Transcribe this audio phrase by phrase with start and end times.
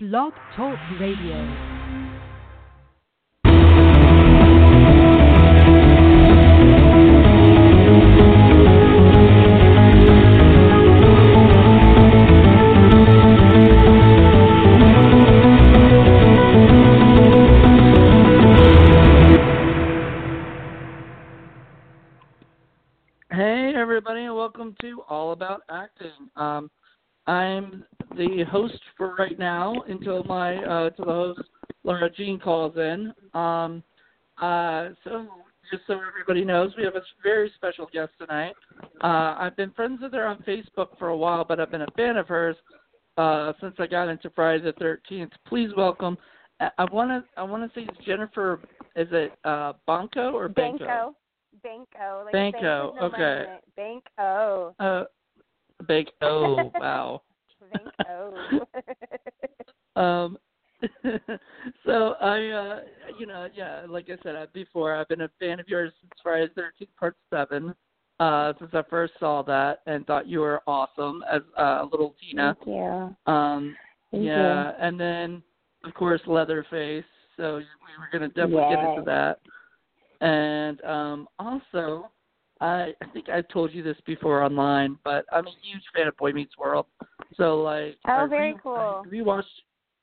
[0.00, 1.34] Blog Talk Radio.
[23.32, 26.12] Hey everybody, and welcome to All About Acting.
[26.36, 26.70] Um,
[27.26, 27.84] I'm
[28.16, 31.40] the host for right now until my uh, till the host
[31.84, 33.12] Lara Jean calls in.
[33.34, 33.82] Um,
[34.40, 35.26] uh, so
[35.70, 38.54] just so everybody knows, we have a very special guest tonight.
[39.02, 41.90] Uh, I've been friends with her on Facebook for a while, but I've been a
[41.96, 42.56] fan of hers
[43.16, 45.32] uh, since I got into Friday the Thirteenth.
[45.46, 46.16] Please welcome.
[46.60, 48.60] I want to I want to say it's Jennifer.
[48.96, 50.78] Is it uh, Banko or Banko?
[50.78, 51.14] Banko.
[51.62, 52.22] Banko.
[52.24, 53.44] Like Banko, okay.
[53.76, 54.74] Banko.
[54.78, 55.04] Uh,
[56.22, 57.22] oh wow.
[57.70, 58.70] Banko.
[59.96, 60.38] um,
[61.84, 62.80] so I, uh,
[63.18, 66.12] you know, yeah, like I said uh, before, I've been a fan of yours since
[66.22, 67.74] Friday the Thirteenth Part Seven.
[68.20, 72.56] Uh, since I first saw that and thought you were awesome as uh, little Tina.
[72.64, 73.32] Thank you.
[73.32, 73.76] Um,
[74.10, 75.42] Thank yeah, and then
[75.84, 77.04] of course Leatherface.
[77.36, 77.62] So we
[77.98, 79.06] were gonna definitely get into Yes.
[79.06, 79.40] that.
[80.20, 82.10] And um, also,
[82.60, 86.16] I I think I've told you this before online, but I'm a huge fan of
[86.16, 86.86] Boy Meets World.
[87.36, 89.02] So like, Oh, I very re- cool.
[89.04, 89.44] I rewatched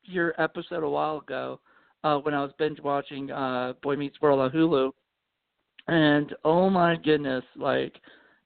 [0.03, 1.59] your episode a while ago
[2.03, 4.91] uh, when I was binge watching uh, Boy Meets World on Hulu,
[5.87, 7.99] and oh my goodness, like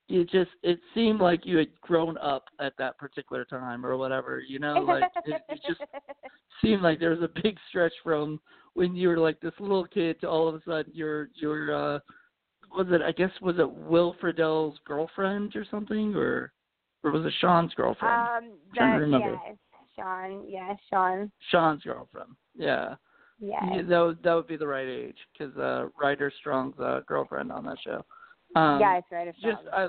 [0.08, 4.40] it just it seemed like you had grown up at that particular time or whatever,
[4.40, 5.82] you know, like it, it just
[6.62, 8.40] seemed like there was a big stretch from
[8.74, 12.00] when you were like this little kid to all of a sudden you're you're uh
[12.76, 16.52] was it I guess was it Will Friedle's girlfriend or something or
[17.04, 18.14] or was it Sean's girlfriend?
[18.14, 19.40] um, Trying to that, remember.
[19.48, 19.56] yes,
[19.96, 20.46] Sean.
[20.48, 21.32] Yes, Sean.
[21.50, 22.30] Sean's girlfriend.
[22.56, 22.96] Yeah.
[23.40, 23.64] Yes.
[23.72, 27.52] Yeah, that would that would be the right age because uh, Ryder Strong's uh, girlfriend
[27.52, 28.04] on that show.
[28.56, 29.28] Um, yes, right.
[29.28, 29.88] of just I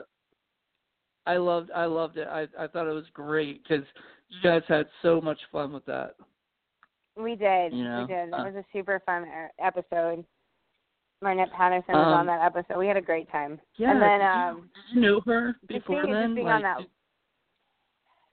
[1.27, 2.28] I loved I loved it.
[2.28, 3.84] I I thought it was great because
[4.28, 6.15] you guys had so much fun with that.
[7.16, 7.72] we did.
[7.72, 8.33] you know, we did.
[8.33, 10.25] That uh, was a super fun e- episode.
[11.22, 12.78] Marnette Patterson was Um, on that episode.
[12.78, 13.60] We had a great time.
[13.76, 13.91] Yeah.
[13.92, 16.34] and then did um, did you know her before then?
[16.34, 16.78] being Like, on that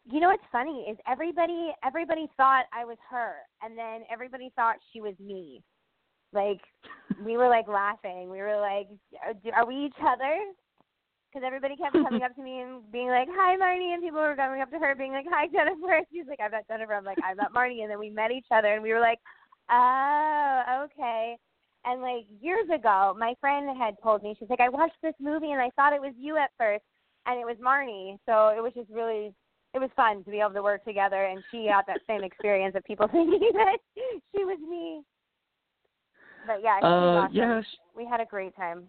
[0.05, 4.77] You know what's funny is everybody everybody thought I was her, and then everybody thought
[4.93, 5.61] she was me.
[6.33, 6.61] Like
[7.25, 8.29] we were like laughing.
[8.29, 8.87] We were like,
[9.25, 10.37] "Are- "Are we each other?"
[11.29, 14.35] Because everybody kept coming up to me and being like, "Hi, Marnie," and people were
[14.35, 17.17] coming up to her being like, "Hi, Jennifer." She's like, "I'm not Jennifer." I'm like,
[17.21, 19.19] "I'm not Marnie." And then we met each other, and we were like,
[19.69, 21.35] "Oh, okay."
[21.85, 25.51] And like years ago, my friend had told me, she's like, "I watched this movie
[25.51, 26.83] and I thought it was you at first,
[27.25, 29.33] and it was Marnie." So it was just really
[29.73, 32.75] it was fun to be able to work together and she got that same experience
[32.75, 33.77] of people thinking that
[34.35, 35.03] she was me.
[36.45, 37.35] But yeah, uh, awesome.
[37.35, 38.87] yeah, she, We had a great time.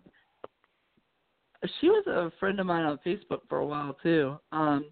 [1.81, 4.39] she was a friend of mine on Facebook for a while too.
[4.53, 4.87] Um,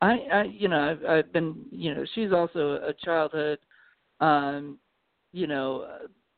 [0.00, 3.58] I, I, you know, I've, I've been, you know, she's also a childhood,
[4.20, 4.78] um,
[5.32, 5.86] you know,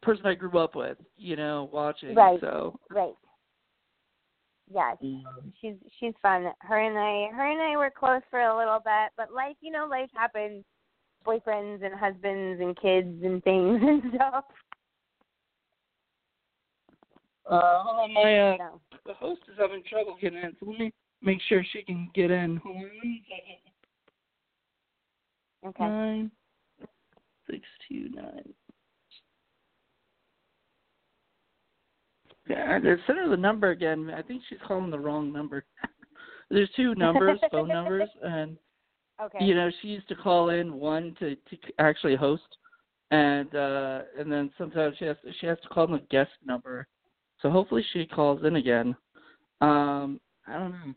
[0.02, 2.14] person I grew up with, you know, watching.
[2.14, 2.40] Right.
[2.40, 3.14] So, Right.
[4.72, 4.96] Yes.
[5.02, 6.46] um, She's she's fun.
[6.60, 9.72] Her and I her and I were close for a little bit, but life you
[9.72, 10.64] know, life happens.
[11.26, 14.44] Boyfriends and husbands and kids and things and stuff.
[17.50, 20.78] uh, hold on, my uh, So the host is having trouble getting in, so let
[20.78, 20.92] me
[21.22, 22.58] make sure she can get in.
[22.58, 23.20] Hold on
[25.66, 25.84] okay.
[25.84, 26.30] Nine
[27.50, 28.54] six two nine.
[32.48, 34.10] Yeah, send her the number again.
[34.16, 35.64] I think she's calling the wrong number.
[36.50, 38.56] There's two numbers, phone numbers, and
[39.20, 39.44] Okay.
[39.44, 42.56] you know she used to call in one to to actually host,
[43.10, 46.86] and uh and then sometimes she has to, she has to call the guest number.
[47.42, 48.96] So hopefully she calls in again.
[49.60, 50.94] Um, I don't know.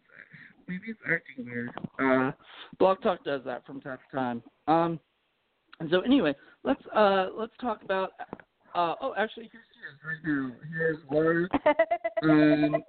[0.68, 1.72] Maybe it's acting weird.
[2.00, 2.32] Uh,
[2.80, 4.44] Blog Talk does that from time to time.
[4.68, 5.00] Um,
[5.80, 8.12] and so anyway, let's uh let's talk about.
[8.74, 9.66] Uh, oh, actually, here's
[10.06, 10.52] right now.
[10.70, 11.48] Here's Lara.
[12.24, 12.84] Um,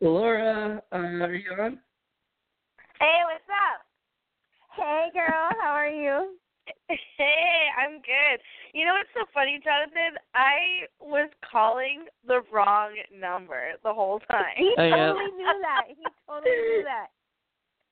[0.00, 1.78] Lara, uh, are you on?
[3.00, 3.82] hey, what's up?
[4.76, 6.36] Hey girl, how are you?
[6.88, 8.38] Hey, I'm good.
[8.74, 10.20] You know what's so funny, Jonathan?
[10.34, 14.54] I was calling the wrong number the whole time.
[14.56, 15.82] He I, uh, totally knew that.
[15.88, 17.08] He totally knew that.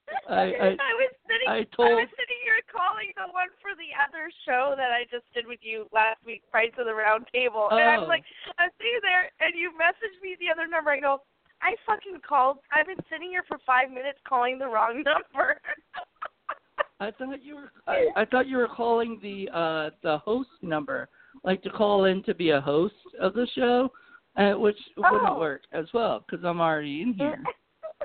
[0.28, 4.30] I- I- was sitting I I was sitting here calling the one for the other
[4.46, 7.68] show that I just did with you last week, Fights of the Round Table.
[7.70, 8.02] And Oh.
[8.02, 8.24] I'm like
[8.58, 10.90] I'm sitting there and you messaged me the other number.
[10.90, 11.22] I go,
[11.62, 15.60] I fucking called I've been sitting here for five minutes calling the wrong number.
[17.00, 21.08] I thought you were I, I thought you were calling the uh the host number,
[21.44, 23.90] like to call in to be a host of the show,
[24.36, 25.38] uh, which wouldn't Oh.
[25.38, 27.42] work as well because I'm already in here.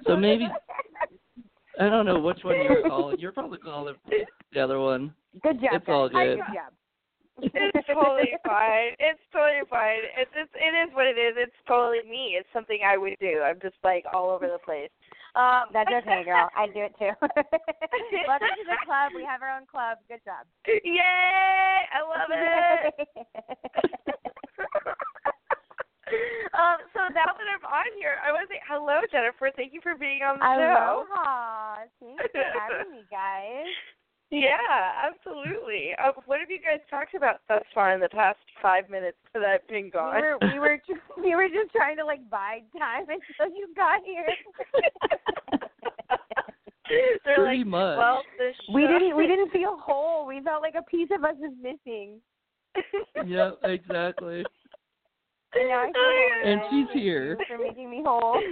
[0.07, 0.48] So maybe
[1.79, 3.18] I don't know which one you're calling.
[3.19, 3.95] You're probably calling
[4.53, 5.13] the other one.
[5.41, 5.73] Good job.
[5.73, 6.38] It's all good.
[6.38, 6.73] Good job.
[7.41, 8.91] It's totally fine.
[9.00, 10.00] It's totally fine.
[10.18, 11.35] It's it's it is what it is.
[11.38, 12.35] It's totally me.
[12.38, 13.41] It's something I would do.
[13.44, 14.91] I'm just like all over the place.
[15.35, 16.50] Um That's okay, girl.
[16.56, 17.12] I do it too.
[18.27, 19.13] Welcome to the club.
[19.15, 19.97] We have our own club.
[20.07, 20.45] Good job.
[20.67, 21.00] Yay!
[21.00, 23.07] I love it.
[26.59, 29.49] um, so now that I'm on here, I want to say hello, Jennifer.
[29.55, 31.05] Thank you for being on the show.
[31.07, 31.87] Aloha.
[31.99, 33.65] Thanks for having me, guys.
[34.33, 34.55] Yeah,
[35.11, 35.89] absolutely.
[36.01, 39.43] Um, what have you guys talked about thus far in the past five minutes that
[39.43, 40.21] I've been We gone?
[40.21, 43.99] were we were ju- we were just trying to like bide time until you got
[44.05, 44.25] here.
[47.25, 47.97] They're Pretty like, much.
[47.97, 50.25] well, the we didn't we didn't feel whole.
[50.25, 52.21] We felt like a piece of us was missing.
[53.25, 54.45] yeah, exactly.
[55.53, 57.38] And I she's here.
[57.48, 58.39] for making me whole.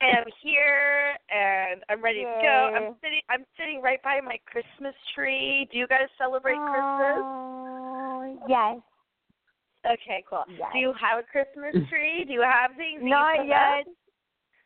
[0.00, 2.72] And I'm here and I'm ready to go.
[2.76, 5.66] I'm sitting I'm sitting right by my Christmas tree.
[5.72, 7.18] Do you guys celebrate Christmas?
[7.18, 8.78] Oh, yes.
[9.86, 10.44] Okay, cool.
[10.50, 10.68] Yes.
[10.72, 12.24] Do you have a Christmas tree?
[12.26, 13.00] Do you have things?
[13.02, 13.90] Not yet.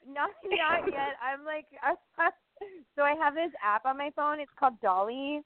[0.06, 1.16] Not not yet.
[1.22, 1.66] I'm like,
[2.96, 4.40] so I have this app on my phone.
[4.40, 5.40] It's called Dolly,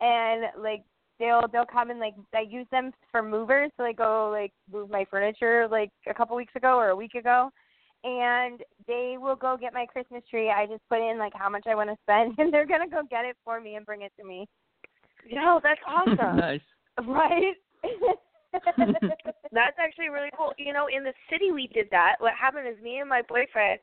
[0.00, 0.84] and like
[1.22, 3.70] they'll they'll come and like I use them for movers.
[3.76, 7.14] So I go like move my furniture like a couple weeks ago or a week
[7.14, 7.50] ago,
[8.02, 10.50] and they will go get my Christmas tree.
[10.50, 13.02] I just put in like how much I want to spend, and they're gonna go
[13.08, 14.48] get it for me and bring it to me.
[15.24, 16.36] Yo, that's awesome.
[16.36, 16.60] nice.
[17.06, 17.54] Right.
[19.52, 20.52] That's actually really cool.
[20.58, 22.16] You know, in the city we did that.
[22.18, 23.80] What happened is me and my boyfriend,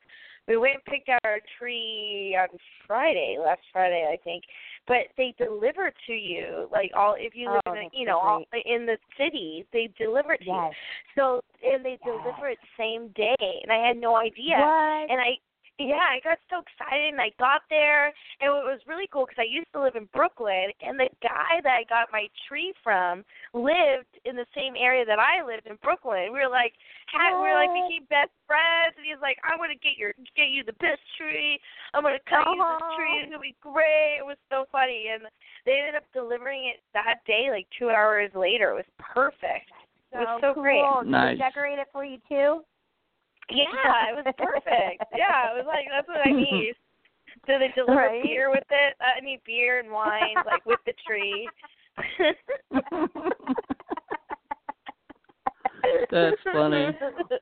[0.48, 2.48] we went and picked out our tree on
[2.86, 4.44] Friday, last Friday I think.
[4.86, 8.18] But they deliver to you like all if you live Oh, in a, you know
[8.18, 10.54] all in the city they deliver it to you.
[10.54, 10.74] yes.
[11.16, 12.16] So and they Yes.
[12.22, 14.56] deliver it same day, and I had no idea.
[14.58, 15.10] What?
[15.10, 15.36] And I,
[15.80, 18.12] yeah, I got so excited, and I got there,
[18.44, 21.64] and it was really cool because I used to live in Brooklyn, and the guy
[21.64, 23.24] that I got my tree from
[23.56, 26.36] lived in the same area that I lived in Brooklyn.
[26.36, 26.76] We were like,
[27.08, 27.88] had, we were like What?
[27.88, 31.56] became best friends, and he's like, I'm gonna get your get you the best tree.
[31.96, 33.16] I'm gonna cut you this tree.
[33.24, 34.20] It's gonna be great.
[34.20, 35.24] It was so funny, and
[35.64, 38.76] they ended up delivering it that day, like two hours later.
[38.76, 39.72] It was perfect.
[40.12, 40.62] So It was so cool.
[40.62, 40.84] great.
[40.84, 41.38] Did Nice.
[41.38, 42.60] they decorate it for you too?
[43.50, 45.04] Yeah, it was perfect.
[45.16, 46.74] yeah, it was like that's what I need.
[47.46, 48.22] Do they deliver Right.
[48.22, 48.94] beer with it?
[49.00, 51.48] Uh, I need beer and wine, like with the tree.
[56.10, 56.90] That's funny.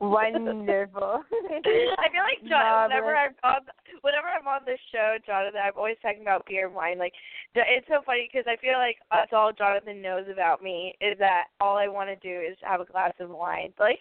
[0.00, 1.22] Wonderful.
[1.32, 3.16] I feel like John, Love whenever.
[3.16, 3.60] I'm on,
[4.02, 6.98] whenever I'm on this show, Jonathan, I'm always talking about beer and wine.
[6.98, 7.12] Like,
[7.54, 11.44] it's so funny because I feel like that's all Jonathan knows about me is that
[11.60, 13.72] all I want to do is have a glass of wine.
[13.80, 13.98] Like,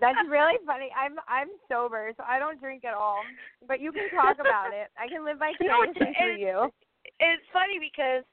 [0.00, 0.90] That's really funny.
[0.96, 3.20] I'm I'm sober, so I don't drink at all.
[3.66, 4.88] But you can talk about it.
[4.98, 6.72] I can live You know, vicariously it's- through you.
[7.20, 8.24] it's funny because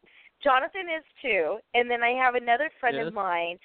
[0.44, 3.08] Jonathan is two, and then I have another friend Yes.
[3.08, 3.58] of mine.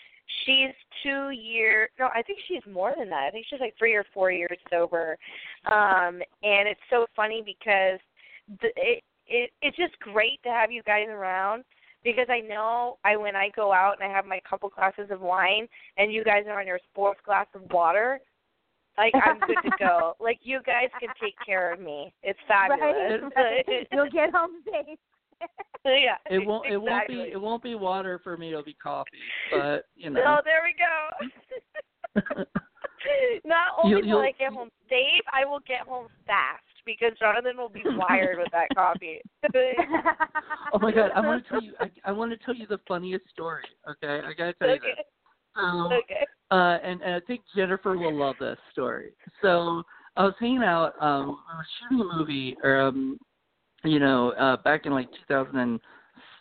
[0.44, 0.70] She's
[1.02, 1.90] two year.
[1.98, 3.24] No, I think she's more than that.
[3.24, 5.18] I think she's like three or four years sober.
[5.66, 7.98] Um, and it's so funny because
[8.60, 11.64] the, it it it's just great to have you guys around
[12.04, 15.20] because I know I when I go out and I have my couple glasses of
[15.20, 15.66] wine
[15.96, 18.20] and you guys are on your fourth glass of water.
[18.98, 20.14] Like I'm good to go.
[20.20, 22.12] Like you guys can take care of me.
[22.22, 23.22] It's fabulous.
[23.34, 23.86] Right?
[23.92, 24.98] You'll get home safe.
[25.84, 26.16] yeah.
[26.30, 26.66] It won't.
[26.66, 27.30] It won't be.
[27.32, 28.50] It won't be water for me.
[28.50, 29.10] It'll be coffee.
[29.50, 30.20] But you know.
[30.26, 32.44] Oh, there we go.
[33.44, 36.62] Not only You'll- will you'll- I get home safe, I will get home fast
[36.98, 39.20] because Jonathan will be wired with that coffee.
[40.72, 41.10] oh my god!
[41.14, 41.72] I want to tell you.
[41.80, 43.64] I, I want to tell you the funniest story.
[43.88, 44.94] Okay, I gotta tell you okay.
[44.96, 45.06] this.
[45.56, 46.26] So, Okay.
[46.50, 49.10] uh, and, and I think Jennifer will love this story.
[49.42, 49.82] So
[50.16, 50.94] I was hanging out.
[51.00, 53.18] Um, we were shooting a movie, or um,
[53.84, 55.58] you know, uh, back in like 2000.
[55.58, 55.80] And,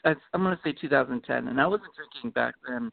[0.05, 2.91] I'm gonna say 2010, and I wasn't drinking back then.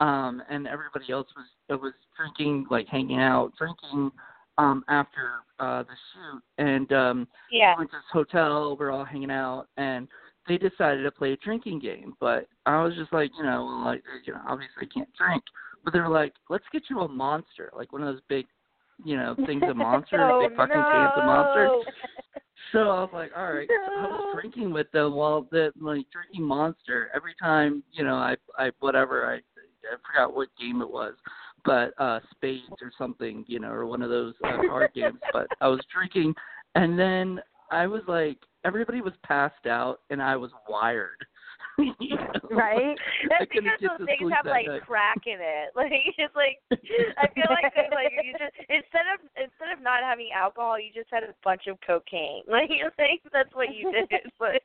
[0.00, 4.10] Um, and everybody else was it was drinking, like hanging out, drinking
[4.58, 6.42] um, after uh, the shoot.
[6.58, 7.74] And um, Yeah.
[7.74, 8.76] we went to this hotel.
[8.78, 10.08] We're all hanging out, and
[10.46, 12.14] they decided to play a drinking game.
[12.20, 15.42] But I was just like, you know, like you know, obviously I can't drink.
[15.84, 18.46] But they were like, let's get you a monster, like one of those big,
[19.04, 21.70] you know, things a monster, oh, big fucking cans of monster.
[22.72, 23.68] So I was like, all right.
[23.68, 28.16] So I was drinking with them while the like drinking monster every time, you know,
[28.16, 31.14] I I whatever I I forgot what game it was,
[31.68, 35.20] but uh spades or something, you know, or one of those uh, card games.
[35.32, 36.34] But I was drinking,
[36.74, 41.24] and then I was like everybody was passed out and I was wired.
[41.78, 42.48] you know?
[42.50, 42.96] Right?
[43.28, 44.82] That's couldn't because those things have like night.
[44.82, 45.70] crack in it.
[45.76, 50.02] Like it's like I feel like that, like you just instead of instead of not
[50.02, 52.42] having alcohol, you just had a bunch of cocaine.
[52.48, 54.10] Like you think that's what you did.
[54.38, 54.62] But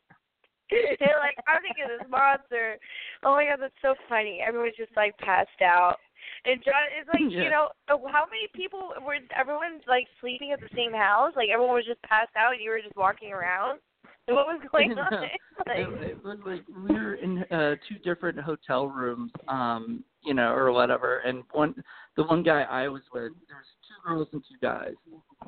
[0.71, 2.81] they're like, I'm thinking this monster.
[3.23, 4.41] Oh my god, that's so funny.
[4.41, 5.97] Everyone's just like passed out.
[6.45, 7.43] And John is like, Yeah.
[7.43, 11.33] you know, uh, how many people were everyone's like sleeping at the same house?
[11.35, 13.79] Like everyone was just passed out and you were just walking around?
[14.27, 15.13] And what was going on?
[15.13, 15.31] it,
[15.67, 20.51] Like, it was like we were in uh two different hotel rooms um you know
[20.51, 21.73] or whatever and one
[22.17, 24.93] the one guy i was with there was two girls and two guys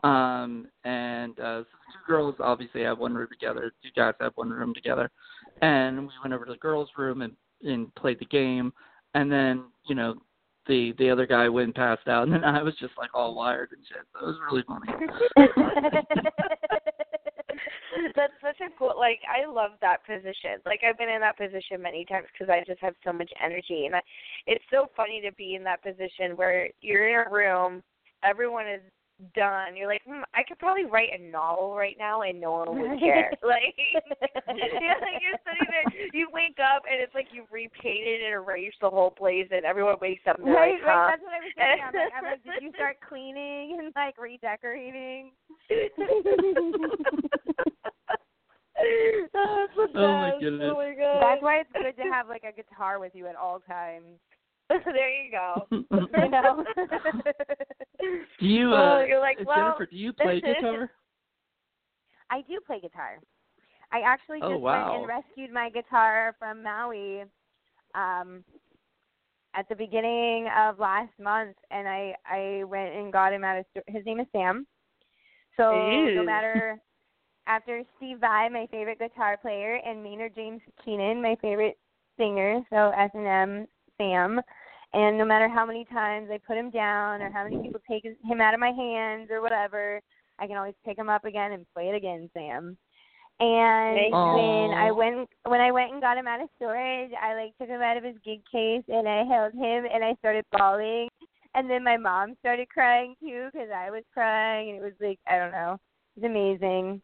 [0.04, 4.32] um and uh so the two girls obviously have one room together two guys have
[4.36, 5.12] one room together
[5.62, 8.72] and we went over to the girls room and and played the game
[9.16, 10.16] and then you know
[10.68, 13.70] the the other guy went passed out and then i was just like all wired
[13.72, 14.88] and shit so it was really funny
[18.16, 18.94] That's such a cool.
[18.98, 20.60] Like I love that position.
[20.66, 23.86] Like I've been in that position many times because I just have so much energy,
[23.86, 24.02] and I,
[24.48, 27.84] it's so funny to be in that position where you're in a room,
[28.24, 28.82] everyone is
[29.34, 29.76] done.
[29.76, 33.00] You're like, hmm, I could probably write a novel right now, and no one would
[33.00, 33.32] care.
[33.44, 38.34] like, yeah, like you're sitting there, you wake up, and it's like you've repainted and
[38.34, 40.90] erased the whole place, and everyone wakes up and they're right, like, huh?
[40.90, 41.08] right.
[41.12, 41.86] That's what I was thinking.
[41.88, 45.32] I'm like, I'm like, did you start cleaning and like redecorating?
[49.34, 50.70] That's the Oh, my goodness.
[50.72, 51.22] Oh my god.
[51.22, 54.20] That's why it's good to have like a guitar with you at all times.
[54.86, 55.68] there you go.
[55.92, 56.64] You know.
[58.40, 60.90] do you Oh, uh you're like, well, jennifer do you play guitar
[62.32, 63.20] I do play guitar.
[63.92, 64.92] I actually Oh, just wow.
[64.92, 67.24] went and rescued my guitar from Maui
[67.94, 68.44] um
[69.54, 73.92] at the beginning of last month and I I went and got him at a.
[73.92, 74.66] His name is Sam.
[75.58, 75.70] So
[76.16, 76.80] no matter
[77.48, 81.78] after Steve Vai, my favorite guitar player, and Maynard James Keenan, my favorite
[82.18, 84.42] singer, so S and M Sam.
[84.94, 88.04] And no matter how many times I put him down or how many people take
[88.04, 90.00] his, him out of my hands or whatever,
[90.40, 92.78] I can always pick him up again and play it again, Sam.
[93.40, 94.72] And Thank when.
[94.72, 97.82] I went when I went and got him out of storage, I like took him
[97.82, 101.10] out of his gig case and I held him and I started bawling.
[101.54, 105.20] And then my mom started crying too because I was crying, and it was like
[105.28, 105.78] I don't know,
[106.16, 107.02] it was amazing.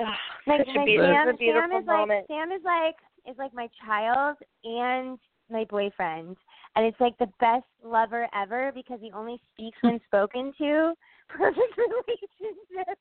[0.00, 0.06] Ugh,
[0.46, 2.08] Like, like beautiful, Sam, Sam is moment.
[2.08, 2.96] like Sam is like
[3.28, 5.18] is like my child and
[5.50, 6.36] my boyfriend,
[6.76, 10.94] and it's like the best lover ever because he only speaks when spoken to.
[11.28, 12.98] Perfect relationship.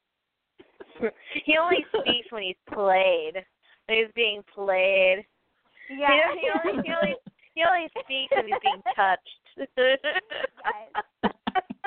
[1.46, 3.34] he only speaks when he's played.
[3.88, 5.26] When he's being played.
[5.90, 6.08] Yeah.
[6.34, 7.16] He, he only he only
[7.56, 9.40] he only speaks when he's being touched.
[9.58, 11.30] yes.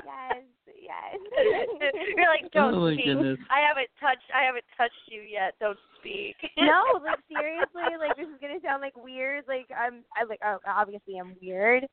[0.04, 0.42] Yes.
[0.87, 1.19] Yes.
[2.16, 3.07] You're like, don't Oh, speak.
[3.07, 3.38] goodness.
[3.50, 5.55] I haven't touched I haven't touched you yet.
[5.59, 6.37] Don't speak.
[6.59, 9.45] no, like seriously, like this is gonna sound like weird.
[9.49, 11.87] Like I'm, I like oh, obviously I'm weird,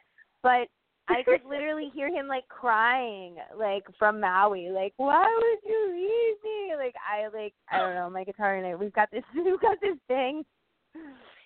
[0.43, 0.67] but
[1.09, 6.37] I could literally hear him like crying, like from Maui, like why would you leave
[6.43, 6.75] me?
[6.77, 9.81] Like I like I don't know, my guitar and I, we've got this, we've got
[9.81, 10.43] this thing.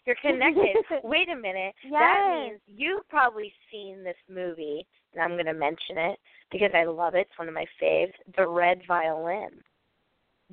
[0.06, 0.76] You're connected.
[1.04, 1.76] Wait a minute.
[1.92, 6.20] That means you've probably seen this movie, and I'm going to mention it
[6.52, 7.28] because I love it.
[7.30, 8.14] It's one of my faves.
[8.36, 9.52] The Red Violin.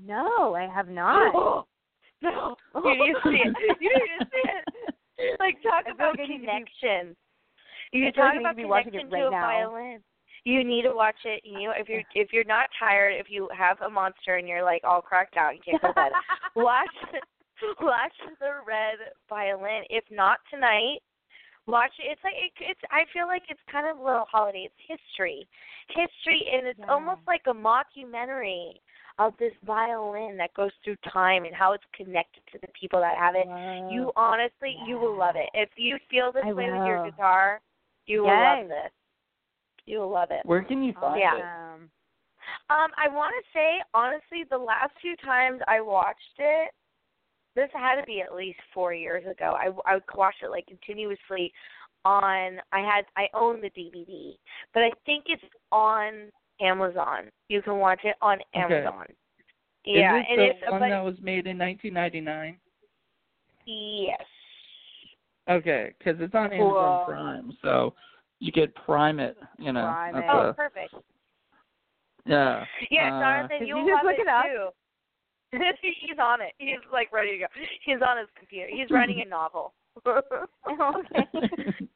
[0.04, 1.32] No, I have not.
[2.22, 3.56] no, you need to see it.
[3.80, 4.64] You need to see it.
[5.38, 7.14] Like talk I feel about like to be-
[7.92, 9.40] You talk like about watching connection it right to a now.
[9.46, 10.00] violin.
[10.42, 11.40] You need to watch it.
[11.44, 14.64] You know, if you're if you're not tired, if you have a monster and you're
[14.64, 16.12] like all cracked out and can't go to bed,
[16.56, 16.88] watch
[17.80, 18.96] watch the red
[19.28, 19.84] violin.
[19.88, 20.98] If not tonight,
[21.66, 22.10] watch it.
[22.10, 22.80] It's like it, it's.
[22.90, 24.68] I feel like it's kind of a little holiday.
[24.68, 25.48] It's history,
[25.88, 26.92] history, and it's Yeah.
[26.92, 28.80] almost like a mockumentary
[29.18, 33.16] of this violin that goes through time and how it's connected to the people that
[33.16, 33.46] have it.
[33.90, 35.48] You honestly, you will love it.
[35.54, 37.60] If you feel this I way with your guitar,
[38.06, 38.90] you will love this.
[39.86, 40.44] You will love it.
[40.44, 41.36] Where can you find Yeah.
[41.36, 41.42] it?
[41.42, 41.90] Awesome.
[42.70, 46.72] Um, I want to say honestly, the last few times I watched it,
[47.56, 49.56] this had to be at least four years ago.
[49.58, 51.52] I I watched it like continuously
[52.04, 52.58] on.
[52.72, 54.32] I had I own the DVD,
[54.72, 55.42] but I think it's
[55.72, 56.30] on
[56.60, 57.30] Amazon.
[57.48, 58.72] You can watch it on Amazon.
[58.72, 58.86] Okay.
[58.86, 59.06] Amazon.
[59.86, 62.56] Yeah, Is and it it's the one but that was made in 1999?
[63.66, 64.20] yes.
[65.48, 66.78] Okay, because it's on Cool.
[66.78, 67.94] Amazon Prime, so
[68.40, 69.36] you could prime it.
[69.58, 70.30] You know, Prime that's it.
[70.32, 70.94] Oh, a- perfect.
[72.24, 72.64] yeah.
[72.90, 74.44] Yeah, Uh, Jonathan, Did you'll you just love look it, it up?
[74.46, 74.68] too.
[75.82, 76.52] He's on it.
[76.58, 77.46] He's like ready to go.
[77.84, 78.68] He's on his computer.
[78.70, 79.72] He's writing a novel.
[80.06, 81.28] okay.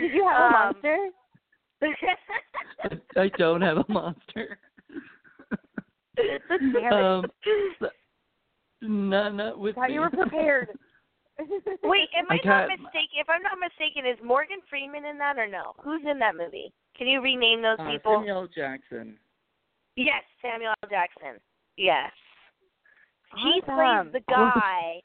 [0.00, 0.98] Did you have a Um, monster?
[3.16, 4.58] I don't have a monster.
[6.92, 7.24] um,
[8.82, 9.94] not not with Thought me.
[9.94, 10.68] you were prepared.
[11.82, 13.16] Wait, am I, I not mistaken?
[13.20, 15.74] If I'm not mistaken, is Morgan Freeman in that or no?
[15.82, 16.72] Who's in that movie?
[16.96, 18.16] Can you rename those uh, people?
[18.20, 19.18] Samuel Jackson.
[19.96, 20.88] Yes, Samuel L.
[20.88, 21.40] Jackson.
[21.76, 22.10] Yes.
[23.34, 24.12] He Awesome.
[24.12, 25.02] plays the guy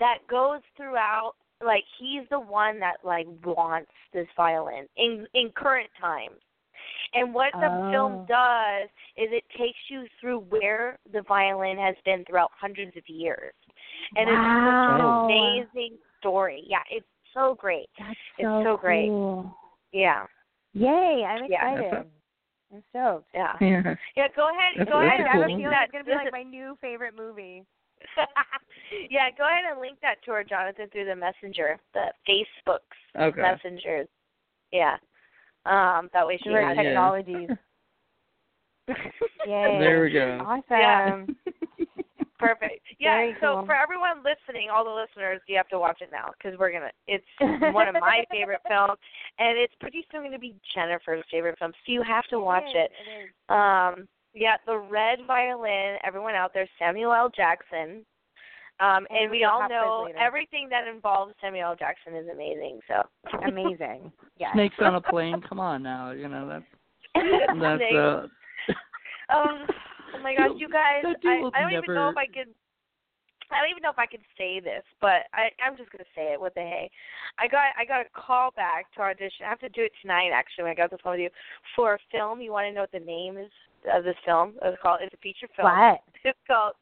[0.00, 5.90] that goes throughout like he's the one that like wants this violin in in current
[6.00, 6.40] times.
[7.14, 7.90] And what the Oh.
[7.92, 13.08] film does is it takes you through where the violin has been throughout hundreds of
[13.08, 13.54] years.
[14.16, 16.64] And it's such an amazing story.
[16.66, 17.88] Yeah, it's so great.
[17.98, 19.10] That's so It's so, so great.
[19.92, 20.26] Yeah.
[20.72, 21.24] Yay!
[21.24, 21.92] I'm excited.
[21.92, 22.08] that's
[22.72, 23.28] I'm stoked.
[23.34, 23.52] Yeah.
[23.60, 23.94] Yeah.
[24.16, 24.72] Yeah, go ahead.
[24.78, 25.84] That's- go I ahead I have and a feeling that.
[25.84, 27.64] it's gonna be like my new favorite movie.
[29.10, 32.82] yeah, go ahead and link that to her, Jonathan, through the messenger, the Facebook's
[33.18, 33.40] Okay.
[33.40, 34.08] messengers.
[34.72, 34.96] Yeah.
[35.66, 36.82] Um, that way she Through our has Yeah.
[36.82, 37.48] technologies.
[39.46, 39.78] Yay!
[39.80, 40.38] There we go.
[40.44, 40.64] Awesome.
[41.46, 41.54] Yeah.
[42.46, 42.80] Perfect.
[43.00, 43.16] Yeah.
[43.16, 43.66] Very so cool.
[43.66, 46.90] for everyone listening, all the listeners, you have to watch it now because we're gonna.
[47.06, 47.24] It's
[47.74, 48.98] one of my favorite films,
[49.38, 51.72] and it's pretty soon gonna be Jennifer's favorite film.
[51.84, 52.90] So you have to watch is, it.
[52.92, 53.30] It is.
[53.48, 55.96] Um, yeah, the red violin.
[56.04, 57.30] Everyone out there, Samuel L.
[57.34, 58.04] Jackson.
[58.80, 61.76] Um, and And we we'll all know everything that involves Samuel L.
[61.76, 62.80] Jackson is amazing.
[62.88, 63.02] So
[63.46, 64.12] Amazing.
[64.36, 64.50] Yes.
[64.54, 65.40] Snakes on a plane.
[65.48, 66.10] Come on now.
[66.10, 66.64] You know that's
[67.14, 67.94] that's Snakes.
[67.96, 68.26] uh.
[69.32, 69.66] Um,
[70.14, 71.04] oh my gosh, you guys!
[71.04, 72.52] I, I don't even know if I could.
[73.52, 76.32] I don't even know if I could say this, but I, I'm just gonna say
[76.32, 76.40] it.
[76.40, 76.90] What the hey?
[77.38, 79.46] I got I got a call back to audition.
[79.46, 80.64] I have to do it tonight actually.
[80.64, 81.30] When I got the phone with you
[81.76, 82.40] for a film.
[82.40, 83.50] You want to know what the name is
[83.92, 84.54] of this film?
[84.62, 85.00] It's called.
[85.02, 85.68] It's a feature film.
[85.68, 86.00] What?
[86.24, 86.72] It's called.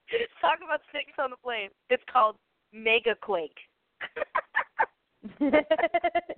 [0.41, 1.71] Talk about snakes on the plane.
[1.91, 2.37] It's called
[2.73, 3.59] Mega Quake.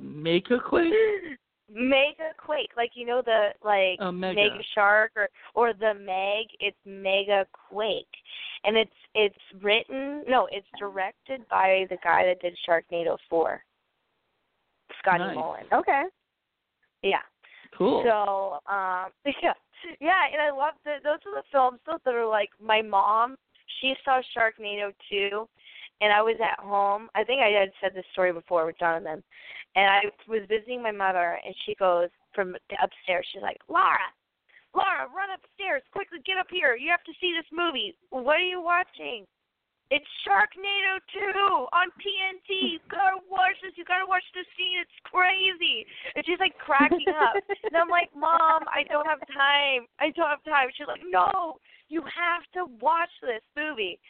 [0.00, 0.92] Make a quick.
[1.72, 4.58] Mega Quake, like you know the like Oh, Mega.
[4.74, 6.46] Shark or or the Meg.
[6.60, 8.06] It's Mega Quake,
[8.64, 13.64] and it's it's written no, it's directed by the guy that did Sharknado four,
[15.00, 15.34] Scotty Nice.
[15.36, 15.64] Mullen.
[15.72, 16.04] okay.
[17.02, 17.22] Yeah.
[17.76, 18.02] Cool.
[18.04, 19.10] So um
[19.42, 19.52] yeah
[20.00, 23.36] yeah, and I love the those are the films those that are like my mom.
[23.80, 25.48] She saw Sharknado too,
[26.00, 27.08] and I was at home.
[27.14, 29.22] I think I had said this story before with Jonathan,
[29.74, 33.26] and I was visiting my mother, and she goes from upstairs.
[33.32, 34.10] She's like, Lara,
[34.74, 36.74] Lara, run upstairs quickly, get up here.
[36.74, 37.94] You have to see this movie.
[38.10, 39.26] What are you watching?
[39.90, 42.80] It's Sharknado 2 on TNT.
[42.80, 43.76] You gotta watch this.
[43.76, 44.80] You gotta watch this scene.
[44.80, 45.86] It's crazy.
[46.16, 47.36] And she's like cracking up.
[47.36, 49.86] and I'm like, Mom, I don't have time.
[50.00, 50.72] I don't have time.
[50.74, 51.60] She's like, No,
[51.92, 54.00] you have to watch this movie.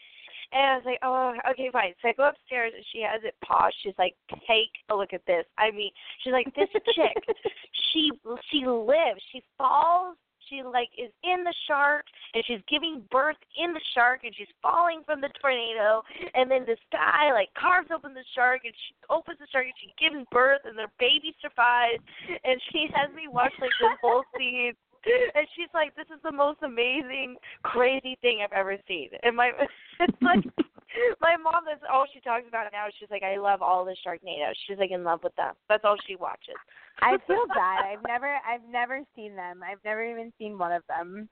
[0.55, 1.93] And I was like, Oh, okay, fine.
[2.01, 3.77] So I go upstairs and she has it paused.
[3.83, 4.15] She's like,
[4.47, 5.45] Take a look at this.
[5.59, 5.91] I mean,
[6.23, 7.19] she's like, This chick,
[7.93, 8.11] she
[8.51, 9.21] she lives.
[9.33, 10.17] She falls
[10.49, 14.51] she like is in the shark and she's giving birth in the shark and she's
[14.63, 16.03] falling from the tornado
[16.35, 19.79] and then this guy like carves open the shark and she opens the shark and
[19.81, 22.03] she gives birth and their baby survives
[22.45, 24.73] and she has me watch like this whole scene
[25.35, 29.51] and she's like this is the most amazing crazy thing i've ever seen and my
[30.01, 30.45] it's like
[31.21, 34.53] my mom that's all she talks about now she's like i love all the sharknado
[34.67, 36.57] she's like in love with them that's all she watches
[37.03, 37.85] I feel bad.
[37.85, 39.63] I've never I've never seen them.
[39.63, 41.29] I've never even seen one of them.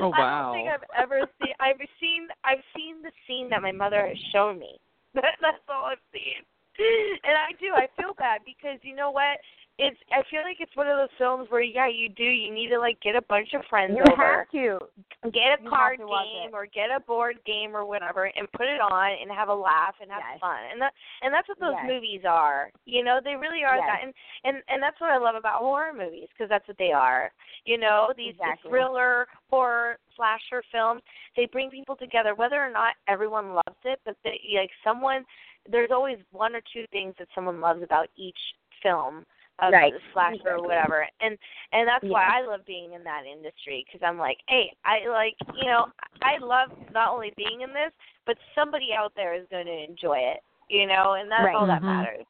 [0.00, 0.42] Oh, I wow.
[0.44, 1.52] don't think I've ever seen.
[1.60, 2.28] I've seen.
[2.44, 4.78] I've seen the scene that my mother has shown me.
[5.14, 6.44] That's all I've seen.
[7.24, 7.74] And I do.
[7.74, 9.38] I feel bad because you know what?
[9.78, 9.98] It's.
[10.12, 12.24] I feel like it's one of those films where yeah, you do.
[12.24, 15.30] You need to like get a bunch of friends You over, have to.
[15.30, 18.80] get a you card game or get a board game or whatever, and put it
[18.80, 20.40] on and have a laugh and have Yes.
[20.40, 20.58] fun.
[20.72, 21.86] And that and that's what those Yes.
[21.86, 22.70] movies are.
[22.86, 23.86] You know, they really are Yes.
[23.86, 24.00] that.
[24.02, 24.14] And
[24.44, 27.30] and and that's what I love about horror movies because that's what they are.
[27.64, 28.70] You know, these Exactly.
[28.70, 31.02] thriller horror slasher films.
[31.36, 35.24] They bring people together, whether or not everyone loves it, but they, like someone.
[35.70, 38.38] There's always one or two things that someone loves about each
[38.82, 39.24] film
[39.60, 39.92] of Right.
[39.92, 41.36] the slasher or whatever, and
[41.72, 45.34] and that's why I love being in that industry because I'm like, hey, I like,
[45.58, 45.86] you know,
[46.22, 47.92] I love not only being in this,
[48.24, 51.56] but somebody out there is going to enjoy it, you know, and that's Right.
[51.56, 51.86] all that Mhm.
[51.86, 52.26] matters.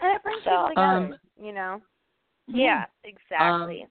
[0.00, 0.96] And it brings So, people together.
[0.96, 1.82] um, you know.
[2.46, 3.86] Yeah, exactly.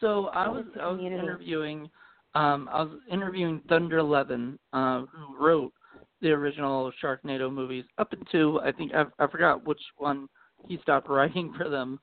[0.00, 1.90] So I was I was interviewing
[2.34, 5.72] um I was interviewing Thunder Levin, uh, who wrote
[6.22, 10.28] the original Sharknado movies up until I think I I forgot which one
[10.66, 11.98] he stopped writing for them.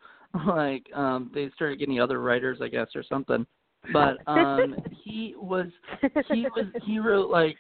[0.46, 3.46] Like um they started getting other writers I guess or something.
[3.92, 5.68] But um he was
[6.30, 7.58] he was he wrote like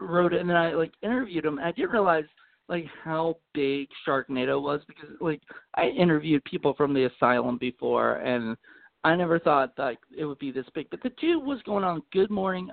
[0.00, 1.58] wrote it and then I like interviewed him.
[1.58, 2.24] I didn't realize
[2.68, 5.42] like how big Sharknado was because like
[5.74, 8.56] I interviewed people from the asylum before and
[9.02, 10.88] I never thought that it would be this big.
[10.90, 12.70] But the dude was going on Good Morning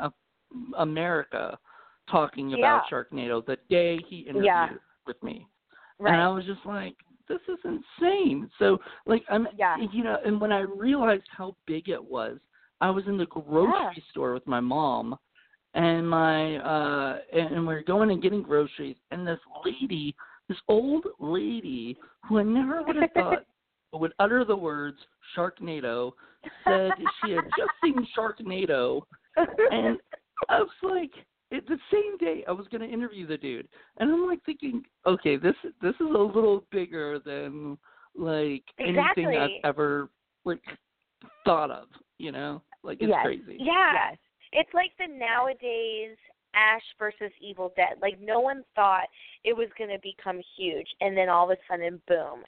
[0.77, 1.57] America
[2.11, 2.57] talking Yeah.
[2.57, 4.69] about Sharknado the day he interviewed Yeah.
[5.07, 5.47] with me.
[5.99, 6.13] right.
[6.13, 6.95] And I was just like,
[7.27, 8.49] this is insane.
[8.59, 9.77] So like I'm Yeah.
[9.91, 12.37] you know, and when I realized how big it was,
[12.81, 15.17] I was in the grocery store with my mom
[15.73, 20.15] and my uh and, and we were going and getting groceries and this lady,
[20.49, 21.97] this old lady
[22.27, 23.45] who I never would have thought
[23.93, 24.97] would utter the words
[25.35, 26.11] Sharknado
[26.65, 29.01] said she had just seen Sharknado
[29.37, 29.97] and
[30.49, 31.11] I was like,
[31.51, 34.83] it, the same day I was going to interview the dude, and I'm like thinking,
[35.05, 37.77] okay, this this is a little bigger than
[38.15, 40.09] like anything I've ever
[40.45, 40.61] like
[41.45, 41.87] thought of.
[42.17, 43.25] You know, like it's Yes.
[43.25, 43.57] crazy.
[43.59, 43.93] Yeah.
[43.93, 44.17] Yes.
[44.53, 46.17] It's like the nowadays
[46.53, 47.95] Ash versus Evil Dead.
[48.01, 49.07] Like no one thought
[49.43, 52.43] it was going to become huge and then all of a sudden boom.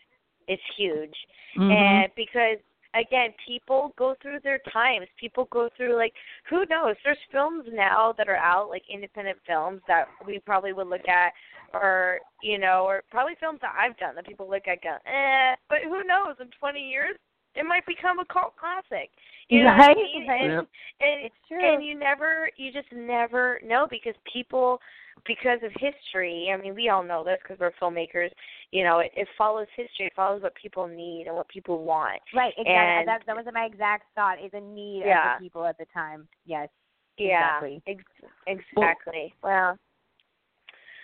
[0.47, 1.15] It's huge.
[1.57, 1.71] Mhm.
[1.71, 2.57] And because
[2.93, 5.07] again, people go through their times.
[5.19, 6.13] People go through like
[6.49, 6.95] who knows?
[7.03, 11.31] There's films now that are out, like independent films that we probably would look at
[11.73, 15.55] or you know, or probably films that I've done that people look at go, eh,
[15.69, 17.15] but who knows, in twenty years
[17.55, 19.09] it might become a cult classic.
[19.49, 20.27] You know what I mean?
[20.29, 20.67] And, Yep.
[21.01, 21.63] and It's true.
[21.63, 24.79] and you never, you just never know because people,
[25.25, 26.49] because of history.
[26.53, 28.29] I mean, we all know this because we're filmmakers.
[28.71, 30.07] You know, it, it follows history.
[30.07, 32.21] It follows what people need and what people want.
[32.35, 32.73] Right, exactly.
[32.75, 34.43] And- that that was my exact thought.
[34.43, 35.35] Is a need Yeah.
[35.35, 36.27] of the people at the time.
[36.45, 36.69] Yes.
[37.17, 37.81] Yeah, Exactly.
[37.87, 39.33] ex- exactly.
[39.43, 39.77] Well,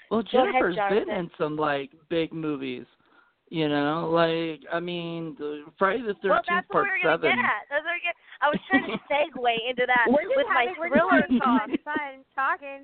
[0.09, 2.85] Well, Go ahead, Jennifer's been in some like big movies.
[3.51, 7.29] You know, like I mean, the Friday the Thirteenth that's what Part we Seven.
[7.29, 7.65] get at.
[7.69, 8.15] That's what we get.
[8.41, 11.61] I was trying to segue into that with my having, we're thriller just talk.
[11.61, 12.81] having fun talking.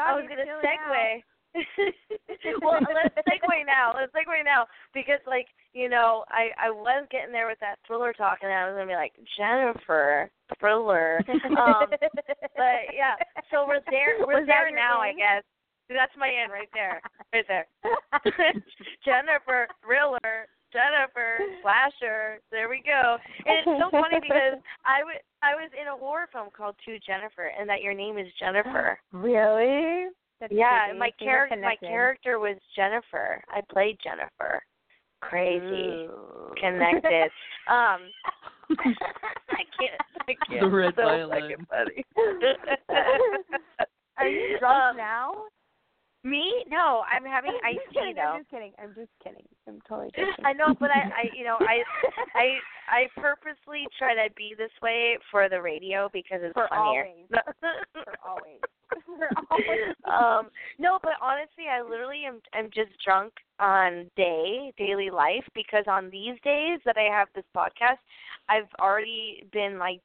[0.00, 1.22] I was gonna segue.
[2.62, 3.92] well, let's segue now.
[3.94, 8.12] Let's segue now because, like, you know, I I was getting there with that thriller
[8.12, 11.20] talk, and I was gonna be like Jennifer thriller.
[11.58, 11.88] um,
[12.56, 13.16] but yeah,
[13.50, 14.16] so we're there.
[14.26, 15.44] We're Was there now, I guess.
[15.88, 17.02] That's my end right there,
[17.34, 17.66] right there.
[19.04, 20.48] Jennifer thriller.
[20.72, 22.40] Jennifer slasher.
[22.50, 23.16] There we go.
[23.46, 26.98] And it's so funny because I was I was in a horror film called To
[27.00, 28.98] Jennifer, and that your name is Jennifer.
[29.12, 30.06] really?
[30.40, 30.90] That's Yeah, creepy.
[30.90, 33.42] and my So character my character was Jennifer.
[33.48, 34.62] I played Jennifer.
[35.20, 36.08] Crazy.
[36.10, 36.52] Ooh.
[36.60, 37.30] Connected.
[37.68, 38.00] um
[39.50, 41.40] I can't I can't The red so violin.
[41.40, 42.04] fucking funny.
[44.18, 45.32] Are you drunk Um, now?
[46.24, 46.64] Me?
[46.68, 48.14] No, I'm having iced tea kidding.
[48.14, 48.22] though.
[48.22, 48.72] I'm just kidding.
[48.80, 49.44] I'm just kidding.
[49.66, 50.32] I'm totally joking.
[50.44, 51.82] I know, but I, I you know, I
[52.34, 52.58] I
[52.88, 57.06] I purposely try to be this way for the radio because it's For funnier.
[57.06, 57.26] always.
[58.04, 58.60] For always.
[59.06, 59.94] For always.
[60.04, 65.84] um no but honestly i literally am i'm just drunk on day daily life because
[65.88, 67.96] on these days that i have this podcast
[68.50, 70.00] i've already been like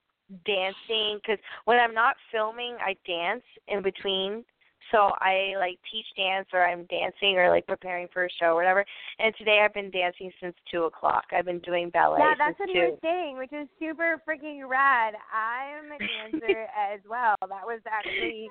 [0.46, 4.46] dancing because when i'm not filming i dance in between
[4.92, 8.56] so i like teach dance or i'm dancing or like preparing for a show or
[8.56, 8.86] whatever
[9.20, 12.68] and today i've been dancing since two o'clock i've been doing ballet Yeah, that's what
[12.68, 15.14] since he two was saying, which is super freaking rad.
[15.34, 17.36] I'm a dancer as well.
[17.42, 18.50] That was actually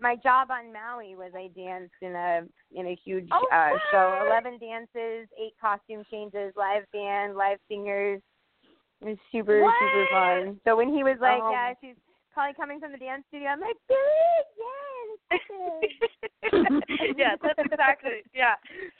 [0.00, 2.42] my job on Maui was I danced in a
[2.74, 4.22] in a huge Oh, uh show.
[4.26, 8.20] Eleven dances, eight costume changes, live band, live singers.
[9.00, 10.60] It was super, super fun.
[10.64, 11.50] So when he was like, Oh.
[11.50, 11.96] Yeah, she's
[12.36, 15.16] probably coming from the dance studio, I'm like, Billy, yes,
[17.16, 18.54] yeah, that's exactly yeah.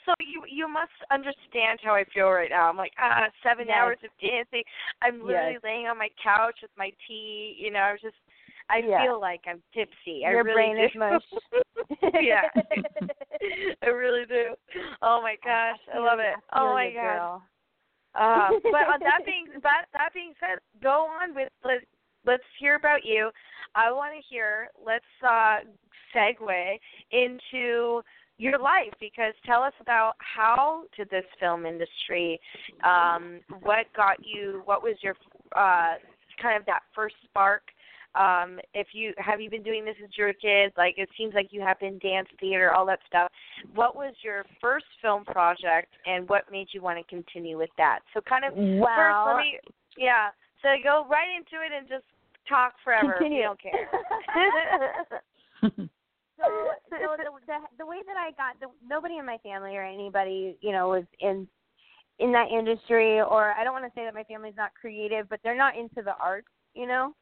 [0.06, 2.68] So you you must understand how I feel right now.
[2.68, 3.76] I'm like ah seven Yes.
[3.76, 4.62] hours of dancing.
[5.02, 5.60] I'm literally Yes.
[5.62, 7.54] laying on my couch with my tea.
[7.58, 8.16] You know, I'm just
[8.70, 9.04] I Yeah.
[9.04, 10.24] feel like I'm tipsy.
[10.26, 10.84] I Your really brain do.
[10.84, 11.22] is mush.
[12.22, 12.48] yeah,
[13.84, 14.54] I really do.
[15.02, 16.36] Oh my gosh, I love it.
[16.52, 17.02] I Oh my gosh.
[17.02, 17.42] girl.
[18.14, 21.84] Uh, but on that being that that being said, go on with let
[22.26, 23.30] let's hear about you.
[23.74, 24.68] I want to hear.
[24.84, 25.58] Let's uh,
[26.14, 26.78] segue
[27.12, 28.02] into
[28.38, 32.40] your life because tell us about how to this film industry.
[32.84, 34.62] Um, what got you?
[34.64, 35.14] What was your
[35.54, 35.94] uh,
[36.40, 37.62] kind of that first spark?
[38.14, 41.08] Um, if you have you been doing this since you were a kid, like it
[41.18, 43.30] seems like you have been dance theater, all that stuff.
[43.74, 48.00] What was your first film project, and what made you want to continue with that?
[48.14, 49.58] So, kind of first, let me,
[49.98, 50.28] yeah.
[50.62, 52.08] So go right into it and just
[52.48, 53.14] talk forever.
[53.18, 53.38] Continue.
[53.38, 53.88] If you don't care.
[56.38, 56.46] so,
[56.90, 60.56] so the, the the way that I got the nobody in my family or anybody
[60.60, 61.46] you know was in
[62.18, 65.40] in that industry or I don't want to say that my family's not creative, but
[65.44, 67.14] they're not into the arts, you know.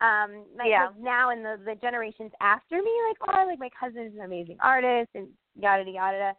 [0.00, 0.88] Um, like, Yeah.
[0.98, 5.10] now in the the generations after me, like oh, like my cousin's an amazing artist
[5.14, 6.36] and yada yada yada.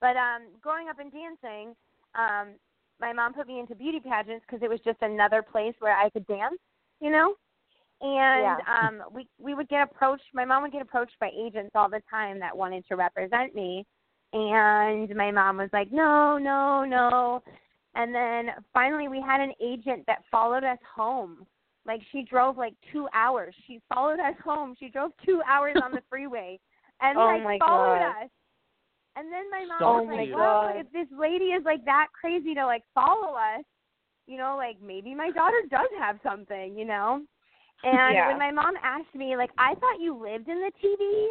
[0.00, 1.76] But um, growing up in dancing,
[2.14, 2.54] um,
[3.00, 6.08] my mom put me into beauty pageants because it was just another place where I
[6.10, 6.58] could dance,
[7.00, 7.34] you know.
[8.02, 8.56] And Yeah.
[8.66, 12.02] um we we would get approached my mom would get approached by agents all the
[12.10, 13.86] time that wanted to represent me
[14.32, 17.42] and my mom was like, "No, no, no."
[17.94, 21.46] And then finally we had an agent that followed us home.
[21.84, 23.54] Like she drove like 2 hours.
[23.66, 24.74] She followed us home.
[24.78, 26.58] She drove 2 hours on the freeway
[27.00, 28.24] and Oh like followed God.
[28.24, 28.30] us.
[29.14, 30.36] And then my mom was like, you.
[30.36, 33.64] "Well, if this lady is like that crazy to like follow us,
[34.26, 37.22] you know, like maybe my daughter does have something, you know?"
[37.84, 38.26] And Yeah.
[38.28, 41.26] when my mom asked me, like, I thought you lived in the TV.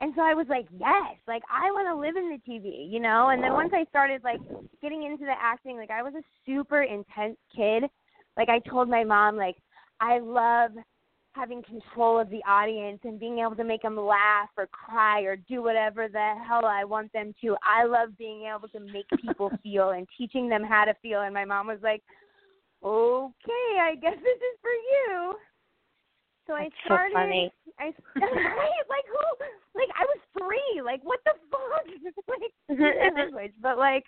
[0.00, 2.98] And so I was like, yes, like I want to live in the TV, you
[2.98, 3.28] know?
[3.28, 4.40] And then once I started like
[4.80, 7.84] getting into the acting, like I was a super intense kid.
[8.36, 9.56] Like I told my mom, like,
[10.00, 10.72] I love
[11.34, 15.36] having control of the audience and being able to make them laugh or cry or
[15.36, 17.56] do whatever the hell I want them to.
[17.62, 21.22] I love being able to make people feel and teaching them how to feel.
[21.22, 22.02] And my mom was like,
[22.82, 25.34] okay, I guess this is for you.
[26.52, 27.16] So I That's so started.
[27.16, 27.48] funny.
[27.80, 27.88] I
[28.20, 29.24] right, like who?
[29.72, 30.84] Like I was three.
[30.84, 31.88] Like what the fuck?
[32.28, 34.04] like language, but like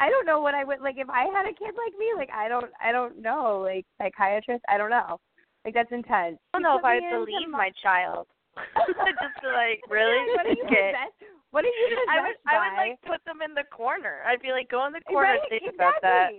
[0.00, 2.16] I don't know what I would like if I had a kid like me.
[2.16, 3.60] Like I don't, I don't know.
[3.60, 5.20] Like psychiatrist, I don't know.
[5.68, 6.40] Like that's intense.
[6.40, 8.24] I don't know if I would believe my child.
[8.56, 11.20] Just like really, what are you possessed?
[11.52, 14.24] What are you I would possessed I would like put them in the corner.
[14.24, 15.44] I'd be like, go in the corner right?
[15.52, 15.76] think exactly.
[15.76, 16.32] about that.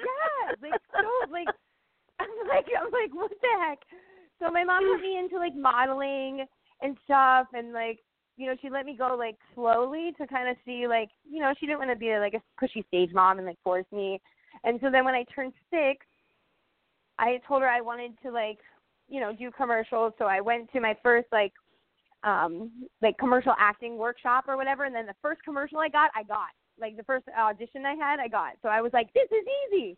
[0.00, 1.52] yeah, like so, like
[2.16, 3.84] I'm like I'm like what the heck?
[4.40, 6.44] So my mom put me into like modeling
[6.82, 8.00] and stuff, and like
[8.36, 11.54] you know she let me go like slowly to kind of see like you know
[11.58, 14.20] she didn't want to be like a pushy stage mom and like force me.
[14.64, 16.04] And so then when I turned six,
[17.18, 18.58] I told her I wanted to like
[19.08, 20.12] you know do commercials.
[20.18, 21.52] So I went to my first like
[22.24, 22.70] um
[23.00, 26.50] like commercial acting workshop or whatever, and then the first commercial I got, I got
[26.78, 28.52] like the first audition I had, I got.
[28.62, 29.96] So I was like, this is easy.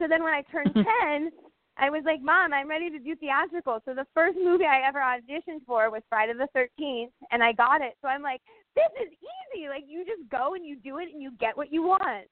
[0.00, 1.30] So then when I turned 10,
[1.76, 3.80] I was like, Mom, I'm ready to do theatrical.
[3.84, 7.80] So the first movie I ever auditioned for was Friday the 13th, and I got
[7.80, 7.94] it.
[8.02, 8.40] So I'm like,
[8.74, 9.68] this is easy.
[9.68, 12.26] Like, you just go and you do it and you get what you want.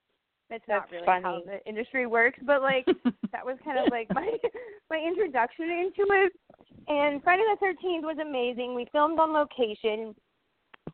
[0.50, 1.22] That's, not really funny.
[1.22, 2.86] how the industry works, but like,
[3.32, 4.26] that was kind of like my
[4.90, 6.32] my introduction into it.
[6.88, 8.74] And Friday the 13th was amazing.
[8.74, 10.14] We filmed on location.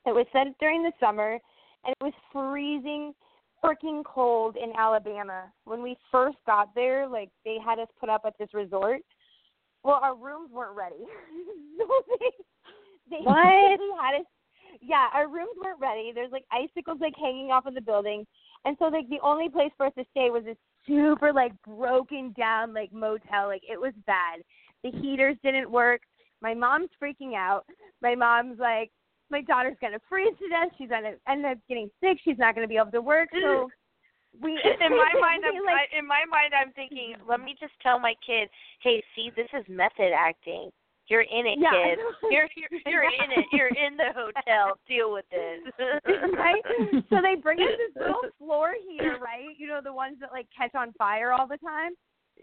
[0.07, 1.39] It was set during the summer,
[1.85, 3.15] and it was freezing
[3.65, 5.45] freaking cold in Alabama.
[5.65, 9.01] When we first got there, like they had us put up at this resort.
[9.83, 10.97] Well, our rooms weren't ready.
[11.79, 13.37] so they, they, What?
[13.37, 14.27] had us
[14.81, 16.13] yeah, our rooms weren't ready.
[16.15, 18.27] There's like icicles like hanging off of the building.
[18.65, 22.35] And so like the only place for us to stay was this super like broken
[22.37, 23.47] down like motel.
[23.47, 24.41] Like it was bad.
[24.83, 26.03] The heaters didn't work.
[26.43, 27.65] My mom's freaking out.
[28.03, 28.91] My mom's like,
[29.35, 30.71] my daughter's gonna freeze to death.
[30.79, 32.19] She's gonna end up getting sick.
[32.23, 33.29] She's not gonna be able to work.
[33.43, 33.67] So
[34.41, 37.29] we in my mind, I'm like, I, in my mind, I'm thinking, mm-hmm.
[37.29, 38.49] let me just tell my kid,
[38.81, 40.71] hey, see, this is method acting.
[41.09, 41.75] You're in it, Yeah.
[41.75, 41.99] kid.
[42.31, 43.47] You're you're, you're in it.
[43.53, 44.79] You're in the hotel.
[44.89, 45.61] Deal with it.
[46.33, 46.63] right?
[47.11, 49.53] So they bring us this little floor heater, right?
[49.59, 51.93] You know the ones that like catch on fire all the time.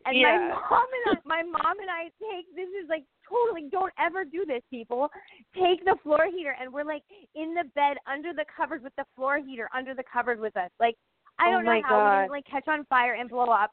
[0.06, 0.38] And Yeah.
[0.38, 4.26] my mom and I, my mom and I take this is like totally don't ever
[4.26, 5.10] do this, people.
[5.56, 7.04] Take the floor heater and we're like
[7.36, 10.70] in the bed under the covers with the floor heater under the covers with us.
[10.80, 10.96] Like
[11.40, 13.72] I Oh don't know my how we didn't like catch on fire and blow up.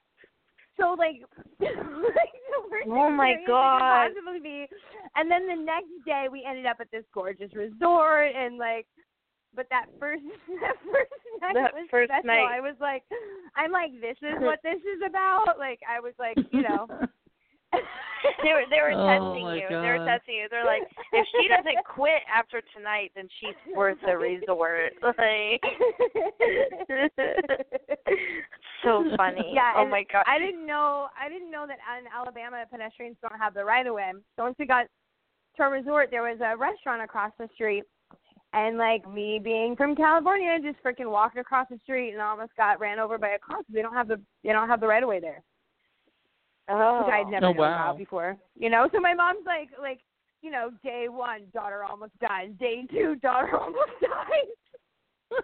[0.79, 1.17] So like,
[1.61, 3.81] like the worst Oh my God.
[4.15, 4.67] possibly be.
[5.17, 8.87] And then the next day we ended up at this gorgeous resort and like
[9.57, 10.23] but that first
[10.61, 11.11] that first
[11.43, 12.27] night That was first special.
[12.27, 12.47] night.
[12.53, 13.03] I was like
[13.57, 15.59] I'm like, this is what this is about.
[15.59, 16.87] Like I was like, you know
[18.43, 19.69] they were they were Oh, testing my you.
[19.69, 20.07] They were God.
[20.07, 20.49] testing you.
[20.51, 24.93] They're like, if she doesn't quit after tonight, then she's worth the resort.
[25.19, 25.63] Like,
[28.85, 29.53] so funny.
[29.55, 30.25] Yeah, Oh my god.
[30.27, 33.95] I didn't know I didn't know that in Alabama pedestrians don't have the right of
[33.95, 34.13] way.
[34.37, 34.87] So once we got
[35.57, 37.85] to our resort there was a restaurant across the street
[38.53, 42.81] and like me being from California just freaking walked across the street and almost got
[42.81, 45.03] ran over by a car because they don't have the they don't have the right
[45.03, 45.43] of way there.
[46.69, 47.05] Oh.
[47.05, 47.75] Which I'd never Oh, known wow.
[47.75, 48.37] about before.
[48.57, 50.01] You know, so my mom's like like,
[50.43, 52.51] you know, day one, daughter almost dies.
[52.59, 55.41] Day two, daughter almost dies.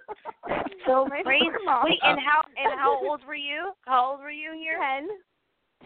[0.48, 1.44] That's so My crazy.
[1.50, 1.84] poor mom.
[1.84, 3.72] Wait, and how and how old were you?
[3.86, 4.78] How old were you here?
[4.80, 5.08] Ten.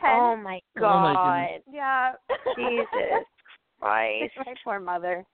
[0.00, 0.10] Ten.
[0.14, 1.14] Oh my Oh god.
[1.14, 2.12] my yeah.
[2.56, 2.86] Jesus
[3.80, 4.32] Christ.
[4.38, 5.24] my poor mother.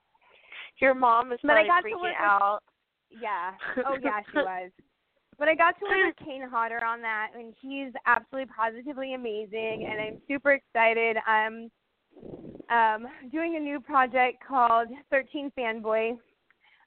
[0.81, 2.59] Your mom is But I probably got freaking work with- out.
[3.21, 3.51] Yeah.
[3.85, 4.71] Oh yeah, she was.
[5.37, 9.87] But I got to work with Kane Hodder on that, and he's absolutely positively amazing,
[9.89, 11.17] and I'm super excited.
[11.27, 11.69] I'm
[12.69, 16.17] um, doing a new project called 13 Fanboy,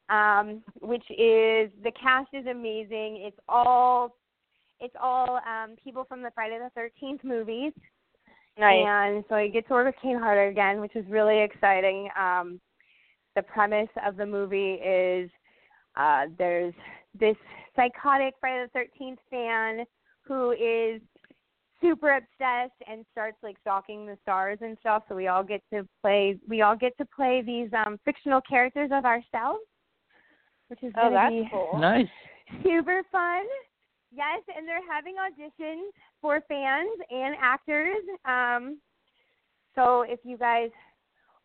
[0.08, 3.22] um, which is the cast is amazing.
[3.26, 4.16] It's all
[4.80, 7.72] it's all um, people from the Friday the 13th movies,
[8.58, 8.84] Nice.
[8.86, 12.08] And so I get to work with Kane Hodder again, which is really exciting.
[12.18, 12.60] Um,
[13.36, 15.30] the premise of the movie is
[15.96, 16.74] uh, there's
[17.18, 17.36] this
[17.78, 19.84] psychotic Friday the Thirteenth fan
[20.22, 21.00] who is
[21.80, 25.04] super obsessed and starts like stalking the stars and stuff.
[25.08, 26.38] So we all get to play.
[26.48, 29.60] We all get to play these um, fictional characters of ourselves,
[30.68, 31.78] which is Oh, gonna that's be cool.
[31.78, 32.08] Nice.
[32.64, 33.44] super fun.
[34.10, 38.02] Yes, and they're having auditions for fans and actors.
[38.24, 38.78] Um,
[39.74, 40.70] so if you guys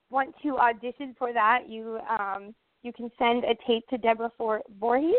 [0.09, 4.63] want to audition for that, you um, you can send a tape to Deborah For-
[4.79, 5.15] Voorhees.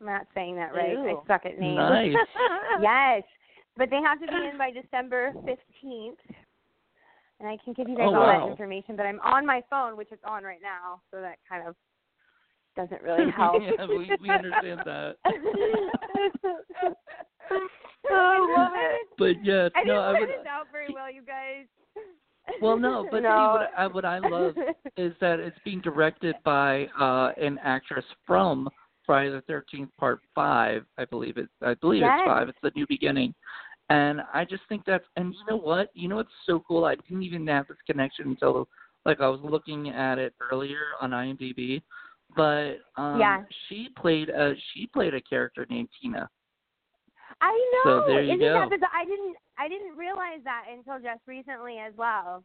[0.00, 0.94] I'm not saying that right.
[0.94, 1.08] Ooh.
[1.08, 1.76] I suck at names.
[1.76, 2.14] Nice.
[2.82, 3.22] yes,
[3.76, 6.16] but they have to be in by December 15th.
[7.38, 8.44] And I can give you guys Oh, all wow.
[8.46, 11.66] that information, but I'm on my phone, which is on right now, so that kind
[11.68, 11.74] of
[12.76, 13.62] doesn't really help.
[13.62, 15.16] yeah, we, we understand that.
[15.24, 16.94] oh,
[18.10, 19.08] I love it.
[19.18, 20.28] But yes, I didn't no, I would.
[20.28, 21.66] this out very well, you guys.
[22.62, 24.54] Well, no, but see, what I what I love
[24.96, 28.68] is that it's being directed by uh an actress from
[29.06, 30.84] Friday the Thirteenth Part Five.
[30.98, 31.48] I believe it.
[31.62, 32.18] I believe Yes.
[32.20, 32.48] it's five.
[32.48, 33.34] It's the new beginning,
[33.88, 35.04] and I just think that's.
[35.16, 35.90] And you know what?
[35.94, 36.84] You know what's so cool?
[36.84, 38.68] I didn't even have this connection until
[39.04, 41.80] like I was looking at it earlier on IMDb.
[42.34, 43.42] But um Yeah.
[43.68, 46.28] she played a she played a character named Tina.
[47.40, 47.52] I
[47.84, 48.00] know.
[48.02, 48.68] So there you Isn't go.
[48.68, 48.90] that?
[48.92, 52.42] I didn't I didn't realize that until just recently as well.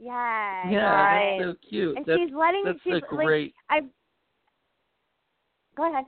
[0.00, 0.70] Yeah.
[0.70, 1.36] Yeah, Right.
[1.38, 1.96] that's so cute.
[1.96, 3.54] And that's she's letting that's she's a like great.
[3.70, 3.82] I
[5.76, 6.04] Go ahead.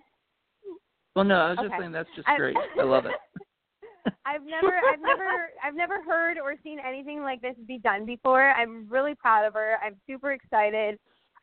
[1.14, 2.56] well, no, I was just saying that's just I- great.
[2.78, 3.12] I love it.
[4.24, 8.50] I've never I've never I've never heard or seen anything like this be done before.
[8.50, 9.78] I'm really proud of her.
[9.84, 10.98] I'm super excited.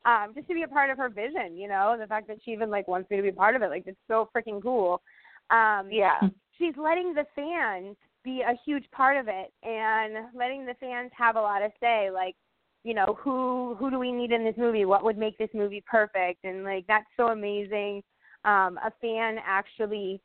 [0.06, 2.52] Um, just to be a part of her vision, you know, the fact that she
[2.52, 5.02] even like wants me to be a part of it, like it's so freaking cool.
[5.50, 6.30] Um Yeah.
[6.58, 11.36] she's letting the fans be a huge part of it and letting the fans have
[11.36, 12.36] a lot of say like
[12.84, 15.84] you know who who do we need in this movie what would make this movie
[15.86, 18.02] perfect and like that's so amazing
[18.46, 20.22] um a fan actually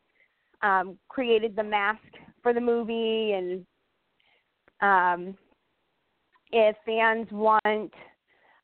[0.62, 2.02] um created the mask
[2.42, 3.66] for the movie and
[4.80, 5.36] um
[6.52, 7.92] if fans want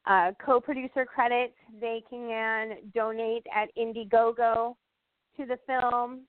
[0.07, 4.75] uh co-producer credits they can donate at indiegogo
[5.37, 6.27] to the film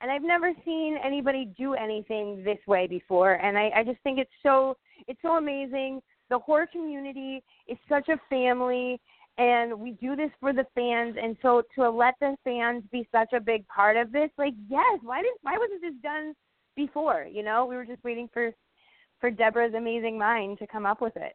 [0.00, 3.32] and I've never seen anybody do anything this way before.
[3.34, 6.00] And I, I just think it's so it's so amazing.
[6.30, 9.00] The horror community is such a family,
[9.38, 11.16] and we do this for the fans.
[11.20, 14.98] And so to let the fans be such a big part of this, like yes,
[15.02, 16.34] why didn't why wasn't this done
[16.76, 17.26] before?
[17.30, 18.52] You know, we were just waiting for
[19.20, 21.32] for Deborah's amazing mind to come up with it.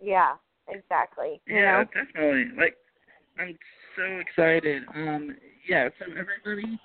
[0.00, 0.34] Yeah.
[0.70, 1.40] Exactly.
[1.46, 1.84] You know?
[1.94, 2.44] definitely.
[2.56, 2.76] Like,
[3.38, 3.58] I'm
[3.96, 4.82] so excited.
[4.94, 5.36] Um,
[5.68, 5.88] yeah.
[5.98, 6.78] So everybody,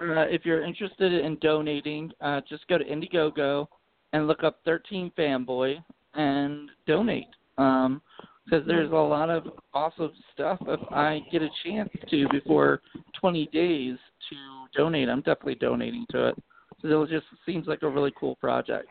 [0.00, 3.66] uh, if you're interested in donating, uh, just go to Indiegogo
[4.12, 5.82] and look up 13 Fanboy
[6.14, 7.28] and donate.
[7.58, 8.02] Um,
[8.50, 10.58] because there's a lot of awesome stuff.
[10.66, 12.80] If I get a chance to before
[13.20, 13.96] 20 days
[14.28, 14.36] to
[14.76, 16.42] donate, I'm definitely donating to it.
[16.82, 18.88] So it just seems like a really cool project.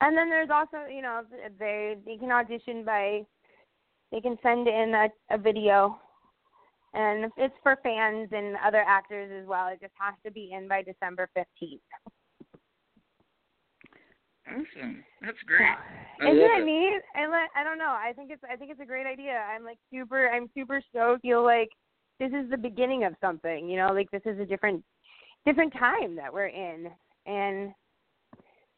[0.00, 1.22] And then there's also, you know,
[1.58, 3.22] they they can audition by
[4.12, 5.98] they can send in a, a video,
[6.92, 9.68] and it's for fans and other actors as well.
[9.68, 11.80] It just has to be in by December fifteenth.
[14.48, 15.04] Awesome.
[15.22, 15.60] That's great.
[16.20, 16.64] I Isn't love it it.
[16.66, 17.00] neat?
[17.16, 17.90] I li- I don't know.
[17.98, 19.32] I think it's I think it's a great idea.
[19.52, 20.28] I'm like super.
[20.28, 21.22] I'm super stoked.
[21.22, 21.68] Feel like
[22.20, 23.68] this is the beginning of something.
[23.68, 24.82] You know, like this is a different
[25.44, 26.88] different time that we're in,
[27.26, 27.72] and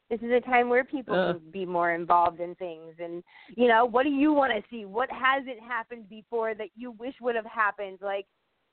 [0.09, 1.33] this is a time where people Uh.
[1.33, 2.95] can be more involved in things.
[2.99, 3.23] And
[3.55, 4.85] you know, what do you want to see?
[4.85, 7.99] What hasn't happened before that you wish would have happened?
[8.01, 8.25] Like,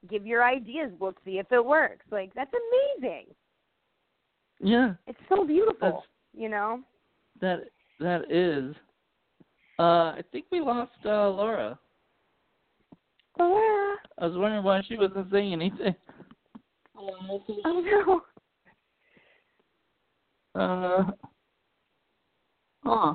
[0.09, 0.93] give your ideas.
[0.99, 2.07] We'll see if it works.
[2.11, 2.53] Like that's
[2.99, 3.27] amazing.
[4.61, 4.95] Yeah.
[5.07, 5.77] It's so beautiful.
[5.81, 6.03] That's-
[6.37, 6.81] you know.
[7.41, 7.61] That
[8.01, 8.75] that is.
[9.79, 11.79] Uh, I think we lost uh, Lara.
[13.39, 15.95] Oh, I was wondering why she wasn't saying anything.
[16.99, 18.23] oh no.
[20.55, 21.05] Uh,
[22.83, 23.15] huh.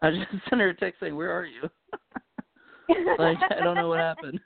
[0.00, 1.62] I just sent her a text saying, "Where are you?"
[3.18, 4.40] like I don't know what happened.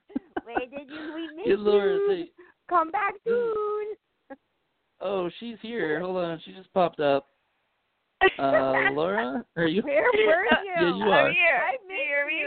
[0.44, 1.94] Where did you we miss Get Lara.
[1.94, 2.08] you?
[2.08, 2.30] Say,
[2.68, 4.38] Come back soon.
[5.00, 6.00] oh, she's here.
[6.00, 7.26] Hold on, she just popped up.
[8.38, 9.82] Uh, Lara, are you?
[9.82, 10.72] Where were you?
[10.76, 11.60] Yeah, you I'm here.
[11.62, 12.44] I Do you hear me?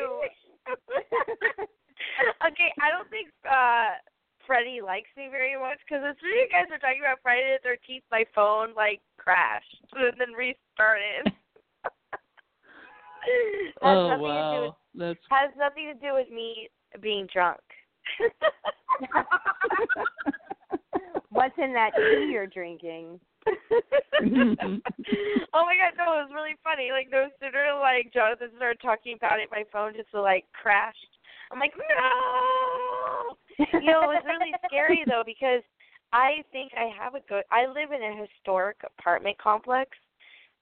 [2.47, 3.97] okay, I don't think uh
[4.45, 7.57] Freddie likes me very much because as soon as you guys were talking about Friday
[7.57, 11.33] the Thirteenth, my phone like crashed and then restarted.
[13.81, 16.69] Oh nothing with wow, that's has nothing to do with me
[17.01, 17.59] being drunk.
[21.29, 23.19] What's in that tea you're drinking?
[25.53, 26.89] oh my god, no, it was really funny.
[26.91, 30.97] Like no sooner like Jonathan started talking about it, my phone just like crashed.
[31.51, 33.37] I'm like, no.
[33.79, 35.61] You know, it was really scary though because
[36.13, 37.43] I think I have a good.
[37.51, 39.91] I live in a historic apartment complex,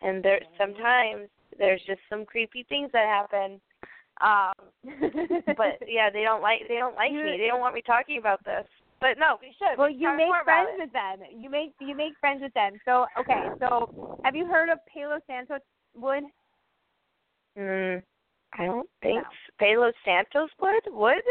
[0.02, 3.60] and there sometimes there's just some creepy things that happen.
[4.22, 4.54] Um,
[5.58, 7.38] but yeah, they don't like they don't like me.
[7.38, 8.66] They don't want me talking about this.
[9.02, 9.78] But no, we should.
[9.78, 11.20] well, We you make friends with them.
[11.34, 12.74] You make you make friends with them.
[12.86, 15.58] So okay, so have you heard of Palo Santo
[15.95, 16.24] wood?
[17.58, 18.02] Mm,
[18.58, 19.22] I don't think No.
[19.22, 21.22] s- Palo Santos wood wood.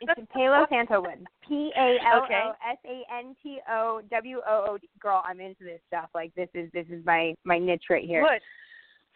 [0.00, 1.26] It's Palo Santo wood.
[1.48, 2.42] P A L Okay.
[2.44, 4.88] O S A N T O W O O D.
[5.00, 6.10] Girl, I'm into this stuff.
[6.14, 8.20] Like this is this is my my niche right here.
[8.22, 8.40] Wood.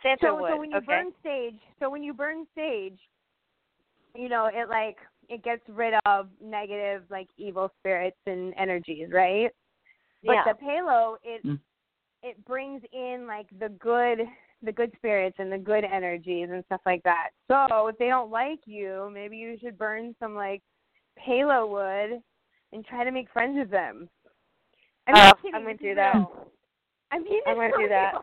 [0.03, 0.51] Santa so wood.
[0.53, 0.87] so when you okay.
[0.87, 2.99] burn sage so when you burn sage
[4.15, 4.97] you know it like
[5.31, 9.51] it gets rid of negative like evil spirits and energies right
[10.25, 10.45] but yeah.
[10.47, 11.59] the palo it Mm.
[12.23, 14.19] it brings in like the good
[14.63, 18.31] the good spirits and the good energies and stuff like that so if they don't
[18.31, 20.63] like you maybe you should burn some like
[21.17, 22.21] palo wood
[22.73, 24.09] and try to make friends with them
[25.07, 26.15] I'm, Oh, I'm gonna do that.
[27.11, 28.15] I'm I'm gonna do that.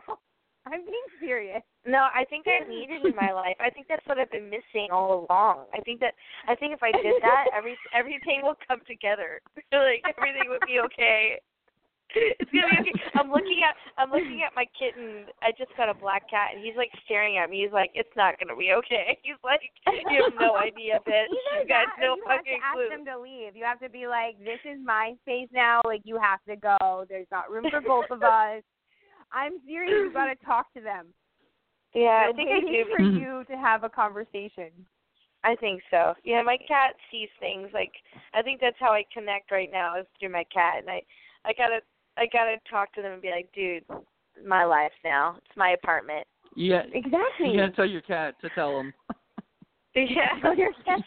[0.66, 1.62] I'm being serious.
[1.88, 3.56] No, I think I need it in my life.
[3.58, 5.64] I think that's what I've been missing all along.
[5.72, 6.12] I think that
[6.46, 9.40] I think if I did that, every everything will come together.
[9.72, 11.40] like everything would be okay.
[12.12, 13.12] It's gonna be okay.
[13.16, 15.28] I'm looking at I'm looking at my kitten.
[15.40, 17.64] I just got a black cat, and he's like staring at me.
[17.64, 19.60] He's like, "It's not gonna be okay." He's like,
[20.08, 21.28] "You have no idea, bitch.
[21.28, 23.56] You got no you have to fucking ask them to leave.
[23.56, 25.80] You have to be like, "This is my space now.
[25.84, 27.04] Like, you have to go.
[27.08, 28.64] There's not room for both of us."
[29.32, 29.92] I'm serious.
[29.92, 31.12] You got to talk to them.
[31.94, 32.94] Yeah, I think I waiting do.
[32.96, 34.70] for you to have a conversation.
[35.44, 36.14] I think so.
[36.24, 37.92] Yeah, my cat sees things like
[38.34, 41.02] I think that's how I connect right now is through my cat, and I
[41.44, 41.80] I gotta
[42.16, 43.84] I gotta talk to them and be like, dude,
[44.44, 45.36] my life now.
[45.38, 46.26] It's my apartment.
[46.56, 47.50] Yeah, Exactly.
[47.50, 48.92] you gotta tell your cat to tell him.
[49.94, 50.38] Yeah.
[50.40, 51.00] Tell your cat.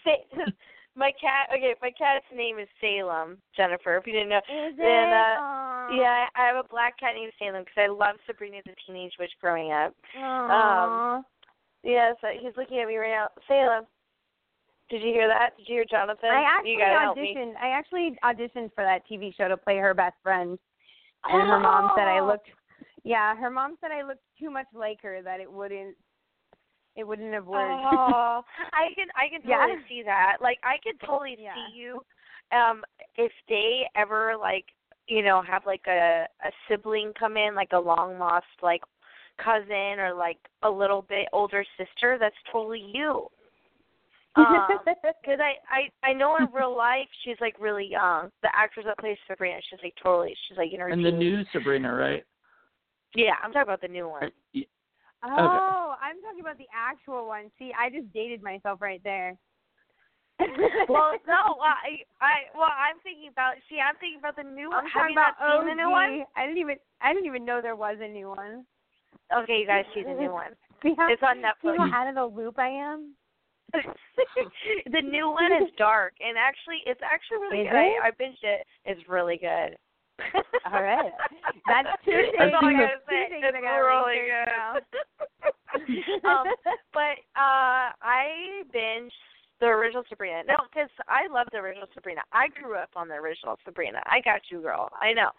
[0.95, 1.47] My cat.
[1.55, 3.37] Okay, my cat's name is Salem.
[3.55, 4.37] Jennifer, if you didn't know.
[4.39, 4.77] Is it?
[4.77, 5.87] Then, uh, Aw.
[5.95, 9.13] Yeah, I I have a black cat named Salem because I love Sabrina the Teenage
[9.19, 9.95] Witch growing up.
[10.17, 11.21] Aw.
[11.83, 13.29] Yeah, so he's looking at me right now.
[13.47, 13.85] Salem,
[14.89, 15.55] did you hear that?
[15.57, 16.29] Did you hear Jonathan?
[16.29, 17.35] I actually you gotta help me.
[17.35, 17.53] auditioned.
[17.61, 20.59] I actually auditioned for that TV show to play her best friend,
[21.23, 22.25] and her mom said I Oh.
[22.25, 22.49] looked.
[23.03, 25.95] Yeah, her mom said I looked too much like her that it wouldn't.
[26.95, 27.83] It wouldn't have worked.
[27.83, 28.41] Oh,
[28.73, 29.57] I can I can Yeah.
[29.57, 30.37] totally see that.
[30.41, 31.53] Like I could totally Yeah.
[31.55, 32.01] see you
[32.51, 32.83] um
[33.15, 34.65] if they ever like
[35.07, 38.81] you know have like a a sibling come in like a long lost like
[39.43, 43.27] cousin or like a little bit older sister that's totally you.
[44.35, 44.45] Um,
[45.25, 48.29] Cause I I I know in real life she's like really young.
[48.41, 51.43] The actress that plays Sabrina, she's like totally she's like in her And the new
[51.53, 52.23] Sabrina, right?
[53.15, 54.31] Yeah, I'm talking about the new one.
[55.23, 57.51] Oh, I'm talking about the actual one.
[57.59, 59.37] See, I just dated myself right there.
[60.89, 64.69] well, no, well, I I well I'm thinking about see I'm thinking about the new
[64.73, 64.81] one.
[64.81, 66.25] I'm Have talking you not about seen the new one?
[66.35, 66.75] I didn't even.
[67.01, 68.65] I didn't even know there was a new one.
[69.29, 70.57] Okay, you guys see the new one.
[70.81, 71.77] See how, It's on see Netflix.
[71.77, 73.13] how out of the loop I am?
[74.91, 77.77] the new one is dark, and actually, it's actually really Is good.
[77.77, 78.01] it?
[78.01, 78.65] I, I binged it.
[78.85, 79.77] It's really good.
[80.65, 81.11] All right.
[81.67, 83.29] That's two That's all I gotta say.
[83.29, 84.49] things It's really good.
[86.25, 86.45] Um,
[86.93, 89.11] but uh I binged
[89.59, 90.41] the original Sabrina.
[90.47, 92.21] No, because I love the original Sabrina.
[92.33, 94.01] I grew up on the original Sabrina.
[94.07, 94.89] I got you, girl.
[94.99, 95.29] I know.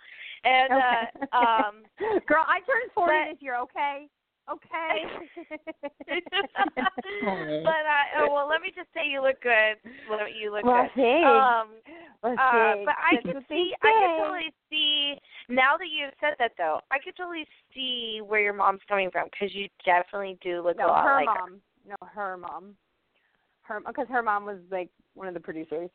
[0.44, 1.26] And Okay.
[1.32, 1.74] uh um
[2.28, 3.56] Girl, I turned forty but- this year.
[3.58, 4.06] Okay.
[4.50, 5.04] Okay.
[7.64, 9.76] but uh oh, well let me just say you look good.
[10.08, 11.02] Well, You look well, good.
[11.02, 11.26] thanks.
[11.26, 11.68] Um
[12.24, 15.14] Uh, but I That's can see, I can totally see.
[15.48, 17.44] Now that you've said that, though, I could totally
[17.74, 21.14] see where your mom's coming from because you definitely do look No, a lot her
[21.14, 21.60] like mom.
[21.88, 22.76] No, her mom.
[23.62, 25.90] Her because her mom was like one of the producers.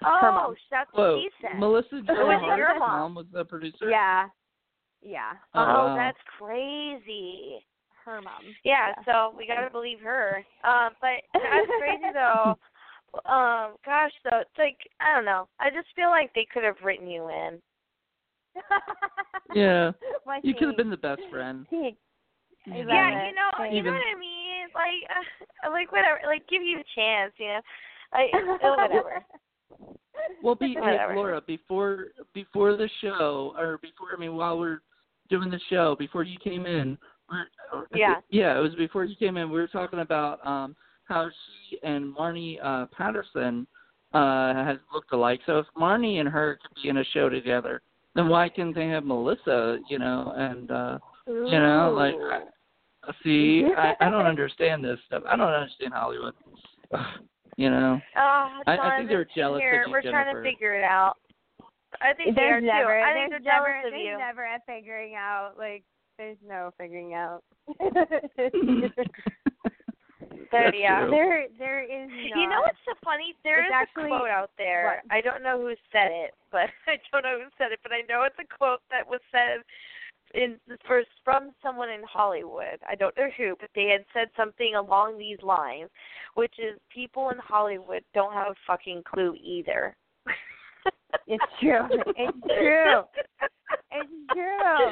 [0.00, 0.08] her.
[0.20, 0.54] her Oh, mom.
[0.70, 1.58] that's what Whoa, she.
[1.58, 2.90] Melissa Joan was your mom?
[2.90, 3.90] mom was the producer.
[3.90, 4.26] Yeah.
[5.02, 5.32] Yeah.
[5.54, 7.66] oh, Uh, that's crazy.
[8.04, 8.42] Her mom.
[8.64, 9.30] Yeah, Yeah.
[9.30, 10.44] so we gotta believe her.
[10.62, 12.54] Um, but that's crazy though.
[13.26, 15.48] Um, gosh, though, it's like I don't know.
[15.60, 17.60] I just feel like they could have written you in.
[19.54, 19.92] Yeah.
[20.24, 21.66] Why You could have been the best friend.
[21.70, 21.96] she-
[22.66, 23.28] I yeah, it.
[23.28, 24.66] you know, you know Even- what I mean.
[24.74, 25.10] Like,
[25.66, 26.18] uh, like whatever.
[26.26, 27.60] Like, give you a chance, you know.
[28.14, 28.30] Like,
[28.62, 29.24] oh, whatever.
[30.42, 31.16] Well, be, hey, Whatever.
[31.16, 34.80] Lara, before before the show, or before I mean, while we're
[35.28, 36.96] doing the show, before you came in,
[37.30, 38.14] we're, Yeah.
[38.30, 39.50] yeah, it was before you came in.
[39.50, 41.28] We were talking about um how
[41.68, 43.66] she and Marnie uh, Patterson
[44.12, 45.40] uh has looked alike.
[45.46, 47.82] So if Marnie and her could be in a show together,
[48.14, 49.78] then why can't they have Melissa?
[49.90, 52.14] You know, and uh you know, like
[53.22, 55.22] see, I I don't understand this stuff.
[55.28, 56.34] I don't understand Hollywood.
[57.56, 59.84] You know, Oh, I- I think they're jealous of here.
[59.86, 61.16] you, We're trying to figure it out.
[62.00, 62.70] I think they are there's too.
[62.70, 64.18] I think they're never, jealous of there's you.
[64.18, 65.52] never a figuring out.
[65.56, 65.84] Like,
[66.18, 67.42] there's no figuring out.
[70.54, 71.06] There- yeah.
[71.10, 72.08] there, there is.
[72.08, 72.40] Not.
[72.40, 73.34] You know what's so funny?
[73.44, 75.02] There It's is actually- a quote out there.
[75.04, 75.12] what?
[75.14, 78.02] I don't know who said it, but I don't know who said it, but I
[78.08, 79.62] know it's a quote that was said
[80.34, 82.78] in first from someone in Hollywood.
[82.88, 85.90] I don't know who, but they had said something along these lines,
[86.34, 89.94] which is people in Hollywood don't have a fucking clue either.
[91.28, 91.86] It's true.
[92.16, 93.02] It's true.
[93.92, 94.90] It's true.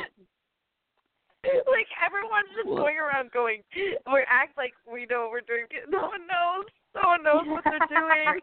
[1.70, 5.66] like everyone's just Well- going around going, we act like we know what we're doing.
[5.88, 6.66] No one knows.
[6.94, 8.40] No one knows what they're doing.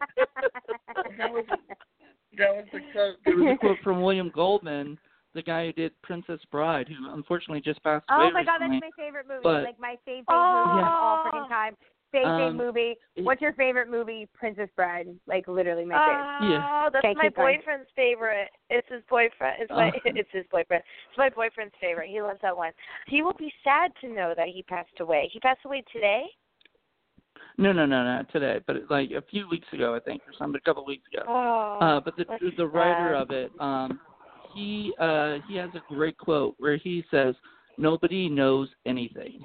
[2.38, 3.16] That was the quote.
[3.24, 4.96] There was a quote from William Goldman,
[5.34, 8.60] the guy who did Princess Bride, who unfortunately just passed oh away Oh my god,
[8.60, 9.40] that's my favorite movie.
[9.42, 10.64] But- like my favorite Oh.
[10.66, 11.28] movie of all oh.
[11.28, 11.76] freaking time.
[12.12, 12.96] Fave fave Um, movie.
[13.18, 14.28] What's your favorite movie?
[14.34, 15.08] Princess Bride.
[15.26, 16.50] Like literally my favorite.
[16.52, 16.82] Yeah.
[16.86, 17.60] Oh, that's Thank my you, Frank.
[17.60, 18.48] boyfriend's favorite.
[18.68, 19.56] It's his boyfriend.
[19.60, 20.00] It's my Oh.
[20.04, 20.82] it's his boyfriend.
[21.08, 22.08] It's my boyfriend's favorite.
[22.10, 22.72] He loves that one.
[23.06, 25.28] He will be sad to know that he passed away.
[25.32, 26.24] He passed away today.
[27.58, 30.58] No, no, no, not today, but like a few weeks ago, I think, or something,
[30.58, 31.24] a couple of weeks ago.
[31.28, 31.78] Oh.
[31.80, 33.22] Uh, but the that's the writer sad.
[33.22, 34.00] of it, um,
[34.54, 37.34] he uh, he has a great quote where he says,
[37.76, 39.42] "Nobody knows anything,"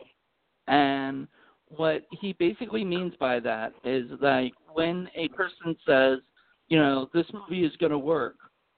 [0.68, 1.28] and
[1.70, 6.20] what he basically means by that is like when a person says,
[6.68, 8.36] you know, this movie is going to work,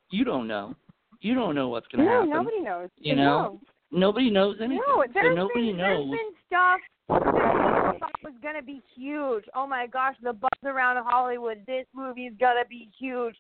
[0.09, 0.75] you don't know,
[1.21, 2.29] you don't know what's going to No, happen.
[2.29, 2.89] nobody knows.
[2.97, 3.59] You know,
[3.91, 4.81] Nobody knows anything.
[4.85, 6.09] No, so there's nobody been, knows.
[6.09, 9.45] There's been stuff that people thought was gonna be huge.
[9.55, 11.63] Oh my gosh, the buzz around Hollywood.
[11.65, 13.35] This movie's gonna be huge,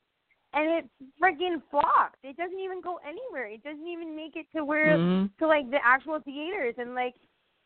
[0.53, 0.85] and it
[1.21, 2.15] freaking flopped.
[2.23, 3.47] It doesn't even go anywhere.
[3.47, 5.29] It doesn't even make it to where Mhm.
[5.39, 7.15] to like the actual theaters and like.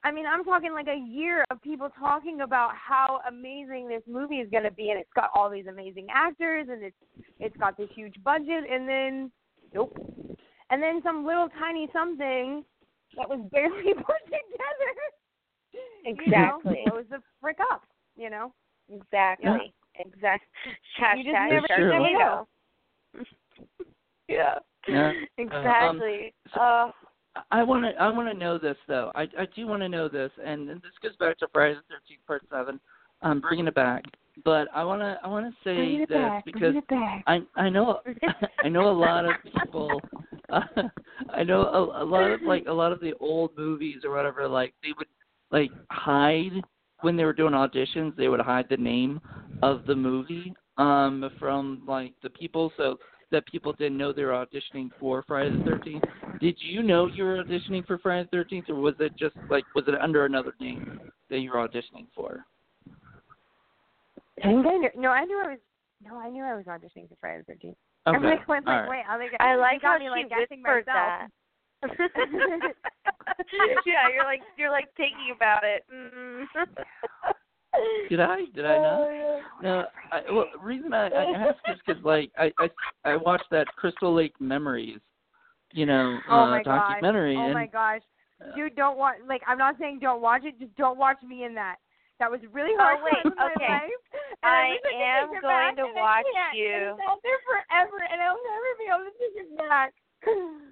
[0.03, 4.37] I mean, I'm talking like a year of people talking about how amazing this movie
[4.37, 6.95] is going to be, and it's got all these amazing actors, and it's
[7.39, 9.31] it's got this huge budget, and then
[9.73, 9.95] nope,
[10.71, 12.63] and then some little tiny something
[13.15, 14.93] that was barely put together.
[16.05, 16.79] Exactly.
[16.79, 17.83] You know, blows the frick up.
[18.15, 18.53] You know.
[18.91, 19.73] Exactly.
[19.99, 20.47] Exactly.
[21.17, 21.91] You just Hashtag never, That's you true.
[21.91, 22.47] never know.
[24.27, 24.55] Yeah.
[24.87, 25.11] Yeah.
[25.37, 26.33] Exactly.
[26.53, 26.91] so- uh,
[27.51, 28.01] I want to.
[28.01, 29.11] I want to know this though.
[29.15, 31.81] I I do want to know this, and, and this goes back to Friday the
[31.95, 32.79] Thirteenth Part Seven.
[33.21, 34.03] I'm bringing it back,
[34.43, 35.17] but I want to.
[35.23, 36.45] I want to say this back.
[36.45, 37.23] because Bring it back.
[37.27, 38.01] I I know
[38.63, 40.01] I know a lot of people.
[40.49, 40.61] Uh,
[41.33, 44.47] I know a, a lot of like a lot of the old movies or whatever.
[44.47, 45.07] Like they would
[45.51, 46.61] like hide
[47.01, 48.15] when they were doing auditions.
[48.17, 49.21] They would hide the name
[49.61, 52.97] of the movie um from like the people so
[53.31, 56.03] that people didn't know they were auditioning for Friday the Thirteenth.
[56.39, 59.63] Did you know you were auditioning for Friday the Thirteenth, or was it just like
[59.75, 62.45] was it under another name that you were auditioning for?
[64.43, 65.59] I think I knew, no, I knew I was.
[66.03, 67.77] No, I knew I was auditioning for Friday the Thirteenth.
[68.07, 68.17] Okay.
[68.17, 68.89] I'm like, wait, All like, right.
[68.89, 69.03] wait.
[69.07, 70.85] I think I like how me, she like guessing myself.
[70.87, 71.27] that.
[73.85, 75.83] yeah, you're like you're like thinking about it.
[75.93, 76.45] Mm.
[78.09, 78.41] Did I?
[78.53, 79.07] Did I not?
[79.63, 82.69] No, I, well, the reason I, I ask is because like I, I
[83.05, 84.99] I watched that Crystal Lake Memories,
[85.71, 86.97] you know, Oh uh, my gosh.
[87.01, 88.01] Oh and my gosh.
[88.55, 89.17] Dude, don't watch.
[89.29, 90.57] Like, I'm not saying don't watch it.
[90.59, 91.75] Just don't watch me in that.
[92.19, 93.69] That was really Oh, hard wait, in my okay.
[93.69, 94.03] life.
[94.41, 94.65] And I
[95.21, 96.57] am take going back, to and I watch can't.
[96.57, 96.73] you.
[96.73, 99.93] And It's out there forever, and I'll never be able to take it back.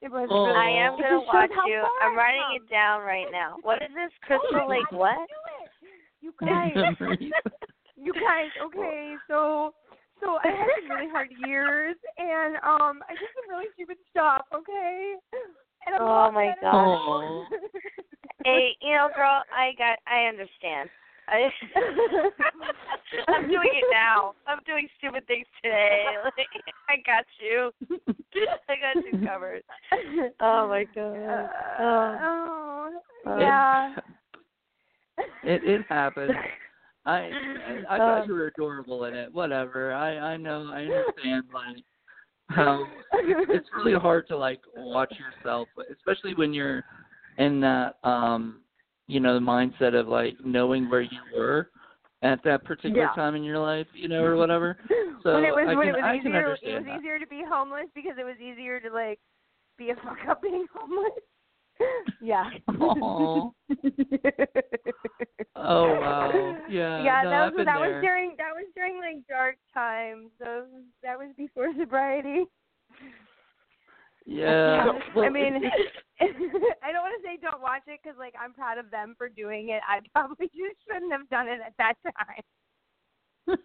[0.00, 0.46] It was Oh.
[0.46, 0.54] really.
[0.54, 1.82] I am gonna watch you.
[2.02, 3.56] I'm writing it down right now.
[3.62, 4.14] What is this?
[4.22, 5.18] Crystal Oh my Lake God, what?
[6.22, 6.40] Do it.
[6.40, 6.72] You guys,
[7.96, 8.50] you guys.
[8.64, 9.74] Okay, so
[10.20, 14.42] so I had some really hard years, and um, I did some really stupid stuff.
[14.54, 15.14] Okay.
[15.86, 16.74] And I'm Oh my mad at gosh.
[16.74, 17.44] Oh.
[18.44, 20.90] Hey, you know, girl, I got I understand.
[21.28, 21.50] I
[23.28, 24.34] I'm doing it now.
[24.46, 26.04] I'm doing stupid things today.
[26.24, 26.46] Like,
[26.88, 27.70] I got you.
[28.68, 29.62] I got you covered.
[30.40, 31.50] Oh my god.
[31.80, 33.94] oh, Uh, yeah.
[35.44, 36.32] It it happens.
[37.06, 37.30] I
[37.66, 39.32] I, I Um, thought you were adorable in it.
[39.32, 39.92] Whatever.
[39.92, 40.70] I I know.
[40.72, 41.44] I understand.
[41.52, 41.84] Like
[42.50, 46.84] how it's really hard to like watch yourself, especially when you're
[47.38, 48.60] in that um
[49.06, 51.70] you know the mindset of like knowing where you were
[52.22, 53.14] at that particular Yeah.
[53.14, 54.76] time in your life, you know, or whatever.
[55.24, 57.00] So when it was I when can- it was I easier, it was that.
[57.00, 59.18] easier to be homeless because it was easier to like
[59.76, 61.10] be a fuck up being homeless.
[62.20, 62.50] yeah.
[65.60, 66.56] Oh wow.
[66.70, 67.02] Yeah.
[67.02, 67.94] yeah, no, that was that there.
[67.94, 70.30] was during that was during like dark times.
[70.38, 70.64] So
[71.02, 72.44] that was before sobriety.
[74.24, 74.84] Yeah.
[74.86, 74.92] Yeah.
[75.14, 75.54] Well, I mean,
[76.20, 79.28] I don't want to say don't watch it because like I'm proud of them for
[79.28, 79.80] doing it.
[79.88, 83.56] I probably just shouldn't have done it at that time.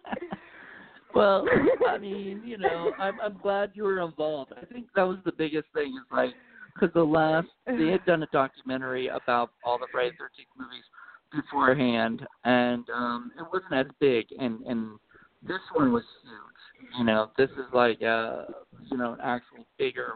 [1.14, 1.46] well,
[1.86, 4.52] I mean, you know, I'm I'm glad you were involved.
[4.60, 6.32] I think that was the biggest thing is like
[6.74, 10.84] because the last they had done a documentary about all the Friday Thirteenth movies
[11.32, 14.98] beforehand, and um it wasn't as big, and and
[15.46, 16.98] this one was huge.
[16.98, 18.44] You know, this is like uh
[18.90, 20.14] you know an actual bigger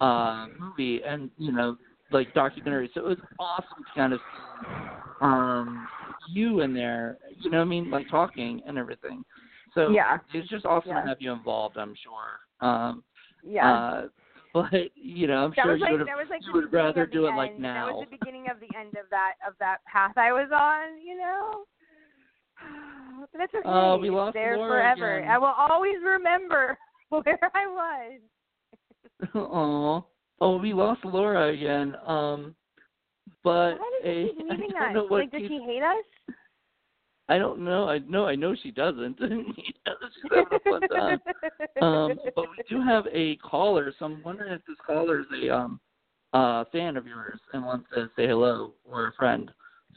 [0.00, 1.76] uh movie, and you know
[2.10, 2.90] like documentary.
[2.94, 4.66] So it was awesome to kind of see
[5.20, 5.88] um
[6.30, 7.18] you in there.
[7.40, 7.90] You know what I mean?
[7.90, 9.24] Like talking and everything.
[9.74, 10.18] So Yeah.
[10.34, 11.02] it's just awesome Yeah.
[11.02, 11.76] to have you involved.
[11.78, 12.66] I'm sure.
[12.68, 13.02] Um,
[13.42, 13.72] Yeah.
[13.72, 14.02] uh,
[14.70, 16.72] but you know, I'm that sure was you like would that was like you would
[16.72, 17.36] rather do it end.
[17.36, 17.92] like That now.
[17.96, 21.00] was the beginning of the end of that of that path I was on.
[21.04, 21.64] You know.
[23.32, 23.62] But that's okay.
[23.68, 25.18] Oh, we It's lost there Lara forever.
[25.18, 25.30] again.
[25.30, 26.76] I will always remember
[27.10, 28.20] where I was.
[29.34, 30.04] Oh,
[30.40, 31.94] oh, we lost Lara again.
[32.06, 32.54] Um,
[33.44, 34.94] but Why does she keep I don't us?
[34.94, 36.34] know what Like, does keeps- she hate us?
[37.32, 37.88] I don't know.
[37.88, 38.26] I know.
[38.26, 39.18] I know she doesn't.
[39.18, 41.20] She's having a fun time.
[41.80, 45.48] Um, but we do have a caller, so I'm wondering if this caller is a
[45.48, 45.80] um
[46.34, 49.50] uh fan of yours and wants to say hello or a friend.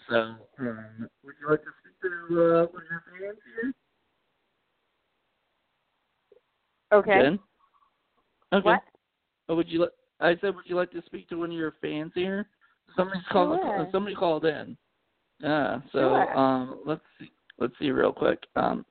[0.10, 3.74] So, um, would you like to speak to uh, one of your fans here?
[6.94, 7.20] okay.
[7.20, 7.40] Jen?
[8.54, 8.70] Okay.
[8.70, 8.82] What?
[9.50, 9.82] Oh, would you?
[9.82, 9.90] Li-
[10.22, 12.48] I said, would you like to speak to one of your fans here?
[12.96, 13.60] Somebody's called.
[13.62, 13.90] Sure.
[13.92, 14.78] Somebody called in.
[15.40, 15.82] Yeah.
[15.92, 16.38] So, Sure.
[16.38, 17.32] um, let's see.
[17.58, 18.46] Let's see real quick.
[18.56, 18.86] Um,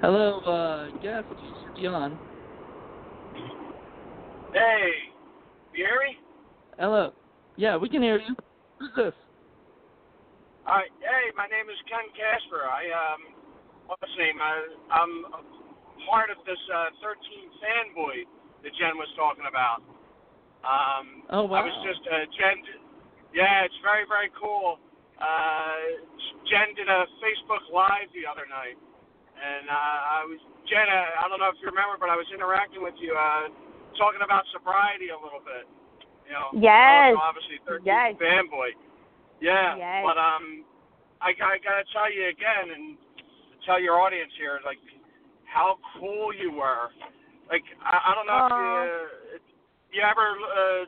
[0.00, 1.28] hello, uh, guest.
[1.74, 2.18] You on.
[4.54, 4.92] Hey,
[5.74, 6.16] you hear me?
[6.78, 7.12] Hello.
[7.56, 8.34] Yeah, we can hear you.
[8.78, 9.14] Who's this?
[10.66, 10.90] All right.
[11.00, 12.64] Hey, my name is Ken Casper.
[12.64, 13.20] I um,
[13.86, 14.40] what's his name?
[14.40, 15.40] I, I'm a
[16.08, 18.24] part of this uh, 13 fanboy
[18.64, 19.80] that Jen was talking about.
[20.64, 21.60] Um, Oh, wow.
[21.60, 22.56] I was just uh, Jen.
[23.34, 24.78] Yeah, it's very very cool.
[25.16, 26.04] Uh,
[26.46, 28.76] Jen did a Facebook Live the other night,
[29.36, 30.84] and uh, I was Jen.
[30.86, 33.48] Uh, I don't know if you remember, but I was interacting with you, uh,
[33.96, 35.64] talking about sobriety a little bit.
[36.28, 37.16] You know, Yes.
[37.16, 38.14] obviously 13 Yes.
[38.20, 38.74] fanboy.
[39.40, 40.02] Yeah, Yes.
[40.04, 40.64] but um,
[41.20, 42.84] I, I gotta tell you again, and
[43.64, 44.80] tell your audience here, like
[45.44, 46.92] how cool you were.
[47.48, 49.38] Like I, I don't know if you, uh,
[49.96, 50.84] you ever uh,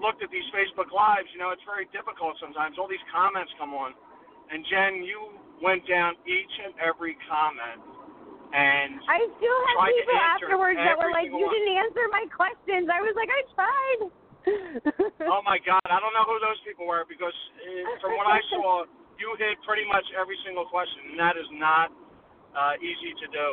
[0.00, 1.28] looked at these Facebook lives.
[1.36, 2.80] You know, it's very difficult sometimes.
[2.80, 3.92] All these comments come on,
[4.48, 7.84] and Jen, you went down each and every comment,
[8.56, 12.24] and I still have Tried people afterwards that were like, "You one." didn't answer my
[12.32, 14.00] questions." I was like, "I tried."
[15.28, 18.40] oh my God, I don't know who those people were because uh, from what I
[18.48, 18.88] saw,
[19.20, 21.92] you hit pretty much every single question, and that is not
[22.56, 23.48] uh, easy to do.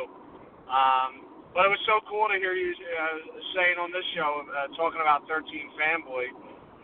[0.64, 1.23] Um,
[1.54, 3.18] but it was so cool to hear you uh,
[3.54, 5.46] saying on this show, uh, talking about 13
[5.78, 6.26] Fanboy,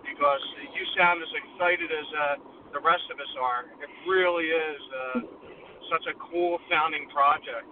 [0.06, 2.24] because you sound as excited as uh,
[2.70, 3.66] the rest of us are.
[3.82, 5.18] It really is uh,
[5.90, 7.66] such a cool founding project.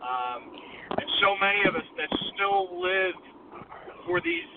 [0.00, 0.40] Um,
[0.96, 3.16] and so many of us that still live
[4.08, 4.48] for these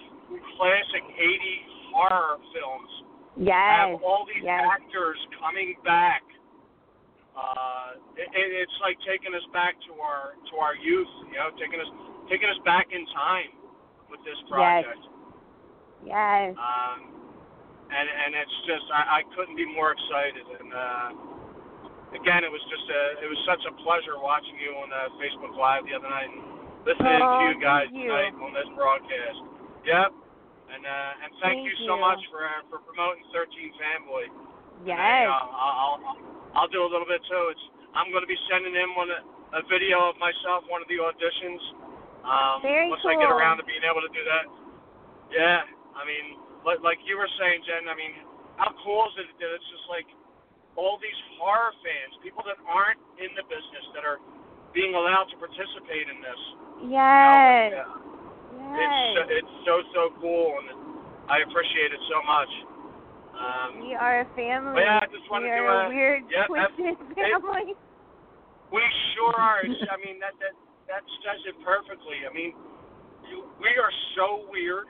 [0.57, 2.91] classic 80s horror films
[3.37, 3.55] yes.
[3.55, 4.63] have all these yes.
[4.71, 6.23] actors coming back.
[7.35, 11.51] Uh, it, it, it's like taking us back to our to our youth, you know,
[11.59, 11.91] taking us
[12.31, 13.51] taking us back in time
[14.07, 15.03] with this project.
[16.07, 16.15] Yes.
[16.15, 16.55] yes.
[16.55, 17.11] Um,
[17.91, 20.47] and and it's just I, I couldn't be more excited.
[20.47, 21.07] And uh,
[22.15, 25.53] again, it was just a it was such a pleasure watching you on uh, Facebook
[25.59, 26.39] Live the other night and
[26.87, 28.07] listening Oh, to you guys you.
[28.07, 29.43] tonight on this broadcast.
[29.83, 30.09] Yep.
[30.71, 32.01] And uh, and thank, Thank you so you.
[32.01, 34.31] much for uh, for promoting 13 Fanboy.
[34.87, 34.97] Yes.
[34.97, 37.43] And, uh, I'll, I'll I'll do a little bit too.
[37.51, 40.99] It's I'm going to be sending in one a video of myself, one of the
[40.99, 41.61] auditions.
[42.25, 44.45] Um, Very once I get around to being able to do that.
[45.31, 45.63] Yeah,
[45.95, 47.87] I mean, like, like you were saying, Jen.
[47.87, 48.13] I mean,
[48.59, 50.09] how cool is it that it's just like
[50.75, 54.19] all these horror fans, people that aren't in the business, that are
[54.75, 56.41] being allowed to participate in this.
[56.83, 56.99] you know?
[56.99, 57.79] Yes.
[57.79, 58.75] Yeah.
[58.75, 58.75] Yes.
[58.75, 60.67] It's so, it's so so cool, and
[61.31, 62.51] I appreciate it so much.
[63.35, 64.79] Um, we are a family.
[64.79, 67.75] yeah, I just wanted we to, are uh, a weird, that's- twisted it- family.
[68.73, 68.81] We
[69.13, 69.61] sure are.
[69.61, 70.55] I mean, that that
[70.89, 72.25] that says it perfectly.
[72.25, 72.51] I mean,
[73.29, 74.89] you, we are so weird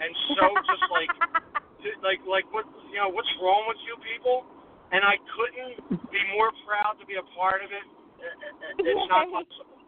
[0.00, 1.12] and so just like
[2.08, 4.44] like like what you know what's wrong with you people?
[4.92, 7.86] And I couldn't be more proud to be a part of it.
[8.86, 9.82] It's not possible.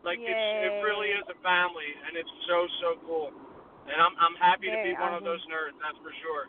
[0.00, 3.30] Like it's it really is a family, and it's so so cool.
[3.90, 5.76] And I'm I'm happy to be one of those nerds.
[5.82, 6.48] That's for sure.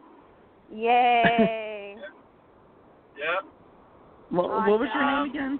[0.72, 1.96] Yay.
[3.20, 3.52] Yep.
[4.32, 5.60] What, what was your name again?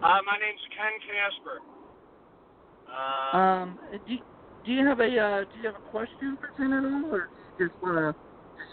[0.00, 1.60] Uh, my name's Ken Casper.
[2.88, 4.14] Uh, Um, do, do
[4.64, 7.28] do you have a uh, do you have a question for Ken at all, or
[7.28, 8.16] do you just wanna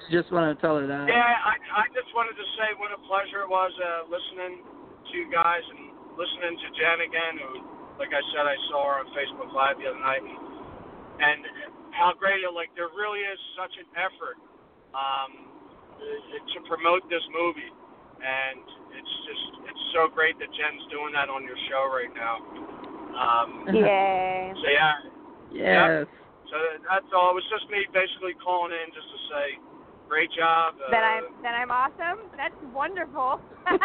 [0.08, 1.12] just wanna tell her that?
[1.12, 5.12] Yeah, I I just wanted to say what a pleasure it was uh, listening to
[5.12, 7.52] you guys and listening to Jen again, who,
[8.00, 10.40] like I said, I saw her on Facebook Live the other night, and,
[11.20, 11.40] and
[11.92, 14.40] how great it like there really is such an effort
[14.96, 15.32] um,
[16.00, 17.72] to promote this movie,
[18.24, 18.64] and
[18.96, 22.40] it's just it's so great that Jen's doing that on your show right now.
[23.16, 24.52] Um, Yay.
[24.56, 24.96] so yeah,
[25.52, 26.08] Yes.
[26.52, 26.56] so
[26.88, 27.32] that's all.
[27.36, 29.46] It was just me basically calling in just to say,
[30.08, 30.76] great job.
[30.80, 32.32] Uh, that I'm that I'm awesome.
[32.36, 33.40] That's wonderful.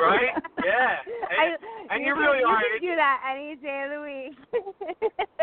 [0.00, 0.34] Right?
[0.64, 0.96] Yeah.
[1.30, 1.54] I,
[1.94, 4.34] and you you can, really you can do that any day of the week.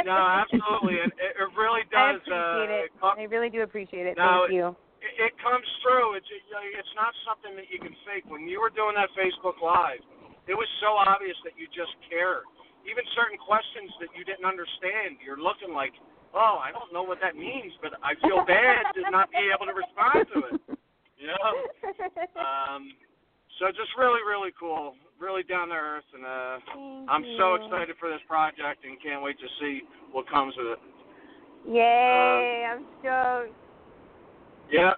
[0.05, 2.21] no, absolutely, and it, it really I does.
[2.21, 2.91] appreciate uh, it.
[2.99, 4.17] co- I really do appreciate it.
[4.17, 4.67] No, Thank you.
[4.67, 6.15] it, it comes through.
[6.19, 6.43] It's it,
[6.75, 8.27] it's not something that you can fake.
[8.27, 10.03] When you were doing that Facebook Live,
[10.47, 12.43] it was so obvious that you just care.
[12.87, 15.93] Even certain questions that you didn't understand, you're looking like,
[16.33, 19.67] oh, I don't know what that means, but I feel bad to not be able
[19.67, 20.55] to respond to it.
[21.19, 21.49] You know.
[22.39, 22.95] Um,
[23.59, 27.95] so just really, really cool, really down to earth, and uh, Thank I'm so excited
[27.99, 29.83] for this project and can't wait to see
[30.13, 30.81] what comes with it.
[31.67, 32.65] Yay!
[32.71, 33.68] I'm stoked.
[34.71, 34.91] Yeah,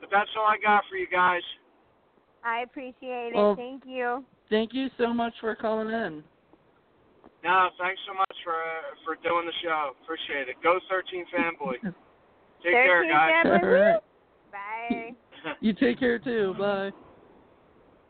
[0.00, 1.42] but that's all I got for you guys.
[2.44, 3.34] I appreciate it.
[3.34, 4.24] Well- Thank you.
[4.48, 6.24] Thank you so much for calling in.
[7.44, 8.54] No, thanks so much for
[9.04, 9.92] for doing the show.
[10.02, 10.56] Appreciate it.
[10.62, 11.74] Go 13 fanboy.
[12.62, 13.32] Take care, guys.
[13.46, 13.62] fanboy.
[13.62, 14.00] All right.
[14.52, 15.14] Bye.
[15.60, 16.54] You take care too.
[16.58, 16.90] Bye.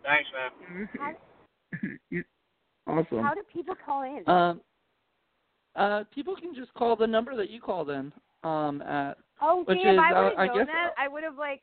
[0.03, 0.89] thanks, man.
[2.11, 2.25] You-
[2.89, 3.23] awesome.
[3.23, 4.29] How do people call in?
[4.29, 4.61] Um,
[5.77, 8.13] uh, people can just call the number that you called in.
[8.43, 11.23] Um, at oh, see, if is, I uh, would have known guess- that, I would
[11.25, 11.63] have like,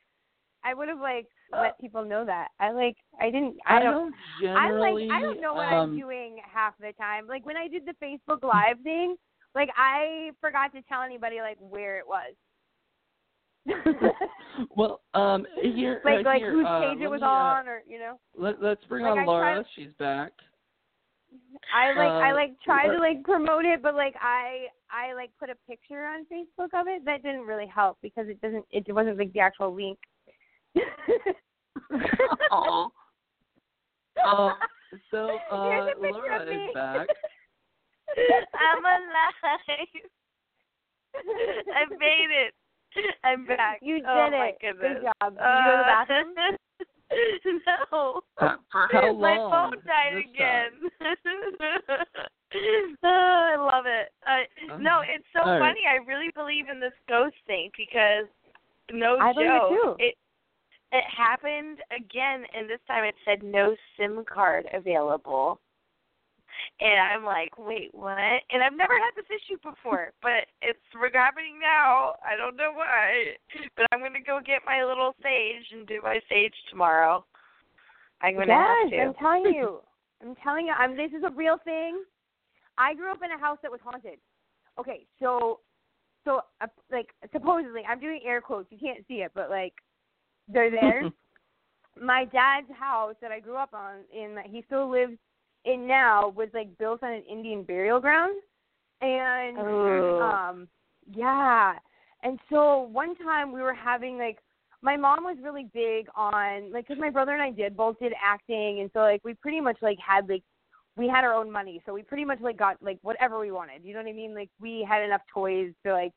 [0.64, 2.50] I would have like let people know that.
[2.60, 3.56] I like, I didn't.
[3.66, 4.14] I I don't.
[4.42, 7.28] don't I like I don't know what um, I'm doing half the time.
[7.28, 9.16] Like when I did the Facebook Live thing,
[9.56, 12.34] like I forgot to tell anybody like where it was.
[14.76, 17.68] well, um, here, like uh, like here, whose uh, page it was me, uh, on
[17.68, 18.20] or you know.
[18.38, 19.54] Let, let's bring Like, on I Lara.
[19.56, 20.32] tried- She's back.
[21.76, 25.32] I like I Uh, like tried to like promote it, but like I I like
[25.40, 27.04] put a picture on Facebook of it.
[27.06, 30.00] That didn't really help because it doesn't it wasn't like the actual link.
[32.52, 32.90] Oh.
[34.26, 34.54] Um,
[35.12, 37.08] so uh, Here's a picture Lara is back.
[38.18, 39.34] I'm alive.
[41.16, 42.54] I made it.
[43.24, 43.80] I'm back.
[43.82, 44.58] You did oh my it.
[44.60, 44.98] Goodness.
[45.02, 45.34] Good job.
[45.34, 46.34] Did you go to the bathroom?
[46.40, 46.52] Uh,
[47.92, 48.22] no.
[48.40, 49.22] Uh, for how long?
[49.22, 50.72] My phone died this again.
[52.54, 54.12] Oh, I love it.
[54.26, 54.84] I, time?
[54.84, 55.60] no, it's so All right.
[55.60, 55.82] funny.
[55.88, 58.26] I really believe in this ghost thing because
[58.92, 59.70] no I believe it joke.
[59.70, 59.96] too.
[60.00, 60.16] It
[60.92, 65.60] it happened again, and this time it said no SIM card available.
[66.80, 68.18] And I'm like, wait, what?
[68.18, 70.80] And I've never had this issue before, but it's
[71.14, 72.14] happening now.
[72.26, 73.36] I don't know why,
[73.76, 77.26] but I'm gonna go get my little sage and do my sage tomorrow.
[78.22, 78.98] I'm gonna yes, have to.
[78.98, 79.80] I'm telling you.
[80.22, 80.74] I'm telling you.
[80.74, 80.96] I'm.
[80.96, 82.04] This is a real thing.
[82.78, 84.20] I grew up in a house that was haunted.
[84.80, 85.60] Okay, so,
[86.26, 88.72] so uh, like supposedly, I'm doing air quotes.
[88.72, 89.74] You can't see it, but like,
[90.48, 91.04] they're there.
[92.02, 95.18] My dad's house that I grew up on in that he still lives
[95.66, 98.36] in now was like built on an Indian burial ground,
[99.02, 100.20] and Oh.
[100.22, 100.68] um,
[101.12, 101.74] yeah.
[102.24, 104.38] And so one time we were having like
[104.82, 108.14] my mom was really big on like because my brother and I did both did
[108.24, 110.44] acting, and so like we pretty much like had like
[110.98, 113.84] we had our own money, so we pretty much like got like whatever we wanted.
[113.84, 114.34] You know what I mean?
[114.34, 116.12] Like we had enough toys to like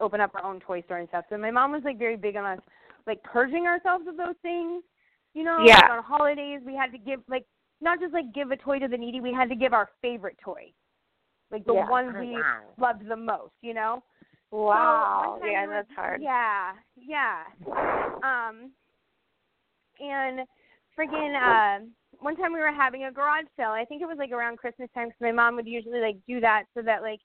[0.00, 1.24] open up our own toy store and stuff.
[1.30, 2.58] So my mom was like very big on us
[3.06, 4.82] like purging ourselves of those things.
[5.34, 5.80] You know, Yeah.
[5.80, 7.46] like on holidays we had to give like
[7.80, 10.36] not just like give a toy to the needy, we had to give our favorite
[10.38, 10.72] toy.
[11.50, 11.88] Like the Yeah.
[11.88, 12.38] one we
[12.78, 14.02] loved the most, you know?
[14.50, 15.32] Wow.
[15.32, 16.22] one time yeah, we that's hard.
[16.22, 17.44] Yeah, yeah.
[18.22, 18.72] Um,
[20.00, 20.46] and
[20.98, 21.84] freaking uh,
[22.20, 23.70] one time we were having a garage sale.
[23.70, 26.40] I think it was like around Christmas time because my mom would usually like do
[26.40, 27.20] that so that like,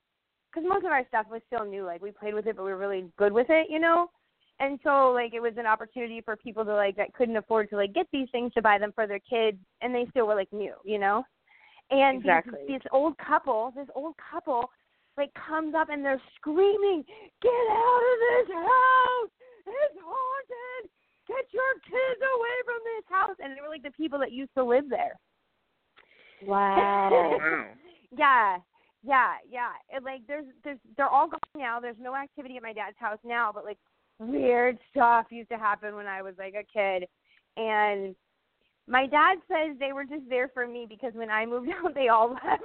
[0.52, 1.84] because most of our stuff was still new.
[1.86, 4.08] Like we played with it, but we were really good with it, you know.
[4.60, 7.76] And so like it was an opportunity for people to like that couldn't afford to
[7.76, 10.52] like get these things to buy them for their kids, and they still were like
[10.54, 11.24] new, you know.
[11.90, 12.60] And these- Exactly.
[12.68, 14.70] this old couple, this old couple
[15.18, 17.04] like comes up and they're screaming,
[17.42, 19.30] "Get out of this house!
[19.66, 20.90] It's haunted!
[21.34, 24.54] Get your kids away from this house!" And they were like the people that used
[24.56, 25.20] to live there.
[26.46, 27.66] Wow.
[28.18, 28.58] yeah,
[29.04, 29.72] yeah, yeah.
[29.90, 31.80] It, like there's there's they're all gone now.
[31.80, 33.78] There's no activity at my dad's house now, but like
[34.20, 37.08] weird stuff used to happen when I was like a kid.
[37.58, 38.16] And
[38.88, 42.10] my dad says they were just there for me because when I moved out, they
[42.10, 42.64] all left.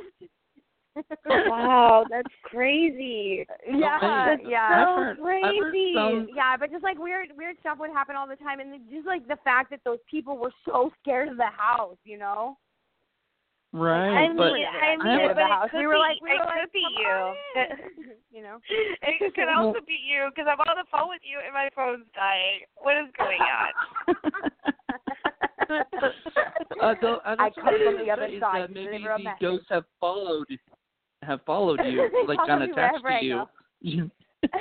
[1.27, 3.47] Wow, that's crazy.
[3.69, 4.69] Yeah, That's- yeah.
[4.71, 5.93] I've so heard- I've heard crazy.
[5.95, 9.07] some- Yeah, but just like weird, weird stuff would happen all the time, and just
[9.07, 12.57] like the fact that those people were so scared of the house, you know.
[13.73, 16.23] Right, I mean, but I mean, I but the it could we were be, like,
[16.23, 17.35] we it were could like, be you.
[18.33, 18.59] you know.
[18.71, 22.07] It could also be you because I'm on the phone with you and my phone's
[22.15, 22.61] dying.
[22.77, 23.71] What is going on?
[26.81, 29.19] uh, the, uh, I that's come I from was the other side maybe deliver a
[29.19, 30.47] these ghosts have followed,
[31.23, 33.35] have followed you, like follow on me attached to you.
[33.35, 33.49] go.
[33.81, 34.11] You-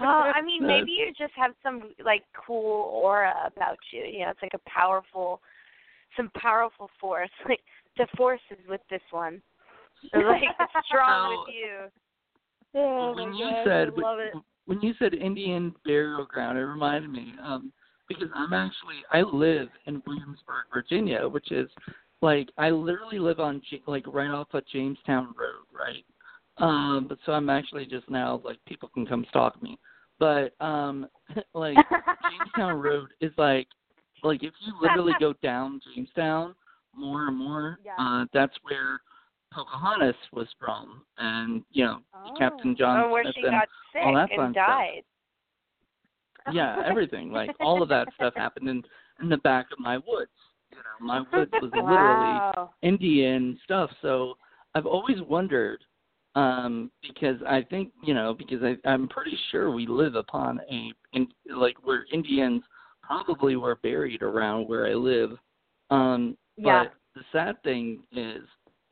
[0.00, 4.02] well, I mean, maybe you just have some like cool aura about you.
[4.04, 5.40] You know, it's like a powerful,
[6.16, 7.30] some powerful force.
[7.48, 7.60] Like
[7.96, 9.40] the force is with this one.
[10.12, 11.90] So, like it's strong So- with you.
[12.78, 14.34] Oh when you gosh, said I love it.
[14.66, 17.72] when you said Indian burial ground, it reminded me um
[18.06, 21.70] because I'm actually I live in Williamsburg, Virginia, which is
[22.22, 26.04] like I literally live on J- like right off of Jamestown Road, right?
[26.58, 29.78] Um, but so I'm actually just now like people can come stalk me,
[30.18, 31.06] but um
[31.54, 33.66] like Jamestown Road is like
[34.22, 36.54] like if you literally go down Jamestown
[36.94, 37.92] more and more, Yeah.
[37.98, 39.00] uh that's where
[39.52, 42.34] Pocahontas was from, and you know Oh.
[42.38, 44.66] Captain John Or where Smith she and got sick all that fun and stuff.
[44.66, 45.02] died.
[46.52, 47.30] yeah, everything.
[47.32, 48.82] Like all of that stuff happened in
[49.20, 50.30] in the back of my woods.
[50.76, 52.40] You know, my woods was literally
[52.82, 53.90] Indian stuff.
[54.02, 54.34] So
[54.74, 55.82] I've always wondered,
[56.34, 60.92] um, because I think you know, because I, I'm pretty sure we live upon a
[61.14, 62.62] in, like where Indians
[63.02, 65.30] probably were buried around where I live.
[65.90, 66.84] Um, Yeah.
[66.84, 68.42] but the sad thing is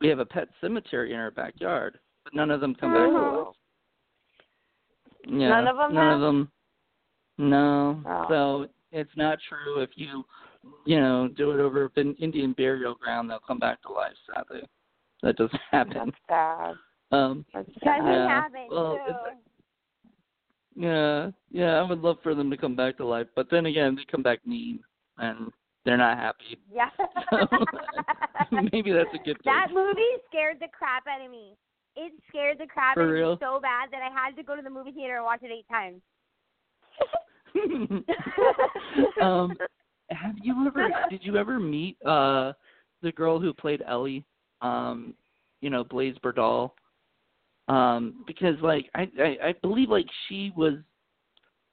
[0.01, 3.15] we have a pet cemetery in our backyard, but none of them come back to
[3.15, 3.45] Oh.
[3.47, 3.55] life.
[5.27, 6.15] Yeah, None of them None have?
[6.15, 6.51] of them.
[7.37, 8.01] No.
[8.05, 8.25] Oh.
[8.29, 10.23] So it's not true if you,
[10.85, 14.13] you know, do it over an Indian burial ground, they'll come back to life.
[14.33, 14.61] Sadly,
[15.23, 15.93] that doesn't happen.
[16.05, 16.75] That's sad.
[17.11, 18.03] Um, That's Doesn't sad.
[18.05, 18.27] Yeah.
[18.27, 18.67] happen.
[18.71, 19.11] Well, too.
[19.11, 19.37] it's-
[20.77, 23.95] yeah, yeah, I would love for them to come back to life, but then again,
[23.95, 24.79] they come back mean
[25.17, 25.49] and
[25.85, 26.57] they're not happy.
[26.73, 26.89] yeah.
[28.49, 29.45] So maybe that's a good thing.
[29.45, 31.55] That movie scared the crap out of me.
[31.95, 33.31] It scared the crap For out of real?
[33.31, 35.51] me so bad that I had to go to the movie theater and watch it
[35.51, 36.01] eight times.
[39.21, 39.53] um,
[40.09, 40.89] have you ever?
[41.09, 42.53] Did you ever meet uh
[43.01, 44.25] the girl who played Ellie?
[44.61, 45.13] Um,
[45.61, 46.71] you know, Blaze Berdahl.
[47.67, 50.75] Um, because like I, I I believe like she was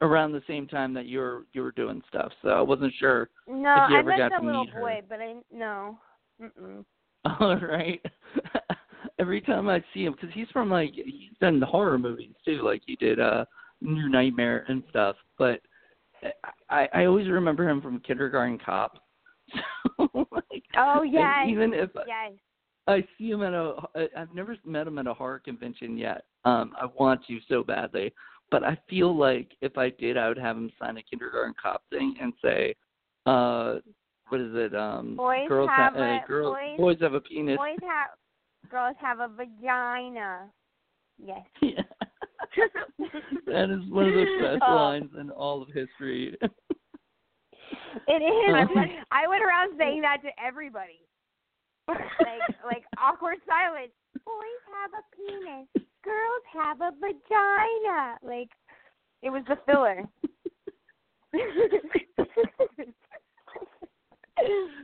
[0.01, 3.31] around the same time that you were you were doing stuff, so I wasn't sure.
[3.47, 4.81] No, If you I ever met got the to little meet her.
[4.81, 5.99] boy, but I no.
[6.41, 6.85] Mm-mm.
[7.41, 8.01] All right.
[9.19, 12.83] Every time I see him, because he's from like he's done horror movies too, like
[12.87, 13.45] he did uh
[13.81, 15.17] New Nightmare and stuff.
[15.39, 15.61] But
[16.71, 18.99] I I always remember him from Kindergarten Cop.
[19.99, 21.43] So like, Oh yeah.
[21.45, 21.51] yes.
[21.53, 22.33] even if yes.
[22.89, 23.77] I see him at a,
[24.17, 26.25] I've never met him at a horror convention yet.
[26.45, 28.13] Um, I want to so badly,
[28.51, 31.83] but I feel like if I did, I would have him sign a Kindergarten Cop
[31.91, 32.75] thing and say,
[33.27, 33.77] uh,
[34.29, 34.75] what is it?
[34.75, 37.59] Um, Boys girls have ha- a- uh, girls, boys- boys have a penis.
[37.59, 40.51] Boys have girls have a vagina.
[41.25, 41.43] Yes.
[41.63, 41.83] Yeah.
[43.47, 44.75] That is one of the best Oh.
[44.75, 46.37] lines in all of history.
[48.09, 48.55] It is.
[48.55, 48.69] Um.
[49.11, 51.01] I went around saying that to everybody.
[51.89, 52.01] Like
[52.65, 53.93] like awkward silence.
[54.25, 55.69] Boys have a penis.
[56.05, 58.19] Girls have a vagina.
[58.23, 58.51] Like
[59.23, 60.09] it was the filler.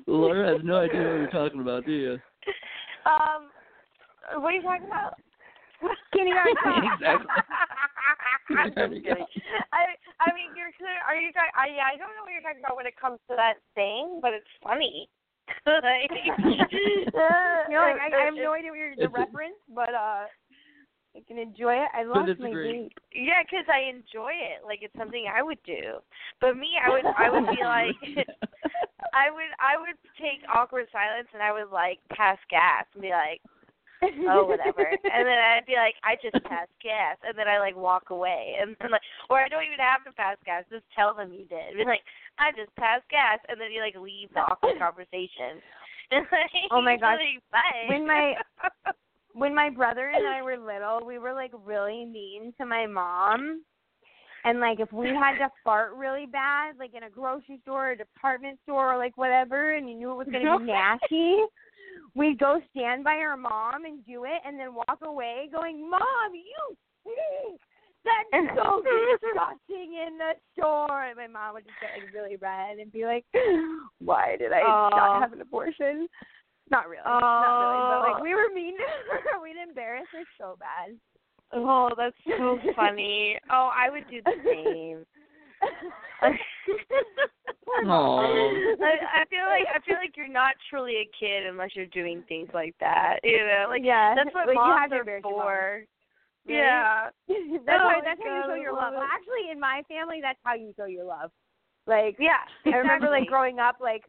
[0.06, 2.18] Lara has no idea what you're talking about, do you?
[3.06, 3.50] Um,
[4.42, 5.14] what are you talking about?
[6.12, 6.84] Kindergarten Cop.
[6.94, 7.26] Exactly.
[8.58, 9.26] I'm just kidding.
[9.72, 10.98] I I mean, you're clear.
[11.06, 11.52] Are you talking?
[11.54, 14.18] I yeah, I don't know what you're talking about when it comes to that thing,
[14.22, 15.08] but it's funny.
[15.66, 20.26] like, you know, like I, I have no idea what you're the reference, but uh
[21.16, 21.88] I can enjoy it.
[21.94, 22.92] I love my great.
[23.12, 24.64] Yeah, 'cause I enjoy it.
[24.64, 25.98] Like it's something I would do.
[26.40, 27.96] But me, I would I would be like
[29.14, 33.10] I would I would take awkward silence and I would like pass gas and be
[33.10, 33.40] like,
[34.30, 37.76] oh whatever, and then I'd be like, I just passed gas, and then I like
[37.76, 41.14] walk away, and then like, or I don't even have to pass gas, just tell
[41.14, 41.76] them you did.
[41.76, 42.02] Be like,
[42.38, 45.62] I just passed gas, and then you like leave the awkward conversation.
[46.10, 47.18] And, like, Oh my gosh.
[47.20, 47.86] like, bye.
[47.86, 48.32] When my
[49.34, 53.62] when my brother and I were little, we were like really mean to my mom.
[54.44, 57.94] And like if we had to fart really bad, like in a grocery store or
[57.94, 61.42] department store or like whatever, and you knew it was gonna be nasty,
[62.14, 66.32] we'd go stand by our mom and do it and then walk away going, Mom,
[66.32, 67.60] you stink.
[68.04, 68.82] That's so
[69.20, 73.04] disgusting in the store and my mom would just get like really red and be
[73.04, 73.24] like,
[73.98, 74.90] Why did I Aw.
[74.90, 76.08] not have an abortion?
[76.70, 77.02] Not really.
[77.04, 77.80] Not really.
[77.88, 79.40] But like we were mean to her.
[79.42, 80.96] We'd embarrass her so bad.
[81.52, 83.38] Oh, that's so funny.
[83.50, 85.04] Oh, I would do the same.
[86.22, 86.30] I,
[89.14, 92.48] I feel like I feel like you're not truly a kid unless you're doing things
[92.54, 93.18] like that.
[93.22, 95.22] You know, like yeah, that's what like, you moms have to are mom.
[95.22, 95.84] for.
[96.46, 96.54] Right?
[96.56, 97.10] Yeah.
[97.28, 99.02] that's Oh how that's how you show your love love.
[99.02, 101.30] Well, actually, in my family, that's how you show your love.
[101.86, 102.42] Like Yeah.
[102.66, 104.04] I remember like growing up, like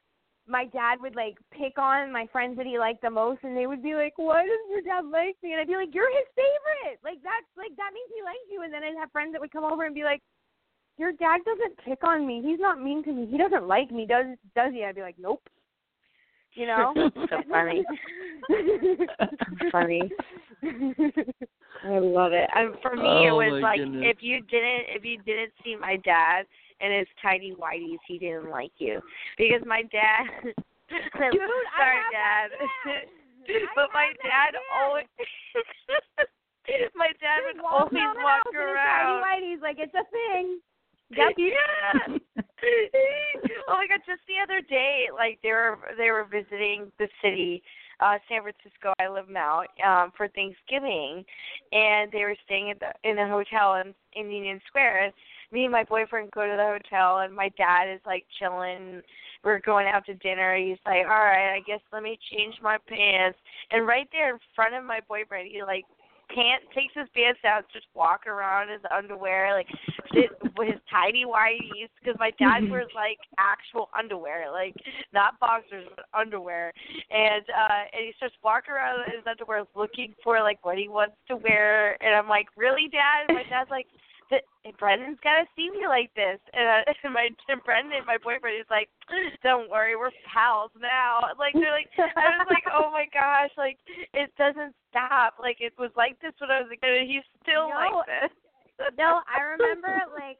[0.47, 3.67] my dad would like pick on my friends that he liked the most, and they
[3.67, 6.27] would be like, "Why does your dad like me?" And I'd be like, "You're his
[6.33, 8.63] favorite." Like that's like that means he likes you.
[8.63, 10.21] And then I'd have friends that would come over and be like,
[10.99, 12.41] "Your dad doesn't pick on me.
[12.43, 13.25] He's not mean to me.
[13.25, 14.25] He doesn't like me, does
[14.55, 15.41] does he?" I'd be like, "Nope."
[16.53, 16.93] You know.
[17.29, 17.83] So funny.
[19.71, 20.01] funny.
[21.85, 22.49] I love it.
[22.55, 24.03] Um, for me, it Oh, was like goodness.
[24.05, 26.45] if you didn't if you didn't see my dad
[26.81, 28.99] and his tidy whities, he didn't like you
[29.37, 30.25] because my dad.
[30.89, 32.49] Dude, I sorry, dad.
[33.75, 35.05] but my dad always.
[36.95, 39.21] my dad Just would always walk house in his around.
[39.21, 40.59] Tidy whities, like it's a thing.
[41.11, 41.33] Yep.
[41.37, 42.17] Yeah.
[43.67, 44.01] oh my god!
[44.05, 47.63] Just the other day, like they were they were visiting the city,
[47.99, 48.93] uh, San Francisco.
[48.99, 51.25] I live now um, for Thanksgiving,
[51.71, 55.05] and they were staying at the in a hotel in in Union Square.
[55.05, 55.13] And
[55.51, 59.01] me and my boyfriend go to the hotel, and my dad is like chilling.
[59.43, 60.57] We're going out to dinner.
[60.57, 63.39] He's like, "All right, I guess let me change my pants."
[63.71, 65.85] And right there in front of my boyfriend, he like
[66.33, 69.67] pants takes his pants down, just walk around in his underwear, like
[70.57, 74.75] with his tidy whities, because my dad wears like actual underwear, like
[75.13, 76.73] not boxers but underwear,
[77.11, 80.87] and uh and he starts walking around in his underwear looking for like what he
[80.87, 83.25] wants to wear, and I'm like, really, Dad?
[83.27, 83.87] And my dad's like.
[84.29, 84.45] "Th-
[84.77, 88.69] Brendan's gotta see me like this, and, uh, and my and Brendan, my boyfriend, is
[88.69, 88.89] like,
[89.43, 93.77] "Don't worry, we're pals now." Like they're like, I was like, "Oh my gosh!" Like
[94.13, 95.35] it doesn't stop.
[95.39, 98.05] Like it was like this when I was a kid, and he's still No, like
[98.07, 98.31] this.
[98.97, 100.37] no, I remember like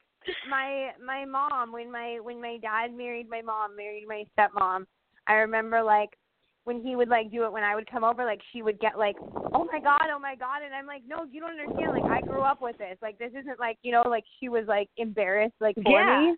[0.50, 4.86] my my mom when my when my dad married my mom, married my stepmom.
[5.28, 6.18] I remember like
[6.66, 8.98] when he would like do it when I would come over, like she would get
[8.98, 9.16] like,
[9.54, 12.22] Oh my god, oh my god and I'm like, No, you don't understand, like I
[12.22, 12.98] grew up with this.
[13.02, 16.20] Like this isn't like you know, like she was like embarrassed like for Yeah.
[16.32, 16.36] me.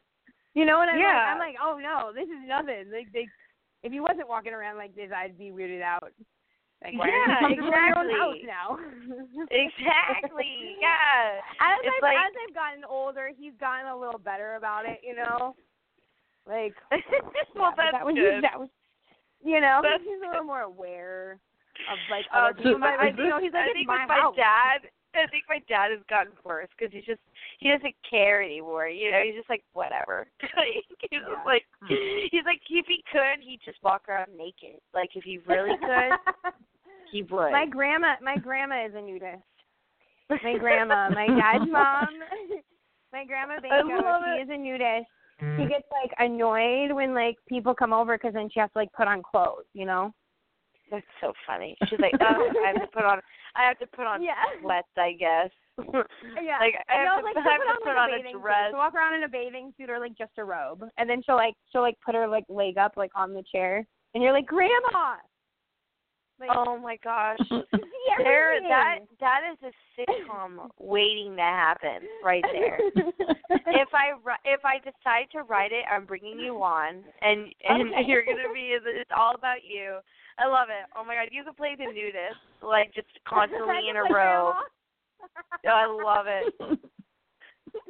[0.53, 1.27] You know what I'm like?
[1.27, 2.91] I'm like, Oh no, this is nothing.
[2.93, 3.27] Like they
[3.83, 6.11] if he wasn't walking around like this I'd be weirded out.
[6.83, 8.47] Like why Yeah, you comfortable in your own exactly.
[8.47, 8.67] now?
[9.51, 10.75] Exactly.
[10.81, 11.41] Yeah.
[11.61, 14.99] As It's I've like- as I've gotten older, he's gotten a little better about it,
[15.03, 15.55] you know.
[16.47, 16.73] Like
[17.55, 18.43] well, yeah, that's that was good.
[18.43, 18.69] that was
[19.43, 21.39] you know That's he's a little more aware
[21.91, 22.73] of like Uh, other people.
[22.73, 25.43] so Like, I you know, he's like I think my with my dad, I think
[25.49, 27.19] my dad has gotten worse because he's just
[27.59, 28.87] he doesn't care anymore.
[28.87, 30.27] You know, he's just like whatever.
[30.57, 31.65] like, he's just like
[32.31, 34.79] he's like if he could, he'd just walk around naked.
[34.93, 36.13] Like if he really could,
[37.11, 37.51] he would.
[37.51, 39.43] my grandma, my grandma is a nudist.
[40.43, 42.07] My grandma, my dad's mom,
[43.11, 44.43] my grandma Banko, she it.
[44.43, 45.09] is a nudist.
[45.57, 48.91] She gets like annoyed when like people come over because then she has to like
[48.93, 50.13] put on clothes, you know.
[50.89, 51.77] That's so funny.
[51.89, 53.19] She's like, oh, I have to put on,
[53.55, 54.33] I have to put on Yeah.
[54.61, 55.49] sweats, I guess.
[56.41, 56.59] Yeah.
[56.59, 58.67] Like I no, have to, like I put on, like, on a a dress.
[58.67, 58.71] Suit.
[58.71, 61.35] She'll walk around in a bathing suit or like just a robe, and then she'll
[61.35, 64.45] like she'll like put her like leg up like on the chair, and you're like,
[64.45, 65.15] Grandma.
[66.41, 67.39] Like, Oh my gosh.
[68.17, 72.79] There, that that is a sitcom waiting to happen right there.
[73.67, 74.13] if I
[74.43, 78.03] if I decide to write it, I'm bringing you on, and and Okay.
[78.05, 78.75] you're gonna be.
[78.85, 79.99] It's all about you.
[80.39, 80.85] I love it.
[80.95, 84.53] Oh my god, you can play the nudist, like just constantly in a Like row.
[85.65, 86.79] Oh, I love it.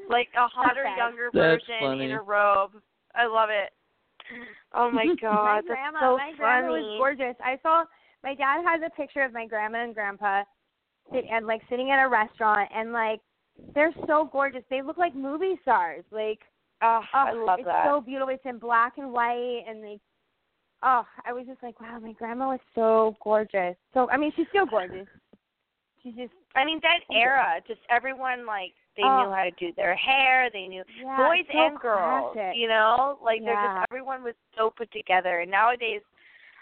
[0.09, 0.97] Like a hotter, bad.
[0.97, 2.05] younger That's version funny.
[2.05, 2.71] in a robe.
[3.15, 3.71] I love it.
[4.73, 7.35] Oh my my god, grandma, that's so my grandma was gorgeous.
[7.43, 7.83] I saw
[8.23, 10.43] my dad has a picture of my grandma and grandpa,
[11.11, 13.19] sit, and like sitting at a restaurant, and like
[13.75, 14.63] they're so gorgeous.
[14.69, 16.03] They look like movie stars.
[16.11, 16.39] Like
[16.81, 17.85] ah, Oh, Oh, I love it's that.
[17.87, 18.33] so beautiful.
[18.33, 19.99] It's in black and white, and they.
[20.83, 23.75] Oh, I was just like, wow, my grandma was so gorgeous.
[23.93, 25.07] So I mean, she's still gorgeous.
[26.01, 29.17] She's just I mean that era, just everyone like they Oh.
[29.17, 30.49] knew how to do their hair.
[30.51, 32.33] They knew yeah, boys so and girls.
[32.33, 32.57] classic.
[32.57, 35.39] You know, like they're just everyone was so put together.
[35.41, 36.01] And nowadays,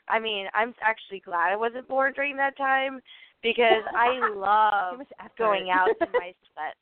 [0.10, 2.99] I mean, I'm actually glad I wasn't born during that time
[3.41, 5.01] because I love
[5.38, 6.78] going out in my sweats.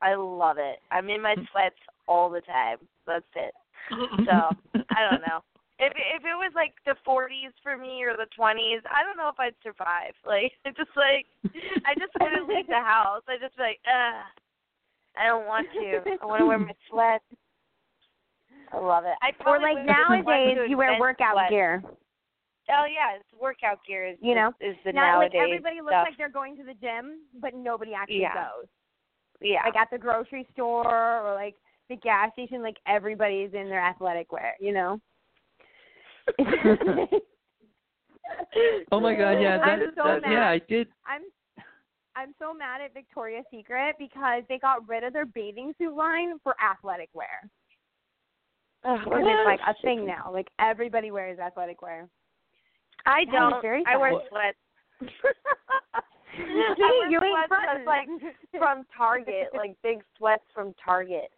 [0.00, 0.78] I love it.
[0.90, 1.76] I'm in my sweats
[2.08, 2.78] all the time.
[3.06, 3.54] That's it.
[3.90, 4.32] So
[4.90, 5.40] I don't know.
[5.78, 9.28] If if it was like the 40s for me or the 20s, I don't know
[9.28, 10.14] if I'd survive.
[10.26, 11.26] Like it's just like
[11.86, 13.22] I just wouldn't leave the house.
[13.28, 14.24] I just be like, ugh,
[15.16, 16.00] I don't want to.
[16.22, 17.24] I want to wear my sweats.
[18.72, 19.14] I love it.
[19.22, 21.82] I or like nowadays, you wear workout gear.
[22.70, 24.06] Oh yeah, it's workout gear.
[24.06, 24.52] Is You know?
[24.60, 26.06] is the now, like everybody looks stuff.
[26.08, 28.34] like they're going to the gym, but nobody actually Yeah.
[28.34, 28.66] goes.
[29.40, 29.62] yeah.
[29.64, 31.54] Like at the grocery store or like
[31.90, 34.54] the gas station, like everybody's in their athletic wear.
[34.60, 35.00] You know.
[38.90, 40.32] Oh my God, yeah, that, I'm so that mad.
[40.32, 40.88] yeah, I did.
[41.06, 41.22] I'm
[42.16, 46.38] I'm so mad at Victoria's Secret because they got rid of their bathing suit line
[46.42, 47.50] for athletic wear.
[48.84, 50.30] Ugh, Because it's like a thing now.
[50.32, 52.08] Like everybody wears athletic wear.
[53.06, 53.60] I don't.
[53.62, 54.58] very I wear sweats.
[56.36, 56.42] See,
[57.10, 58.08] you ain't sweats that's like
[58.58, 61.30] from Target, like big sweats from Target.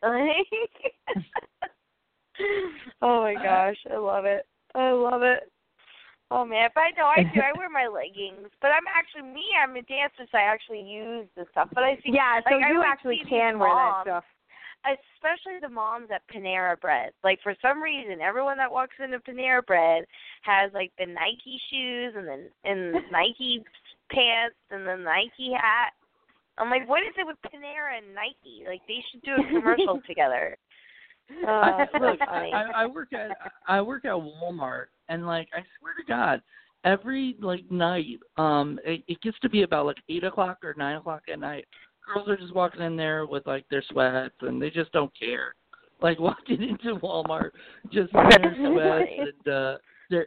[3.03, 4.47] oh my gosh, I love it.
[4.75, 5.51] I love it.
[6.31, 7.41] Oh man, but I know I do.
[7.41, 9.45] I wear my leggings, but I'm actually me.
[9.63, 11.69] I'm a dancer, so I actually use the stuff.
[11.73, 14.25] But I see, yeah, so like, you actually can wear that stuff.
[14.87, 17.13] Especially the moms at Panera Bread.
[17.25, 20.05] Like for some reason, everyone that walks into Panera Bread
[20.43, 23.65] has like the Nike shoes and then and Nike
[24.11, 25.93] pants and the Nike hat.
[26.59, 28.65] I'm like, what is it with Panera and Nike?
[28.67, 30.57] Like they should do a commercial together.
[31.45, 32.51] Uh, I, look, I.
[32.55, 36.41] I I work at I work at Walmart, and like I swear to God,
[36.85, 40.97] every like night, um, it, it gets to be about like eight o'clock or nine
[40.97, 41.67] o'clock at night.
[42.07, 45.55] Girls are just walking in there with like their sweats, and they just don't care.
[46.01, 47.51] Like walking into Walmart,
[47.93, 49.77] just in their sweats and uh,
[50.11, 50.27] their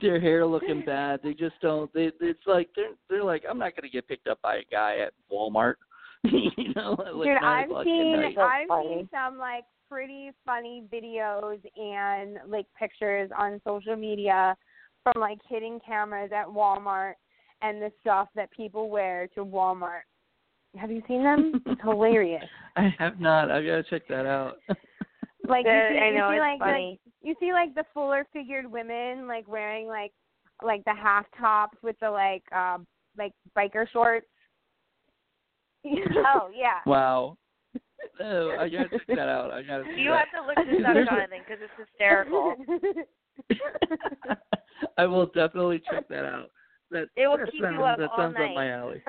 [0.00, 1.20] their hair looking bad.
[1.22, 1.92] They just don't.
[1.92, 4.98] They it's like they're they're like I'm not gonna get picked up by a guy
[4.98, 5.74] at Walmart.
[6.24, 8.88] you know, at like Dude, I've seen I've funny.
[8.88, 14.56] seen some like pretty funny videos and like pictures on social media
[15.02, 17.14] from like hidden cameras at Walmart
[17.62, 20.02] and the stuff that people wear to Walmart.
[20.76, 21.62] Have you seen them?
[21.66, 22.44] It's hilarious.
[22.76, 23.50] I have not.
[23.50, 24.56] I gotta check that out.
[25.48, 27.00] Like you see, I you see it's like funny.
[27.22, 30.12] the you see like the fuller figured women like wearing like
[30.62, 34.26] like the half tops with the like um like biker shorts.
[35.86, 36.80] oh yeah.
[36.84, 37.38] wow.
[38.22, 39.50] Oh, I gotta check that out.
[39.52, 39.84] I gotta.
[39.94, 40.26] See You that.
[40.34, 42.54] have to look this up, There's a- Jonathan, because it's hysterical.
[44.98, 46.50] I will definitely check that out.
[46.90, 48.50] That It will that keep sounds, you up that all sounds night.
[48.50, 49.02] up my alley.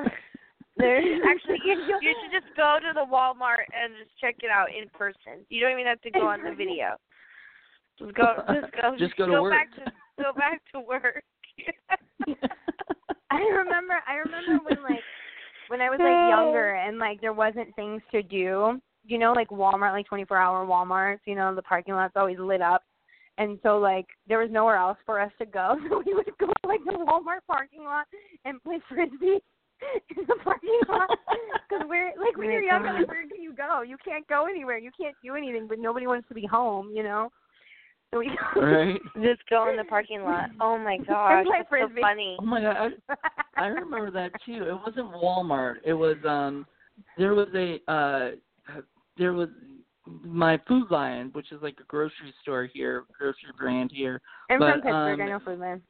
[0.80, 4.70] There's actually you, you should just go to the Walmart and just check it out
[4.72, 5.46] in person.
[5.50, 6.96] You don't even have to go on the video.
[8.00, 9.52] Just go, just go, Just go to work.
[9.52, 9.92] back to
[10.24, 11.24] go back to work.
[13.30, 15.04] I remember I remember when like
[15.68, 18.80] when I was like younger and like there wasn't things to do.
[19.06, 22.40] You know, like Walmart, like twenty four hour Walmarts, you know, the parking lot's always
[22.40, 22.84] lit up.
[23.38, 25.76] And so like there was nowhere else for us to go.
[25.90, 28.06] So we would go like the Walmart parking lot
[28.46, 29.40] and play frisbee
[30.18, 31.10] in the parking lot.
[31.70, 33.84] Because we're like when you're younger, like where can you go?
[33.84, 34.80] You can't go anywhere.
[34.80, 35.68] You can't do anything.
[35.68, 36.90] But nobody wants to be home.
[36.92, 37.30] You know.
[38.12, 39.00] So we right.
[39.22, 40.50] just go in the parking lot.
[40.60, 42.38] Oh my gosh, that's so funny.
[42.40, 44.64] Oh my god, I, I remember that too.
[44.64, 45.76] It wasn't Walmart.
[45.86, 46.66] It was um,
[47.18, 48.32] there was a uh,
[49.18, 49.50] there was
[50.08, 54.22] my Food Lion, which is like a grocery store here, grocery brand here.
[54.50, 55.20] I'm But, from Pittsburgh.
[55.20, 55.82] um, I know Foodland.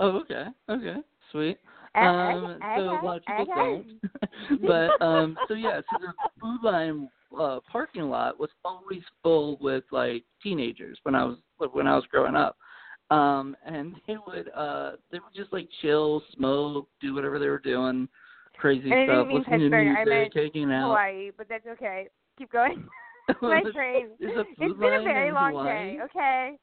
[0.00, 0.96] Oh, okay, okay,
[1.30, 1.58] sweet.
[1.94, 4.62] Um, so a lot of people don't.
[4.66, 9.84] but um, so yeah, so the Food Lion uh, parking lot was always full with
[9.90, 11.38] like teenagers when I was
[11.72, 12.56] when I was growing up.
[13.10, 17.58] Um, and they would uh, they would just like chill, smoke, do whatever they were
[17.58, 18.08] doing,
[18.58, 20.88] crazy And stuff, mean listen to Pittsburgh, I meant hanging out.
[20.88, 22.08] Hawaii, but that's okay.
[22.38, 22.88] Keep going.
[23.42, 24.08] My train.
[24.18, 25.96] It's been a very long Hawaii.
[25.96, 25.98] day.
[26.04, 26.58] Okay.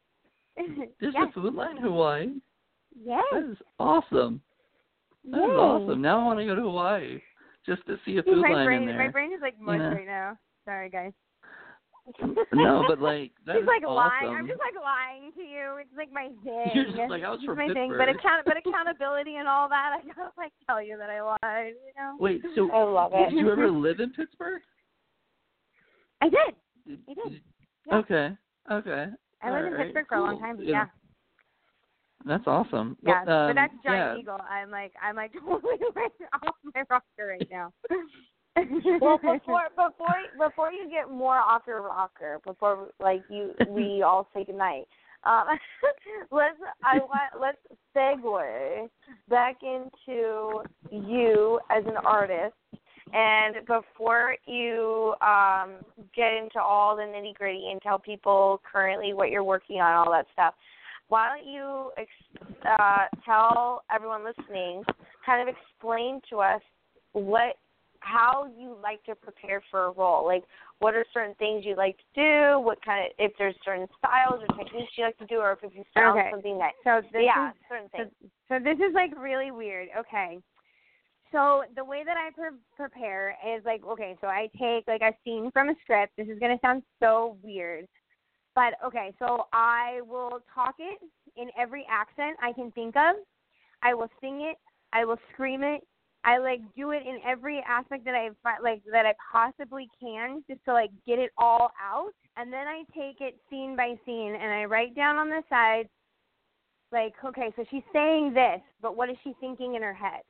[0.99, 1.27] There's yes.
[1.29, 2.27] a food line in Hawaii.
[3.01, 3.23] Yes.
[3.31, 4.41] That is awesome.
[5.25, 5.55] That is Yay.
[5.55, 6.01] awesome.
[6.01, 7.19] Now I want to go to Hawaii
[7.65, 8.97] just to see a food my line brain, in there.
[8.97, 9.93] my brain is like mush Yeah.
[9.93, 10.37] right now.
[10.65, 11.11] Sorry, guys.
[12.53, 13.95] No, but like that She's like awesome.
[14.25, 14.35] lying.
[14.35, 15.77] I'm just like lying to you.
[15.79, 16.71] It's like my thing.
[16.73, 17.93] You're just like, I was it's from my thing.
[17.97, 18.15] But Pittsburgh.
[18.17, 21.73] account, but accountability and all that, I gotta like tell you that I lied.
[21.77, 22.17] You know.
[22.19, 24.61] Wait, so I love did you ever live in Pittsburgh?
[26.21, 26.55] I did.
[26.87, 27.33] Did- I did.
[27.33, 27.41] did-
[27.85, 27.97] Yeah.
[27.97, 28.29] Okay.
[28.71, 29.05] Okay.
[29.41, 30.57] I lived in Alright, Pittsburgh for a long time.
[30.59, 30.69] Yeah.
[30.69, 30.85] Yeah.
[32.25, 32.97] That's awesome.
[33.01, 33.23] Yeah.
[33.25, 33.91] Well, um, but that's yeah.
[33.91, 34.39] Giant Eagle.
[34.49, 37.71] I'm like I'm like totally like off my rocker right now.
[39.01, 44.27] well, before before before you get more off your rocker, before like you we all
[44.33, 44.87] say goodnight.
[45.23, 45.45] Um,
[46.31, 47.57] let's I want let's
[47.95, 48.89] segue
[49.29, 52.55] back into you as an artist,
[53.13, 55.75] and before you um,
[56.15, 60.11] get into all the nitty gritty and tell people currently what you're working on, all
[60.11, 60.53] that stuff.
[61.09, 64.83] Why don't you ex- uh, tell everyone listening,
[65.25, 66.61] kind of explain to us
[67.13, 67.57] what
[68.01, 70.25] how you like to prepare for a role.
[70.25, 70.43] Like,
[70.79, 72.59] what are certain things you like to do?
[72.59, 75.75] What kind of if there's certain styles or techniques you like to do, or if
[75.75, 76.29] you found Okay.
[76.31, 79.89] something that So this yeah, is certain so, so this is like really weird.
[79.97, 80.39] Okay.
[81.31, 85.13] So the way that I pre- prepare is like okay, so I take like a
[85.23, 86.13] scene from a script.
[86.17, 87.87] This is going to sound so weird.
[88.55, 90.99] But okay, so I will talk it
[91.37, 93.15] in every accent I can think of.
[93.81, 94.57] I will sing it.
[94.91, 95.81] I will scream it.
[96.25, 98.29] I like do it in every aspect that I
[98.61, 102.11] like that I possibly can, just to like get it all out.
[102.35, 105.87] And then I take it scene by scene, and I write down on the side,
[106.91, 110.21] like, okay, so she's saying this, but what is she thinking in her head?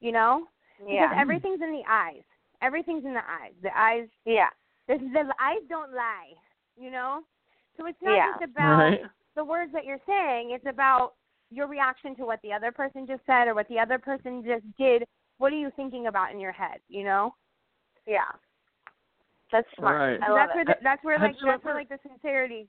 [0.00, 0.46] You know?
[0.86, 1.08] Yeah.
[1.08, 2.22] Because everything's in the eyes.
[2.60, 3.52] Everything's in the eyes.
[3.62, 4.08] The eyes.
[4.24, 4.48] yeah,
[4.88, 6.32] The, the eyes don't lie.
[6.76, 7.22] You know?
[7.76, 8.32] So it's not Yeah.
[8.32, 9.00] just about Right.
[9.36, 10.50] the words that you're saying.
[10.50, 11.14] It's about
[11.50, 14.64] your reaction to what the other person just said or what the other person just
[14.76, 15.04] did.
[15.38, 16.78] What are you thinking about in your head?
[16.88, 17.34] You know?
[18.06, 18.30] yeah.
[19.50, 19.96] That's smart.
[20.00, 20.20] Right.
[20.22, 20.54] I love that's it.
[20.56, 22.68] where the, that's where like you that's where like the sincerity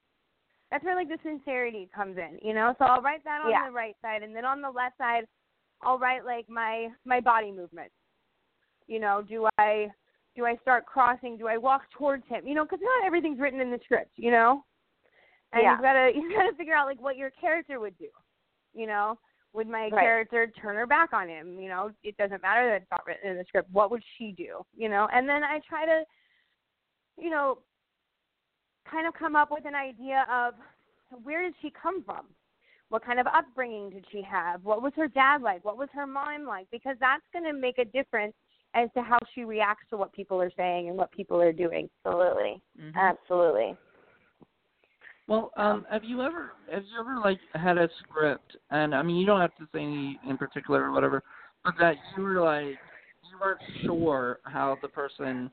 [0.69, 2.75] that's where like the sincerity comes in, you know?
[2.77, 3.67] So I'll write that on Yeah.
[3.67, 5.25] the right side and then on the left side
[5.81, 7.91] I'll write like my my body movement.
[8.87, 9.91] You know, do I
[10.35, 11.37] do I start crossing?
[11.37, 12.47] Do I walk towards him?
[12.47, 14.65] You know, cuz not everything's written in the script, you know?
[15.51, 15.73] And Yeah.
[15.73, 18.09] you've got to you've got to figure out like what your character would do.
[18.73, 19.19] You know?
[19.53, 19.99] Would my Right.
[19.99, 21.59] character turn her back on him?
[21.59, 23.69] You know, it doesn't matter that it's not written in the script.
[23.71, 24.65] What would she do?
[24.75, 25.07] You know?
[25.13, 26.03] And then I try to
[27.17, 27.59] you know,
[28.89, 30.53] kind of come up with an idea of
[31.23, 32.27] where did she come from?
[32.89, 34.63] What kind of upbringing did she have?
[34.63, 35.65] What was her dad like?
[35.65, 36.67] What was her mom like?
[36.71, 38.33] Because that's going to make a difference
[38.73, 41.89] as to how she reacts to what people are saying and what people are doing.
[42.05, 42.95] Absolutely, Mhm.
[42.95, 43.77] absolutely.
[45.27, 49.15] Well, um, have you ever have you ever like had a script and I mean
[49.15, 51.23] you don't have to say any in particular or whatever,
[51.63, 52.77] but that you were like
[53.23, 55.49] you weren't sure how the person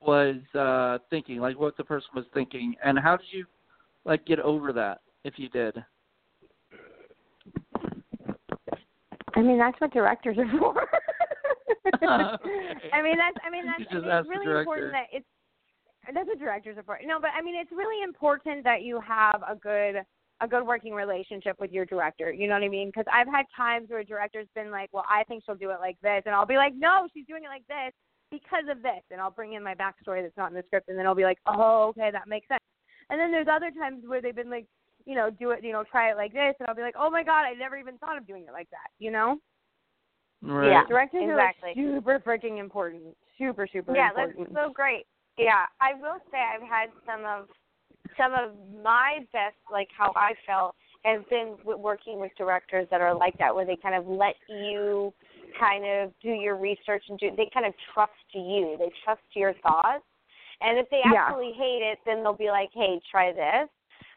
[0.00, 3.44] was uh thinking, like what the person was thinking, and how did you
[4.04, 5.84] like get over that if you did?
[9.34, 10.86] I mean, that's what directors are for.
[12.02, 15.26] I mean, that's I mean that's I mean, it's really important that it's
[16.14, 16.98] that's a directors are for.
[17.04, 20.02] No, but I mean, it's really important that you have a good
[20.40, 22.32] a good working relationship with your director.
[22.32, 22.88] You know what I mean?
[22.88, 25.80] Because I've had times where a director's been like, "Well, I think she'll do it
[25.80, 27.92] like this," and I'll be like, "No, she's doing it like this
[28.30, 30.98] because of this," and I'll bring in my backstory that's not in the script, and
[30.98, 32.62] then I'll be like, "Oh, okay, that makes sense."
[33.10, 34.66] And then there's other times where they've been like,
[35.06, 37.10] you know, do it, you know, try it like this, and I'll be like, "Oh
[37.10, 39.38] my god, I never even thought of doing it like that," you know?
[40.42, 40.70] Right.
[40.70, 40.86] Yeah.
[40.86, 41.74] Directors exactly.
[41.76, 43.16] are like super freaking important.
[43.36, 44.54] Super, super yeah, important.
[44.54, 45.06] that's so great.
[45.36, 47.48] Yeah, I will say I've had some of
[48.16, 50.74] some of my best, like how I felt,
[51.04, 55.12] has been working with directors that are like that, where they kind of let you
[55.58, 57.30] kind of do your research and do.
[57.36, 58.76] They kind of trust you.
[58.78, 60.04] They trust your thoughts,
[60.60, 61.30] and if they Yeah.
[61.30, 63.68] hate it, then they'll be like, "Hey, try this."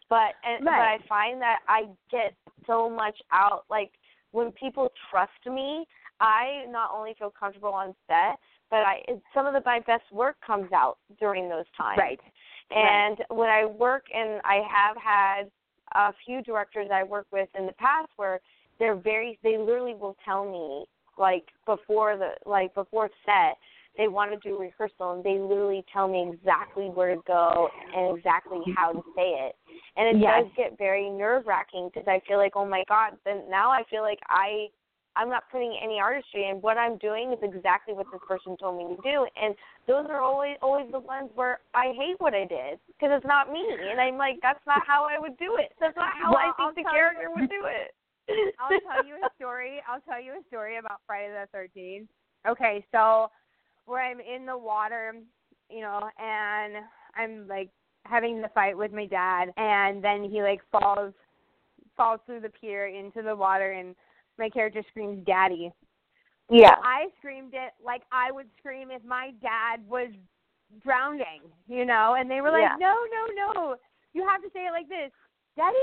[0.09, 2.35] But and, but I find that I get
[2.65, 3.65] so much out.
[3.69, 3.91] Like
[4.31, 5.85] when people trust me,
[6.21, 8.37] I not only feel comfortable on set,
[8.69, 11.97] but I it, some of the my best work comes out during those times.
[11.99, 12.19] Right.
[12.69, 15.51] And when I work, and I have had
[15.95, 18.39] a few directors I work with in the past where
[18.79, 20.85] they're very, they literally will tell me
[21.17, 23.57] like before the like before set
[23.97, 28.17] they want to do rehearsal and they literally tell me exactly where to go and
[28.17, 29.55] exactly how to say it
[29.97, 30.43] and it Yes.
[30.43, 33.83] does get very nerve wracking because i feel like oh my god then now i
[33.89, 34.67] feel like i
[35.15, 38.77] i'm not putting any artistry in what i'm doing is exactly what this person told
[38.77, 39.55] me to do and
[39.87, 43.51] those are always always the ones where i hate what i did because it's not
[43.51, 46.39] me and i'm like that's not how i would do it that's not how Well,
[46.39, 47.93] i think I'll the tell you- character would do it
[48.61, 49.81] I'll tell you a story.
[49.89, 52.07] I'll tell you a story about Friday the Thirteenth.
[52.47, 53.29] Okay, so
[53.87, 55.15] where I'm in the water,
[55.69, 56.75] you know, and
[57.17, 57.69] I'm like
[58.05, 61.13] having the fight with my dad, and then he like falls
[61.97, 63.95] falls through the pier into the water, and
[64.41, 65.71] my character screams, "Daddy!"
[66.49, 70.09] yeah I screamed it like I would scream if my dad was
[70.83, 72.75] drowning, you know, and they were like, Yeah.
[72.79, 73.75] "No, no, no.
[74.13, 75.11] You have to say it like this.
[75.55, 75.77] Daddy!"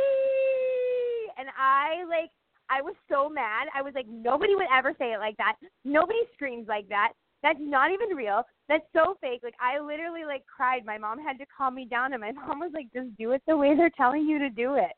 [1.38, 2.30] And I like
[2.68, 3.68] I was so mad.
[3.74, 5.56] I was like, "Nobody would ever say it like that.
[5.84, 7.12] Nobody screams like that.
[7.42, 8.42] That's not even real.
[8.68, 10.84] That's so fake." Like I literally like cried.
[10.84, 13.42] My mom had to calm me down and my mom was like, "Just do it
[13.46, 14.92] the way they're telling you to do it."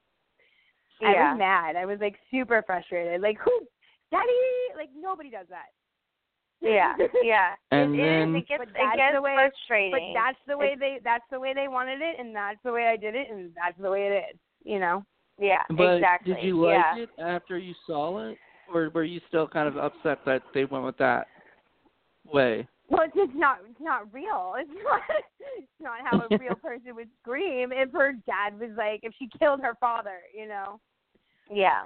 [1.02, 1.32] I Yeah.
[1.32, 1.77] was mad.
[1.77, 3.20] I was like super frustrated.
[3.20, 3.51] Like, "Who
[4.10, 4.32] Daddy!"
[4.77, 5.66] Like nobody does that.
[6.62, 9.93] yeah yeah And it, it then- is it gets But it gets the way- frustrating
[10.14, 12.86] But that's the way they that's the way they wanted it and that's the way
[12.89, 14.40] I did it and that's the way it is.
[14.64, 15.05] You know?
[15.39, 17.02] yeah But exactly did you like yeah.
[17.05, 18.36] it after you saw it,
[18.72, 21.27] or were you still kind of upset that they went with that
[22.31, 22.68] way?
[22.89, 24.55] Well, it's just not it's not real.
[24.59, 25.01] It's not
[25.56, 29.28] it's not how a real person would scream if her dad was like if she
[29.39, 30.78] killed her father, you know.
[31.51, 31.82] Yeah.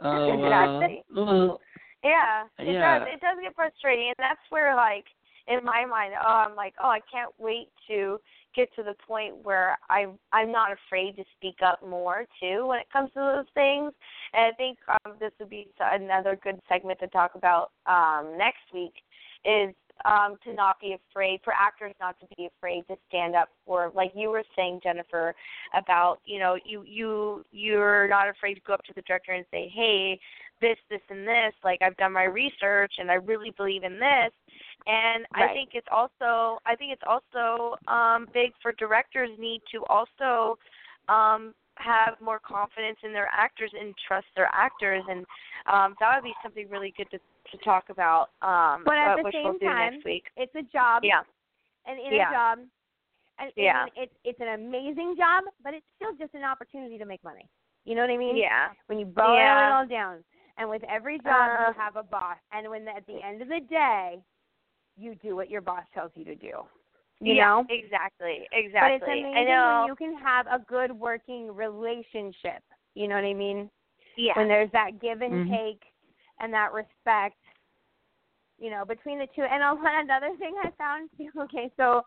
[0.00, 0.28] Oh.
[0.32, 1.04] Exactly.
[1.14, 1.60] Well,
[2.04, 2.98] Yeah, it Yeah.
[2.98, 3.08] does.
[3.14, 5.06] It does get frustrating, and that's where, like,
[5.46, 8.20] in my mind, oh, I'm like, oh, I can't wait to
[8.54, 12.80] get to the point where I'm I'm not afraid to speak up more too when
[12.80, 13.92] it comes to those things.
[14.34, 18.72] And I think um, this would be another good segment to talk about um, next
[18.72, 18.94] week
[19.44, 19.74] is
[20.04, 23.92] um, to not be afraid for actors not to be afraid to stand up for
[23.94, 25.34] like you were saying Jennifer
[25.74, 29.44] about you know you you you're not afraid to go up to the director and
[29.50, 30.18] say hey
[30.62, 31.52] this, this, and this.
[31.62, 34.32] Like I've done my research and I really believe in this.
[34.86, 39.84] And I think it's also I think it's also um big for directors need to
[39.90, 40.58] also
[41.08, 45.24] um have more confidence in their actors and trust their actors and
[45.72, 47.18] um that would be something really good to
[47.52, 50.24] to talk about um But at uh, the which same we'll do time, next week.
[50.36, 51.04] It's a job.
[51.04, 51.22] Yeah.
[51.86, 52.28] And in Yeah.
[52.30, 52.58] a job,
[53.38, 53.86] and and Yeah.
[53.96, 57.46] it's it's an amazing job, but it's still just an opportunity to make money.
[57.84, 58.36] You know what I mean?
[58.36, 58.68] Yeah.
[58.86, 59.68] When you boil Yeah.
[59.68, 60.24] it all down,
[60.58, 63.48] and with every job Uh, you have a boss, and when at the end of
[63.48, 64.22] the day,
[64.96, 66.62] you do what your boss tells you to do.
[67.20, 67.66] You yeah, know?
[67.68, 68.48] Exactly.
[68.50, 68.94] But Exactly.
[68.96, 69.80] it's amazing I know.
[69.80, 72.62] when you can have a good working relationship.
[72.94, 73.70] You know what I mean?
[74.16, 74.34] yeah.
[74.36, 75.50] When there's that give and Mhm.
[75.50, 75.82] take
[76.40, 77.36] and that respect,
[78.62, 79.42] you know, between the two.
[79.42, 79.62] And
[80.10, 81.28] another thing I found too.
[81.42, 82.02] Okay, so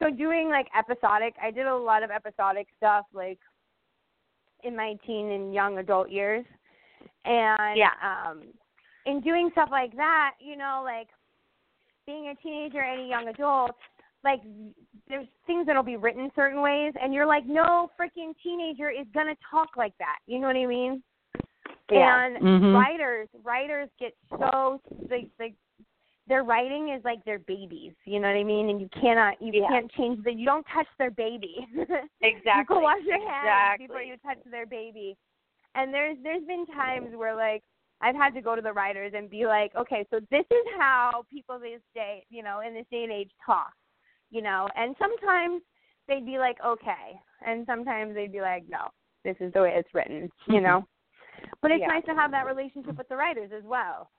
[0.00, 3.38] so doing like episodic, I did a lot of episodic stuff like
[4.62, 6.44] in my teen and young adult years,
[7.24, 7.90] and Yeah.
[8.02, 8.42] um,
[9.06, 11.08] in doing stuff like that, you know, like
[12.06, 13.72] being a teenager and a young adult,
[14.24, 14.40] like
[15.08, 19.36] there's things that'll be written certain ways, and you're like, no freaking teenager is gonna
[19.50, 20.18] talk like that.
[20.26, 21.02] You know what I mean?
[21.90, 22.24] Yeah.
[22.24, 22.74] And Mhm.
[22.74, 25.54] writers, writers get so like like
[26.28, 27.92] their writing is like their babies.
[28.04, 28.68] You know what I mean?
[28.68, 29.68] And you cannot, you Yeah.
[29.68, 30.32] can't change the.
[30.32, 31.66] You don't touch their baby.
[31.70, 32.04] Exactly.
[32.20, 33.86] You go wash your hands Exactly.
[33.86, 35.16] before you touch their baby.
[35.74, 37.62] And there's there's been times where like
[38.00, 41.24] I've had to go to the writers and be like, okay, so this is how
[41.30, 43.72] people this day, you know, in this day and age talk,
[44.30, 44.68] you know.
[44.76, 45.62] And sometimes
[46.06, 48.88] they'd be like, okay, and sometimes they'd be like, no,
[49.24, 50.86] this is the way it's written, you know.
[51.62, 51.88] But it's Yeah.
[51.88, 54.10] nice to have that relationship with the writers as well.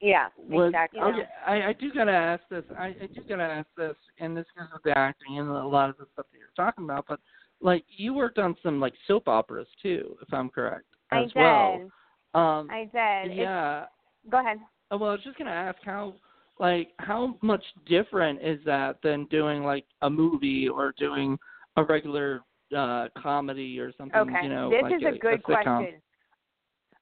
[0.00, 0.28] Yeah.
[0.38, 1.00] Was, exactly.
[1.00, 2.64] okay, I, I do gotta ask this.
[2.78, 5.90] I, I do gotta ask this, and this goes with the acting and a lot
[5.90, 7.06] of the stuff that you're talking about.
[7.08, 7.20] But
[7.60, 11.36] like, you worked on some like soap operas too, if I'm correct, I as did.
[11.36, 11.90] well.
[12.34, 13.32] Um, I did.
[13.32, 13.86] It's- yeah.
[14.30, 14.58] go ahead.
[14.90, 16.14] Uh, Well, I was just gonna ask how,
[16.60, 21.38] like, how much different is that than doing like a movie or doing
[21.76, 22.42] a regular
[22.76, 24.16] uh comedy or something?
[24.20, 24.44] Okay.
[24.44, 25.62] You know, this like is a good sitcom?
[25.64, 26.02] question.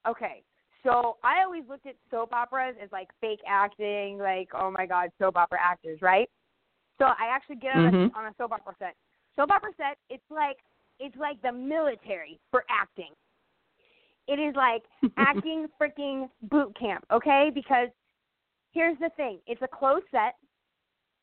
[0.09, 0.43] Okay.
[0.87, 5.11] So I always looked at soap operas as like fake acting, like oh my god,
[5.19, 6.31] soap opera actors, right?
[6.99, 8.15] So I actually get on Mhm.
[8.15, 8.95] a on a soap opera set.
[9.35, 10.59] Soap opera set, it's like
[11.01, 13.13] it's like the military for acting.
[14.29, 14.85] It is like
[15.17, 17.51] acting freaking boot camp, okay?
[17.53, 17.89] Because
[18.71, 20.37] here's the thing, it's a closed set.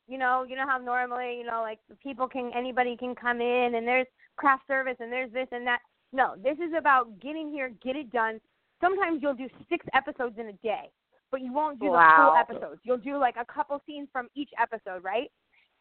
[0.06, 3.76] You know, you know how normally, you know, like people can anybody can come in
[3.76, 5.80] and there's craft service and there's this and that.
[6.12, 8.38] No, this is about getting here, get it done.
[8.80, 10.90] Sometimes you'll do six episodes in a day,
[11.30, 12.80] but you won't do the full episodes.
[12.84, 15.30] You'll do like a couple scenes from each episode, right?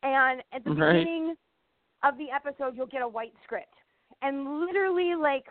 [0.03, 1.05] And at the Right.
[1.05, 1.35] beginning
[2.03, 3.73] of the episode, you'll get a white script.
[4.21, 5.45] And literally, like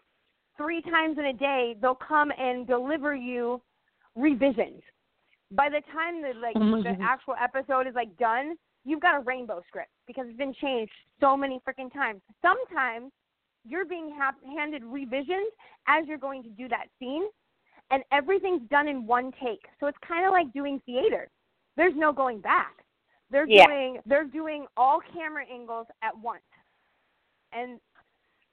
[0.57, 3.61] three times in a day, they'll come and deliver you
[4.17, 4.83] revisions.
[5.51, 9.21] By the time the like Oh the actual episode is like done, you've got a
[9.21, 12.21] rainbow script because it's been changed so many freaking times.
[12.41, 13.13] Sometimes
[13.65, 15.51] you're being ha- handed revisions
[15.87, 17.25] as you're going to do that scene,
[17.91, 19.61] and everything's done in one take.
[19.81, 21.29] So it's kind of like doing theater.
[21.77, 22.75] There's no going back.
[23.31, 23.67] They're Yeah.
[23.67, 26.43] doing they're doing all camera angles at once,
[27.53, 27.81] and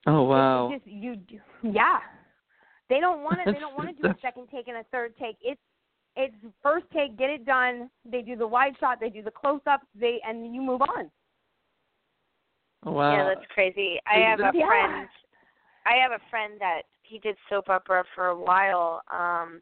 [0.07, 0.72] Oh wow.
[0.72, 1.18] just you,
[1.64, 1.99] yeah.
[2.90, 3.52] They don't want to.
[3.52, 5.36] They don't want to do a second take and a third take.
[5.41, 5.60] It's
[6.15, 7.90] it's first take, get it done.
[8.06, 11.11] They do the wide shot, they do the close up, they and you move on.
[12.84, 13.11] Wow.
[13.14, 13.99] Yeah, that's crazy.
[14.06, 14.68] I have a Yeah.
[14.68, 15.10] friend.
[15.85, 19.01] I have a friend that he did soap opera for a while.
[19.10, 19.61] Um,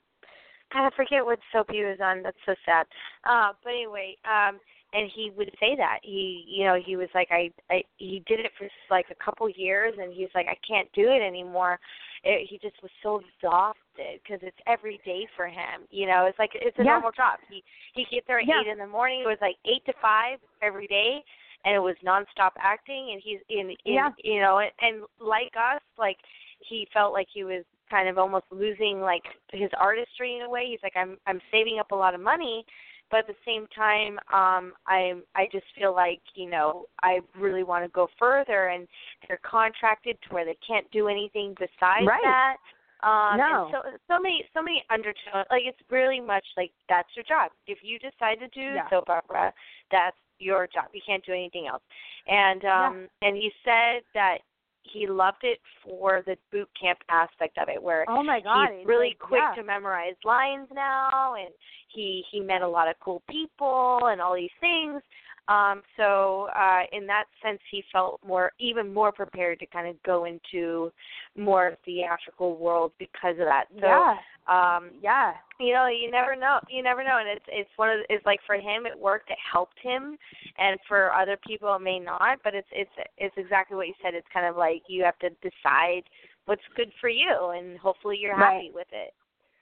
[0.73, 2.23] God, I forget what soap he was on.
[2.23, 2.85] That's so sad.
[3.23, 4.59] Uh, but anyway, um,
[4.93, 8.39] and he would say that he, you know, he was like, I, I, he did
[8.39, 11.79] it for like a couple years, and he's like, I can't do it anymore.
[12.23, 15.87] It, he just was so exhausted because it's every day for him.
[15.89, 16.91] You know, it's like it's a Yeah.
[16.91, 17.39] normal job.
[17.49, 17.63] He
[17.93, 18.61] he get there at Yeah.
[18.61, 19.21] eight in the morning.
[19.21, 21.23] It was like eight to five every day,
[21.65, 23.09] and it was nonstop acting.
[23.13, 24.09] And he's in, in Yeah.
[24.23, 26.17] you know, and, and like us, like
[26.59, 30.65] he felt like he was kind of almost losing like his artistry in a way.
[30.69, 32.65] He's like, I'm I'm saving up a lot of money
[33.09, 37.63] but at the same time, um, I'm, I just feel like you know I really
[37.63, 38.87] want to go further, and
[39.27, 42.21] they're contracted to where they can't do anything besides Right.
[42.23, 42.57] that.
[43.03, 43.69] Um, No.
[43.71, 45.47] so so many so many undertones.
[45.49, 47.51] Like it's really much like that's your job.
[47.67, 48.89] If you decide to do Yeah.
[48.89, 49.53] soap opera,
[49.91, 50.85] that's your job.
[50.93, 51.83] You can't do anything else.
[52.27, 54.39] And um and he said that
[54.83, 58.87] he loved it for the boot camp aspect of it, where oh my god, he's
[58.87, 59.61] really like, quick yeah.
[59.61, 61.53] to memorize lines now and
[61.93, 65.01] he he met a lot of cool people and all these things
[65.49, 70.01] um so uh in that sense he felt more even more prepared to kind of
[70.03, 70.91] go into
[71.37, 74.17] more theatrical world because of that so yeah,
[74.47, 77.99] um yeah, you know you never know you never know and it's it's one of
[78.09, 80.17] it's like for him it worked it helped him
[80.57, 84.13] and for other people it may not but it's it's it's exactly what you said
[84.13, 86.03] it's kind of like you have to decide
[86.45, 88.55] what's good for you and hopefully you're Right.
[88.55, 89.13] happy with it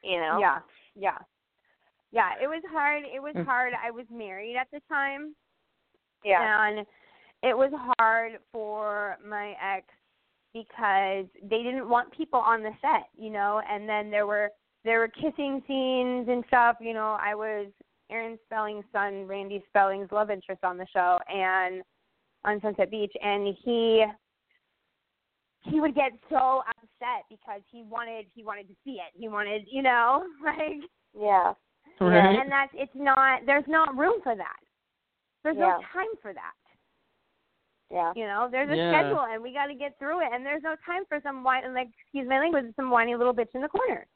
[0.03, 0.59] you know yeah,
[0.95, 1.17] yeah,
[2.11, 2.31] yeah.
[2.41, 3.03] It was hard.
[3.03, 3.45] It was Mm.
[3.45, 3.73] hard.
[3.73, 5.35] I was married at the time,
[6.25, 6.85] yeah and
[7.43, 9.85] it was hard for my ex
[10.55, 14.49] because they didn't want people on the set, you know, and then there were
[14.83, 17.67] there were kissing scenes and stuff, you know, I was
[18.09, 21.83] Aaron Spelling's son, Randy Spelling's love interest on the show and
[22.45, 24.05] on Sunset Beach and he
[25.61, 29.11] he would get so upset because he wanted he wanted to see it.
[29.13, 30.81] He wanted, you know, like
[31.19, 31.53] yeah
[31.99, 32.39] Right.
[32.39, 34.59] and that's it's not there's not room for that.
[35.45, 35.77] There's Yeah.
[35.77, 36.53] no time for that.
[37.91, 38.89] yeah You know, there's a Yeah.
[38.91, 40.33] schedule and we got to get through it.
[40.33, 43.53] And there's no time for some whiny, like, excuse my language, some whiny little bitch
[43.53, 44.07] in the corner.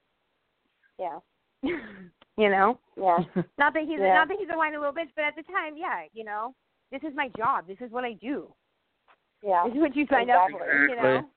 [0.98, 1.20] yeah
[1.64, 3.20] you know, yeah
[3.60, 4.14] not that he's a, Yeah.
[4.16, 6.56] not that he's a whiny little bitch, but at the time, yeah, you know,
[6.92, 7.68] this is my job.
[7.68, 8.52] This is what I do.
[9.44, 10.66] yeah This is what you signed up for.
[10.88, 11.30] You know.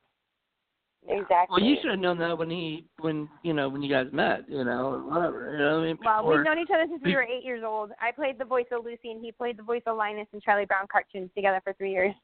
[1.09, 1.47] Exactly.
[1.51, 4.49] Well, you should have known that when he, when you know, when you guys met,
[4.49, 5.51] you know, whatever.
[5.53, 7.43] You know, what I mean, Well, before- we've known each other since we were eight
[7.45, 7.91] years old.
[8.01, 10.65] I played the voice of Lucy, and he played the voice of Linus in Charlie
[10.65, 12.15] Brown cartoons together for three years.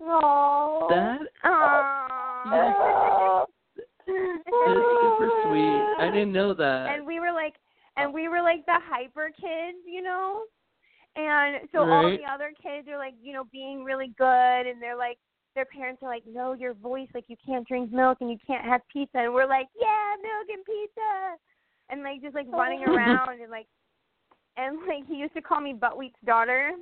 [0.00, 3.44] oh that Aww.
[4.06, 4.14] is
[4.46, 5.82] super sweet.
[5.98, 6.94] I didn't know that.
[6.94, 7.54] and we were like
[7.96, 10.42] and we were like the hyper kids, you know?
[11.16, 14.26] And so all the other kids are like, you know, being really good
[14.66, 15.18] and they're like
[15.54, 18.64] their parents are like, No, your voice, like you can't drink milk and you can't
[18.64, 21.36] have pizza and we're like, Yeah, milk and pizza
[21.90, 23.66] and like just like running around and like
[24.56, 26.72] and like he used to call me Buttweek's daughter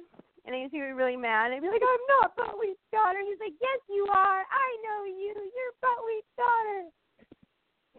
[0.44, 1.52] and I used to be really mad.
[1.52, 3.18] I'd be like, I'm not Buttweek's daughter.
[3.26, 4.42] He's like, Yes, you are.
[4.42, 5.34] I know you.
[5.56, 6.90] You're Buttweek's daughter.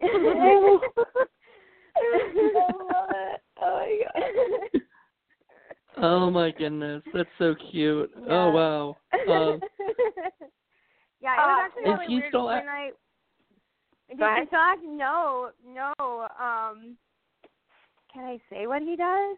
[0.02, 0.08] oh
[3.60, 4.80] my god
[6.02, 8.10] oh my goodness, that's so cute.
[8.28, 8.96] Oh wow.
[9.28, 9.60] Um,
[11.20, 12.90] yeah, it was Uh, actually is really weird still when at- I.
[14.18, 14.42] Go ahead.
[14.42, 15.92] In fact, no, no.
[16.38, 16.96] Um,
[18.12, 19.36] can I say what he does?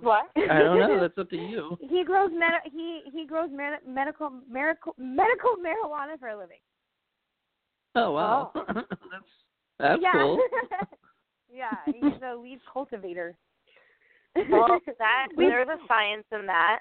[0.00, 0.98] what I don't know.
[1.00, 1.76] That's up to you.
[1.88, 6.58] He grows med- he he grows med- medical medical medical marijuana for a living.
[7.94, 8.50] Oh wow.
[8.66, 9.26] that's
[9.78, 10.12] that's yeah.
[10.12, 10.40] cool.
[11.52, 13.36] yeah, he's a lead cultivator.
[14.50, 16.80] well that there's a science in that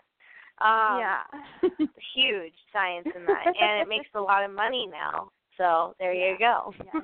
[0.62, 1.22] um yeah.
[2.16, 6.38] huge science in that and it makes a lot of money now so there you
[6.40, 7.04] go Yes.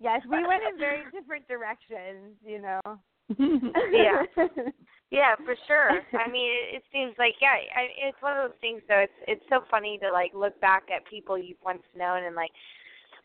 [0.00, 2.80] yes, we went in very different directions, you know.
[3.92, 4.22] Yeah.
[5.12, 5.90] Yeah, for sure.
[6.18, 8.80] I mean, it, it seems like yeah, I, it's one of those things.
[8.88, 12.34] Though it's it's so funny to like look back at people you've once known and
[12.34, 12.50] like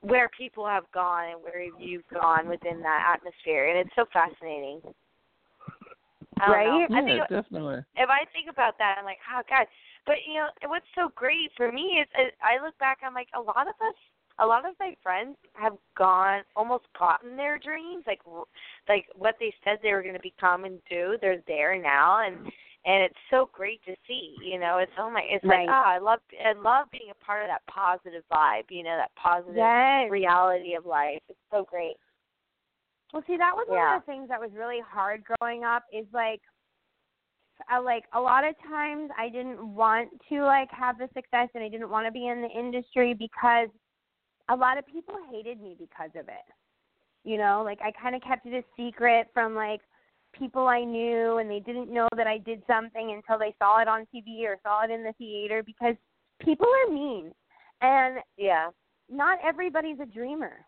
[0.02, 4.82] where people have gone and where you've gone within that atmosphere, and it's so fascinating.
[6.40, 6.52] I.
[6.52, 6.88] Right?
[6.92, 7.84] I think yeah, definitely.
[7.96, 9.68] if I think about that, I'm like, oh god.
[10.06, 13.28] But you know, what's so great for me is, is I look back, I'm like,
[13.36, 13.96] a lot of us,
[14.40, 18.22] a lot of my friends have gone, almost gotten their dreams, like,
[18.88, 21.18] like what they said they were going to become and do.
[21.20, 22.38] They're there now, and
[22.86, 24.36] and it's so great to see.
[24.42, 25.68] You know, it's oh my, it's Right.
[25.68, 28.64] like, oh, I love, I love being a part of that positive vibe.
[28.70, 30.10] You know, that positive yes.
[30.10, 31.20] reality of life.
[31.28, 31.98] It's so great.
[33.14, 35.84] Well, see, that was one of the things that was really hard growing up.
[35.94, 36.42] Is like,
[37.70, 41.64] I like a lot of times I didn't want to like have the success, and
[41.64, 43.70] I didn't want to be in the industry because
[44.50, 46.46] a lot of people hated me because of it.
[47.24, 49.82] You know, like I kind of kept it a secret from like
[50.34, 53.88] people I knew, and they didn't know that I did something until they saw it
[53.88, 55.96] on TV or saw it in the theater because
[56.40, 57.32] people are mean,
[57.82, 58.70] and Yeah.
[59.10, 60.67] not everybody's a dreamer,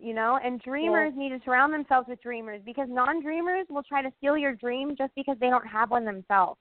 [0.00, 4.02] you know, and dreamers need to surround themselves with dreamers because non dreamers will try
[4.02, 6.58] to steal your dream just because they don't have one themselves.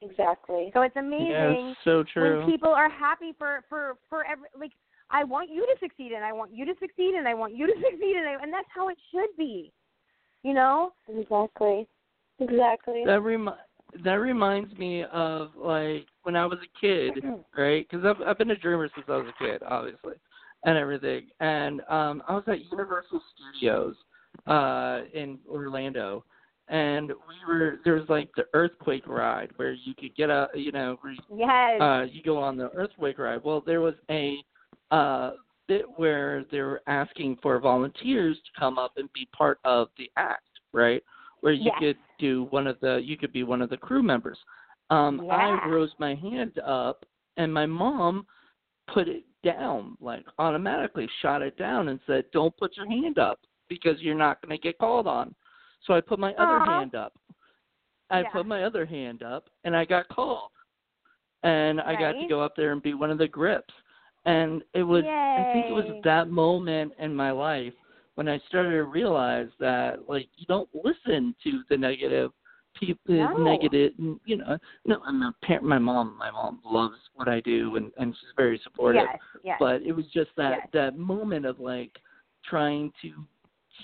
[0.00, 0.70] Exactly.
[0.74, 2.38] So it's Yeah, amazing it's so true.
[2.38, 4.72] when people are happy for for for every like
[5.10, 7.66] I want you to succeed and I want you to succeed and I want you
[7.66, 9.72] to succeed and I, and that's how it should be.
[10.42, 10.92] You know?
[11.08, 11.86] Exactly.
[12.38, 13.02] Exactly.
[13.04, 13.52] That remi-
[14.04, 17.60] that reminds me of like when I was a kid, mm-hmm.
[17.60, 17.86] right?
[17.88, 20.14] Because I've I've been a dreamer since I was a kid, obviously,
[20.64, 21.26] and everything.
[21.40, 23.94] And um I was at Universal Studios
[24.46, 26.24] uh in Orlando,
[26.68, 30.72] and we were there was like the earthquake ride where you could get a you
[30.72, 31.80] know where you Yes.
[31.80, 33.42] uh, you go on the earthquake ride.
[33.44, 34.36] Well, there was a
[34.90, 35.32] uh,
[35.68, 40.10] bit where they were asking for volunteers to come up and be part of the
[40.16, 41.02] act, right?
[41.40, 41.78] Where you Yes.
[41.78, 44.38] could do one of the, you could be one of the crew members.
[44.90, 45.36] Um, Yeah.
[45.36, 47.04] I rose my hand up,
[47.36, 48.26] and my mom
[48.92, 53.40] put it down, like automatically shot it down, and said, "Don't put your hand up
[53.68, 55.34] because you're not going to get called on."
[55.84, 56.78] So I put my other Aw.
[56.78, 57.14] hand up.
[58.10, 58.30] I Yeah.
[58.30, 60.50] put my other hand up, and I got called
[61.42, 63.74] and I got to go up there and be one of the grips.
[64.24, 67.72] And it was I think it was that moment in my life
[68.16, 72.32] when I started to realize that like you don't listen to the negative
[72.78, 73.36] people No.
[73.38, 73.92] negative
[74.24, 77.92] you know no I'm a parent my mom my mom loves what I do and
[77.98, 79.56] and she's very supportive Yes, yes.
[79.58, 80.68] but it was just that Yes.
[80.72, 81.92] that moment of like
[82.44, 83.12] trying to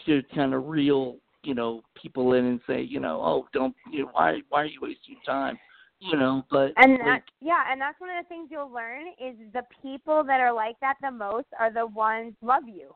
[0.06, 4.02] to kind of reel you know people in and say you know oh don't you
[4.04, 5.58] know why why are you wasting time
[6.00, 9.06] you know but and that like, yeah, and that's one of the things you'll learn
[9.22, 12.94] is the people that are like that the most are the ones love you.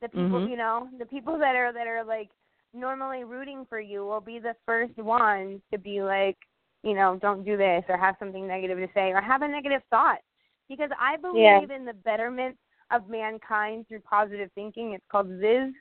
[0.00, 0.50] The people, Mhm.
[0.50, 2.30] you know, the people that are that are like
[2.74, 6.36] normally rooting for you will be the first one to be like,
[6.82, 9.82] you know, don't do this or have something negative to say or have a negative
[9.90, 10.18] thought.
[10.68, 12.56] Because I believe in the betterment
[12.90, 14.92] of mankind through positive thinking.
[14.92, 15.72] It's called Ziz.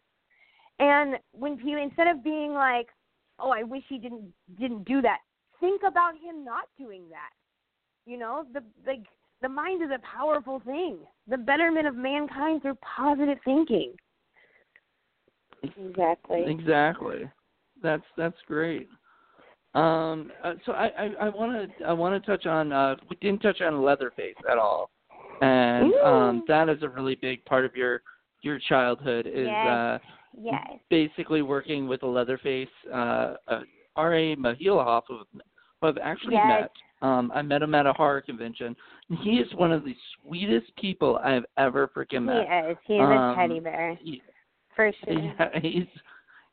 [0.79, 2.87] And when people instead of being like,
[3.39, 5.19] "Oh, I wish he didn't didn't do that,"
[5.59, 7.31] think about him not doing that.
[8.05, 9.03] You know, the like
[9.41, 10.99] the mind is a powerful thing.
[11.27, 13.93] The betterment of mankind through positive thinking.
[15.63, 16.43] Exactly.
[16.47, 17.29] Exactly.
[17.81, 18.87] That's that's great.
[19.75, 23.41] Um, uh, so I I want to I want to touch on uh, we didn't
[23.41, 24.89] touch on Leatherface at all,
[25.41, 28.01] and um, that is a really big part of your
[28.41, 29.67] your childhood is Yes.
[29.67, 29.99] uh,
[30.39, 30.79] Yes.
[30.89, 33.61] basically working with a Leatherface uh, uh,
[33.95, 34.35] R.A.
[34.35, 35.21] Mihailoff, who
[35.81, 36.45] who I've actually Yes.
[36.47, 36.71] met.
[37.07, 38.75] Um, I met him at a horror convention.
[39.09, 42.69] And he is one of the sweetest people I have ever freaking He met.
[42.71, 42.77] is.
[42.85, 43.95] He is Um, a teddy bear.
[43.95, 44.21] He-
[44.77, 45.13] For sure.
[45.19, 45.87] yeah, he's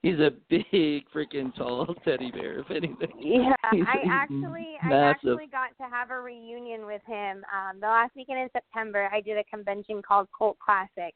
[0.03, 2.59] he's a big freaking tall teddy bear.
[2.59, 3.13] If anything.
[3.21, 7.45] Yeah, He's- I actually I actually got to have a reunion with him.
[7.55, 11.15] Um the last weekend in September I did a convention called Cult Classic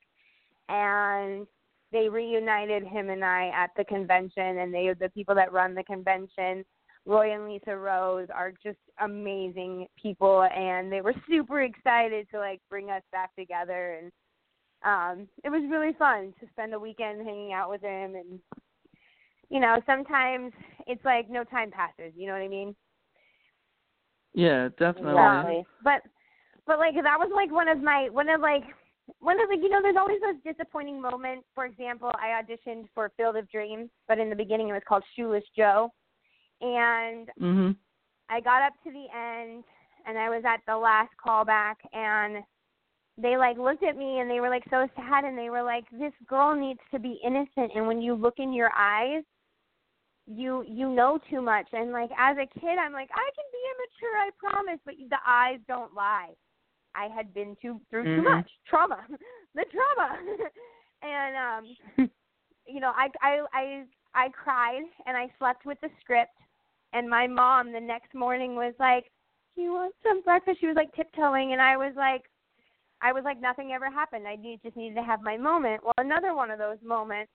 [0.68, 1.46] and
[1.90, 5.84] they reunited him and I at the convention and they the people that run the
[5.84, 6.62] convention,
[7.06, 12.60] Roy and Lisa Rose are just amazing people and they were super excited to like
[12.68, 14.12] bring us back together and
[14.84, 18.40] um it was really fun to spend a weekend hanging out with him and
[19.50, 20.52] you know, sometimes
[20.86, 22.74] it's like no time passes, you know what I mean?
[24.34, 25.10] Yeah, definitely.
[25.12, 25.66] Exactly.
[25.82, 26.02] But
[26.66, 28.64] but like that was like one of my one of like
[29.20, 31.46] one of like you know there's always those disappointing moments.
[31.54, 35.02] For example, I auditioned for Field of Dreams, but in the beginning it was called
[35.16, 35.90] Shoeless Joe,
[36.60, 37.76] and Mhm.
[38.28, 39.64] I got up to the end
[40.06, 42.44] and I was at the last callback and
[43.20, 45.84] they like looked at me and they were like so sad and they were like
[45.90, 49.24] this girl needs to be innocent and when you look in your eyes
[50.26, 53.62] you you know too much and like as a kid I'm like I can be
[53.74, 56.30] immature I promise but the eyes don't lie.
[56.94, 58.24] I had been too through too Mhm.
[58.24, 59.04] much trauma.
[59.54, 60.18] the trauma.
[61.02, 62.08] and um
[62.66, 63.84] you know, I I I
[64.14, 66.36] I cried and I slept with the script
[66.92, 69.10] and my mom the next morning was like,
[69.54, 72.22] "Do you want some breakfast?" She was like tiptoeing, and I was like,
[73.00, 74.26] I was like, nothing ever happened.
[74.26, 75.82] I need, just needed to have my moment.
[75.84, 77.30] Well, another one of those moments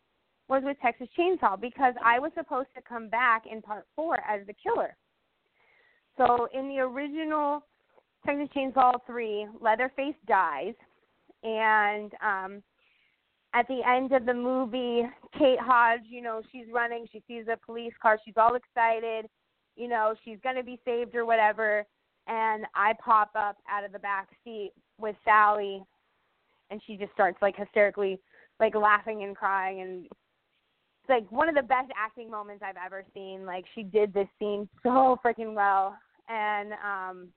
[0.50, 4.46] was with Texas Chainsaw because I was supposed to come back in part four as
[4.46, 4.96] the killer.
[6.18, 7.66] So in the original
[8.26, 10.74] Texas Chainsaw three, Leatherface dies,
[11.44, 12.64] and um
[13.56, 15.04] at the end of the movie,
[15.38, 19.28] Kate Hodge, you know, she's running, she sees a police car, she's all excited,
[19.76, 21.86] you know, she's going to be saved or whatever,
[22.26, 25.84] and I pop up out of the back seat with Sally
[26.70, 28.20] and she just starts like hysterically
[28.60, 33.04] like laughing and crying and it's like one of the best acting moments I've ever
[33.14, 33.46] seen.
[33.46, 35.98] Like she did this scene so freaking well.
[36.30, 37.28] And um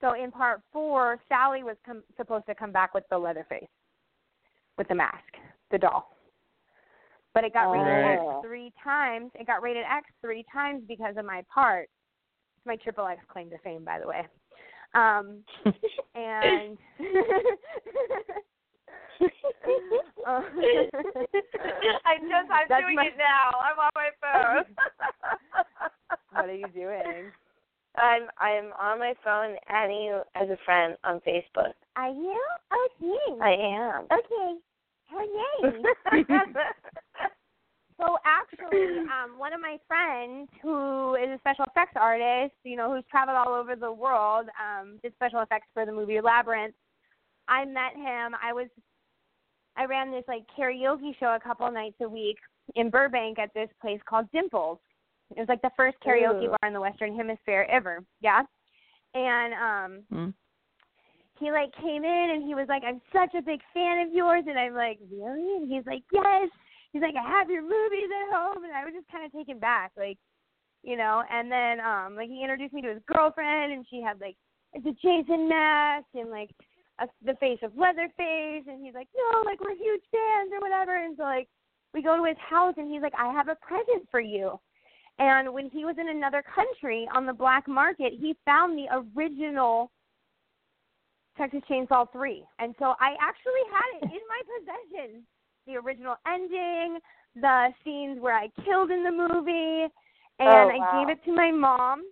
[0.00, 3.68] so in part 4, Sally was com- supposed to come back with the Leatherface
[4.78, 5.24] with the mask,
[5.70, 6.10] the doll.
[7.34, 8.38] But it got rated Oh.
[8.38, 9.30] X three times.
[9.34, 11.88] It got rated X three times because of my part.
[12.56, 14.26] It's my triple X claim to fame, by the way.
[14.94, 15.44] Um,
[16.14, 16.78] and
[20.26, 20.40] Uh,
[22.04, 23.50] I just I'm That's doing my- it now.
[23.60, 24.64] I'm on my phone.
[26.32, 27.30] what are you doing?
[27.96, 31.72] I'm I'm on my phone adding you as a friend on Facebook.
[31.96, 32.42] Are you?
[32.72, 33.40] Oh, thanks.
[33.42, 34.04] I am.
[34.12, 34.58] Okay.
[35.62, 36.94] Yay.
[37.98, 42.92] So actually, um, one of my friends who is a special effects artist, you know,
[42.92, 46.74] who's traveled all over the world, um, did special effects for the movie Labyrinth.
[47.48, 48.34] I met him.
[48.42, 48.68] I was,
[49.76, 52.36] I ran this like karaoke show a couple nights a week
[52.74, 54.78] in Burbank at this place called Dimples.
[55.34, 56.48] It was like the first karaoke Ooh.
[56.48, 58.04] bar in the Western Hemisphere ever.
[58.20, 58.42] Yeah,
[59.14, 60.30] and um, Hmm.
[61.40, 64.44] he like came in and he was like, "I'm such a big fan of yours,"
[64.46, 66.50] and I'm like, "Really?" And he's like, "Yes."
[66.92, 69.58] He's like, "I have your movies at home," and I was just kind of taken
[69.58, 70.18] back, like,
[70.82, 71.22] you know.
[71.30, 74.36] And then um, like he introduced me to his girlfriend, and she had like
[74.74, 76.50] the Jason mask and like
[77.00, 80.96] a, the face of Leatherface, and he's like, "No, like we're huge fans or whatever."
[80.96, 81.48] And so like
[81.94, 84.58] we go to his house, and he's like, "I have a present for you."
[85.18, 88.86] And when he was in another country on the black market, he found the
[89.16, 89.90] original
[91.38, 92.44] Texas Chainsaw 3.
[92.58, 95.26] And so I actually had it in my possession.
[95.66, 96.98] The original ending,
[97.34, 99.82] the scenes where I killed in the movie,
[100.38, 102.02] and Oh, I gave it to my mom.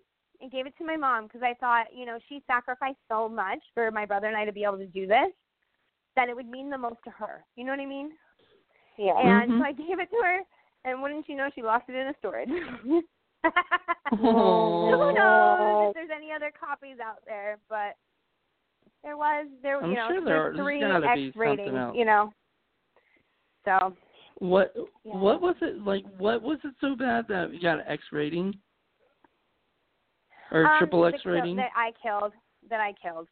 [0.43, 3.61] I gave it to my mom because I thought, you know, she sacrificed so much
[3.73, 5.31] for my brother and I to be able to do this
[6.17, 7.45] that it would mean the most to her.
[7.57, 8.11] You know what I mean?
[8.99, 9.17] Yeah.
[9.19, 9.59] And Mhm.
[9.59, 10.41] so I gave it to her,
[10.85, 12.51] and wouldn't you know, she lost it in a storage.
[12.53, 13.03] Oh.
[14.11, 17.59] Who knows if there's any other copies out there?
[17.69, 17.97] But
[19.03, 21.41] there was there I'm you know sure there are- there's there's three X be something
[21.41, 22.33] ratings, you know.
[23.65, 23.97] So
[24.39, 24.83] What Yeah.
[25.05, 26.05] what was it like?
[26.19, 28.53] What was it so bad that you got an X rating
[30.51, 31.57] or um, triple X rating?
[31.57, 32.33] that I killed
[32.69, 33.29] that I killed.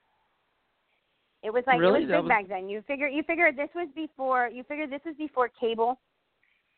[1.43, 2.01] It was like Really?
[2.01, 2.69] it was That big was- back then.
[2.69, 6.01] You figure you figure this was before you figure this was before cable.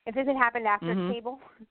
[0.06, 1.12] If this had happened after Mhm.
[1.12, 1.40] cable,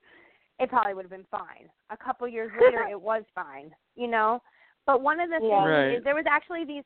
[0.58, 1.70] it probably would have been fine.
[1.90, 3.74] A couple years later, it was fine.
[3.96, 4.42] You know,
[4.86, 5.48] but one of the Yeah.
[5.62, 5.94] things Right.
[5.98, 6.84] is there was actually these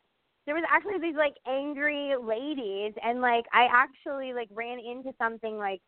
[0.49, 5.59] there was actually these like angry ladies, and like I actually like ran into something
[5.59, 5.83] like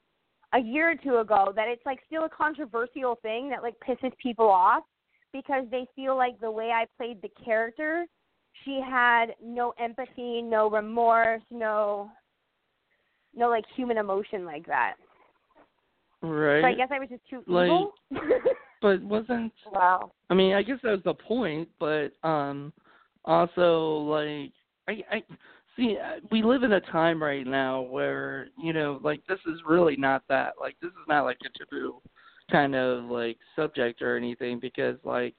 [0.53, 4.13] a year or two ago that it's like still a controversial thing that like pisses
[4.23, 4.83] people off
[5.33, 8.05] because they feel like the way I played the character,
[8.67, 12.11] she had no empathy, no remorse, no
[13.35, 14.97] no like human emotion like that.
[16.21, 16.61] right.
[16.61, 17.95] So I guess I was just too Like- evil.
[18.83, 20.13] but wasn't Wow.
[20.29, 22.75] I mean, I guess that was the point, but um
[23.25, 24.53] also like
[24.89, 25.23] I I
[25.77, 29.61] see uh, we live in a time right now where, you know, like this is
[29.67, 30.55] really not that.
[30.61, 32.01] Like this is not like a taboo
[32.51, 35.35] kind of like subject or anything because like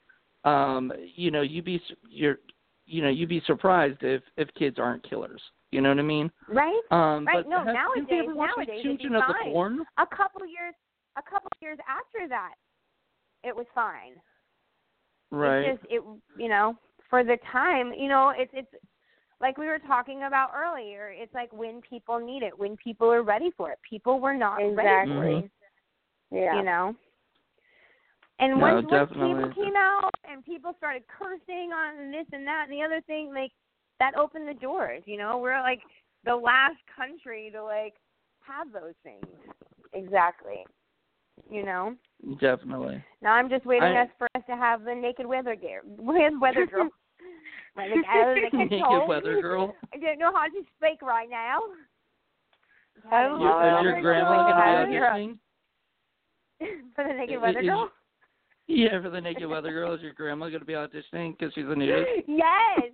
[0.46, 2.38] um you know, you'd be you're
[2.86, 5.42] you know, you'd be surprised if if kids aren't killers.
[5.72, 6.32] You know what I mean?
[6.50, 6.82] right?
[6.92, 9.52] Um Right, but no, have, have nowadays- you ever watched like, nowadays Children of the.
[9.52, 9.86] Corn?
[9.98, 10.74] A couple years
[11.18, 12.54] a couple years after that,
[13.44, 14.14] it was fine.
[15.32, 15.60] Right.
[15.64, 16.02] It's just it
[16.38, 16.78] you know,
[17.12, 18.74] for the time, you know, it's it's
[19.40, 23.22] like we were talking about earlier, it's like when people need it, when people are
[23.24, 23.78] ready for it.
[23.88, 25.14] People were not ready Exactly.
[25.14, 25.44] for it.
[25.44, 25.50] Mhm.
[26.32, 26.56] Yeah.
[26.58, 26.96] you know.
[28.40, 29.44] And No, once, once definitely.
[29.44, 33.34] cable came out and people started cursing on this and that and the other thing,
[33.34, 33.52] like
[34.00, 35.04] that opened the doors.
[35.06, 35.82] You know, we're like
[36.24, 37.94] the last country to like
[38.42, 39.26] have those things.
[39.94, 40.66] Exactly.
[41.50, 41.96] You know.
[42.40, 43.04] Definitely.
[43.22, 46.34] Now I'm just waiting I- us for us to have the naked weather gear, with
[46.42, 46.90] weather girl.
[47.76, 49.76] Like, I, like, I Naked told- weather girl.
[49.94, 51.60] I don't know how to speak right now.
[53.06, 55.14] Oh, I Your, love is your grandma Oh, gonna be yeah.
[55.14, 55.38] auditioning?
[56.96, 57.92] for the naked Is- weather is- girl.
[58.68, 61.76] Yeah, for the naked weather girl, is your grandma gonna be auditioning because she's a
[61.76, 62.08] nudist?
[62.28, 62.92] yes,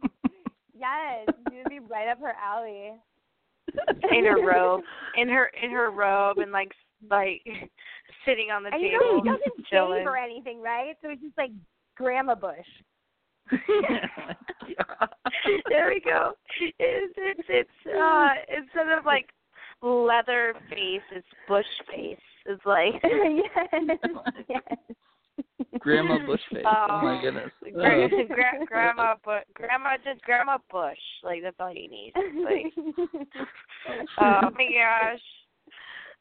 [0.74, 2.94] yes, it would be right up her alley.
[4.12, 4.82] in her robe,
[5.18, 6.72] in her in her robe, and like
[7.12, 7.42] like
[8.26, 10.00] sitting on the And you table, know, he doesn't chilling.
[10.00, 10.96] shave or anything, right?
[11.04, 11.52] So it's just like
[11.96, 12.66] Grandma Bush.
[15.70, 16.34] there we go.
[16.80, 19.30] It's it's it's uh instead of like
[19.82, 22.18] leather face, it's bush face.
[22.46, 24.00] It's like yes,
[24.50, 24.62] yes.
[25.80, 26.64] Grandma Bushface.
[26.66, 27.52] Oh, my Oh, goodness.
[27.74, 30.98] gra- gra- grandma, but grandma, just grandma Bush.
[31.24, 32.14] Like that's all you need.
[32.44, 32.74] Like,
[34.20, 35.22] oh my gosh,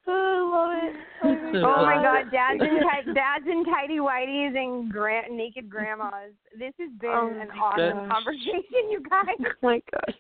[0.07, 0.97] oh, I love it.
[1.53, 2.03] So Oh my.
[2.03, 6.33] God, dads and ti- dads and tidy whities and gra- naked grandmas.
[6.59, 8.09] This has been Oh an awesome gosh.
[8.09, 9.37] conversation, you guys.
[9.47, 10.15] Oh my God.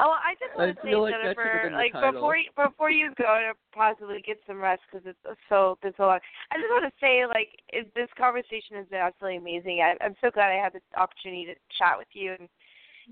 [0.00, 2.12] Oh, I just I want to say, like that should've Jennifer, like title.
[2.12, 6.02] before you before you go to possibly get some rest because it's so there's a
[6.02, 6.22] lot.
[6.50, 9.82] I just want to say, like, it, this conversation has been absolutely amazing.
[9.84, 12.48] I, I'm so glad I had the opportunity to chat with you and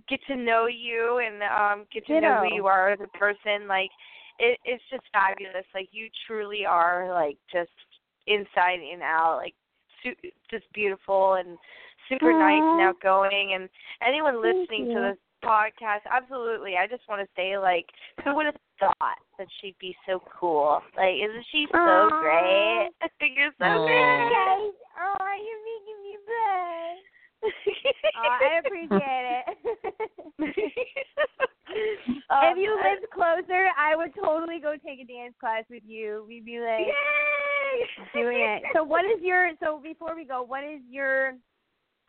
[0.09, 3.69] get to know you and um get to know who you are as a person.
[3.69, 3.91] Like
[4.39, 5.67] it it's just fabulous.
[5.75, 7.71] Like you truly are like just
[8.27, 9.55] inside and out, like
[10.03, 11.59] su- just beautiful and
[12.09, 13.53] super nice and outgoing.
[13.55, 13.69] And
[14.07, 16.75] anyone listening to this podcast, absolutely.
[16.77, 17.87] I just want to say, like,
[18.25, 20.81] who would have thought that she'd be so cool?
[20.97, 22.21] Like, isn't she so Aw.
[22.21, 22.91] great?
[23.37, 23.87] You're so Aw.
[23.87, 24.31] great.
[24.33, 27.18] Guys, oh, you're making me blush.
[27.45, 27.49] Oh,
[28.17, 29.45] I appreciate it.
[32.31, 36.25] Um, if you lived closer, I would totally go take a dance class with you.
[36.27, 37.87] We'd be like Yay!
[38.15, 38.63] doing it.
[38.75, 41.35] So what is your so before we go, what is your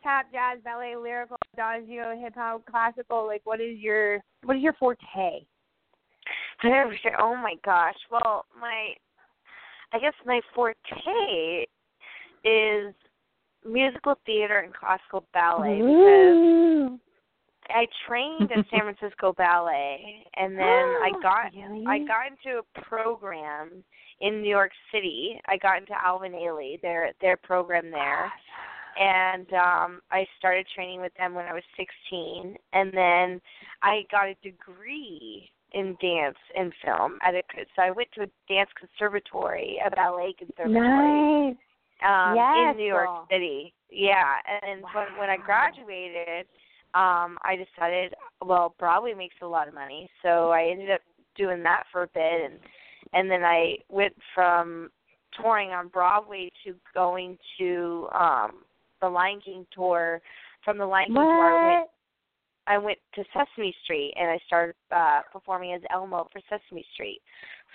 [0.02, 4.74] tap, jazz, ballet, lyrical, adagio, hip hop, classical, like what is your what is your
[4.74, 5.44] forte?
[6.64, 7.96] Oh my gosh.
[8.10, 8.90] Well, my
[9.92, 11.66] I guess my forte
[12.44, 12.94] is
[13.64, 16.98] musical theater and classical ballet because
[17.68, 21.84] I trained at San Francisco Ballet and then I got Really?
[21.86, 23.84] I got into a program
[24.20, 25.40] in New York City.
[25.48, 28.32] I got into Alvin Ailey, their their program there.
[28.98, 33.40] And um I started training with them when I was 16 and then
[33.82, 37.42] I got a degree in dance and film at a
[37.76, 41.56] so I went to a dance conservatory, a ballet conservatory Nice.
[42.06, 43.08] Um Yes, in New York.
[43.30, 43.72] City.
[43.90, 46.46] Yeah, and when when I graduated,
[46.94, 48.14] um I decided
[48.44, 51.00] well, Broadway makes a lot of money, so I ended up
[51.36, 52.58] doing that for a bit and
[53.12, 54.90] and then I went from
[55.40, 58.62] touring on Broadway to going to um
[59.00, 60.20] the Lion King tour.
[60.64, 61.90] From the Lion King tour I went
[62.66, 67.20] I went to Sesame Street and I started uh performing as Elmo for Sesame Street.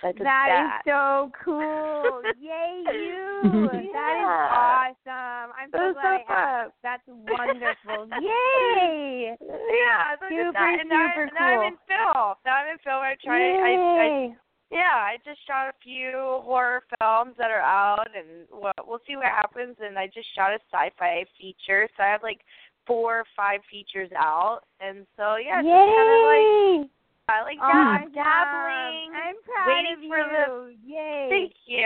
[0.00, 0.82] So I That that.
[0.84, 2.22] is so cool.
[2.38, 3.68] Yay, you.
[3.92, 5.52] That is awesome.
[5.56, 6.68] I'm so was glad so I.
[6.82, 8.08] That's wonderful.
[8.20, 9.36] Yay.
[9.40, 10.76] Yeah, so I Super, that.
[10.80, 11.68] And now, super now I'm cool.
[11.68, 12.34] in film.
[12.44, 13.00] Now I'm in film.
[13.02, 13.56] I'm trying.
[13.56, 14.36] I, I
[14.70, 19.16] yeah, I just shot a few horror films that are out, and we'll, we'll see
[19.16, 19.76] what happens.
[19.80, 22.40] And I just shot a sci-fi feature, so I have like
[22.86, 24.60] four or five features out.
[24.80, 26.90] And so yeah, it's just kind of like
[27.28, 28.12] Like Awesome.
[28.12, 29.10] dab- dabbling.
[29.16, 30.08] I'm proud waiting of you.
[30.10, 31.26] for the- Yay.
[31.28, 31.78] Thank you.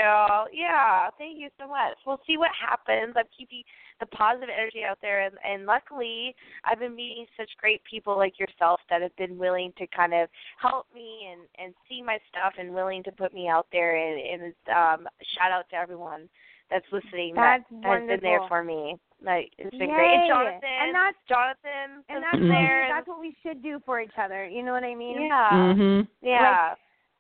[0.53, 1.97] Yeah, thank you so much.
[2.05, 3.15] We'll see what happens.
[3.17, 3.65] I'm keeping
[4.01, 8.39] the positive energy out there, and, and luckily, I've been meeting such great people like
[8.39, 12.53] yourself that have been willing to kind of help me and and see my stuff
[12.59, 13.97] and willing to put me out there.
[13.97, 15.09] And, and um,
[15.39, 16.29] shout out to everyone
[16.71, 18.99] that's listening That's that has been there for me.
[19.23, 19.95] Like it's been Yay.
[19.95, 20.15] great.
[20.15, 22.87] And Jonathan, And that's Jonathan, and has that's been what, there.
[22.89, 24.47] that's what we should do for each other.
[24.49, 25.21] You know what I mean?
[25.23, 26.09] yeah, Mhm.
[26.23, 26.75] yeah.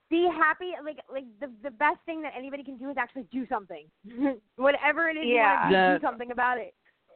[0.08, 0.72] Be happy.
[0.84, 3.86] Like like the the best thing that anybody can do is actually do something.
[4.56, 5.30] Whatever it is Yeah.
[5.30, 6.74] you want to do, do something about it.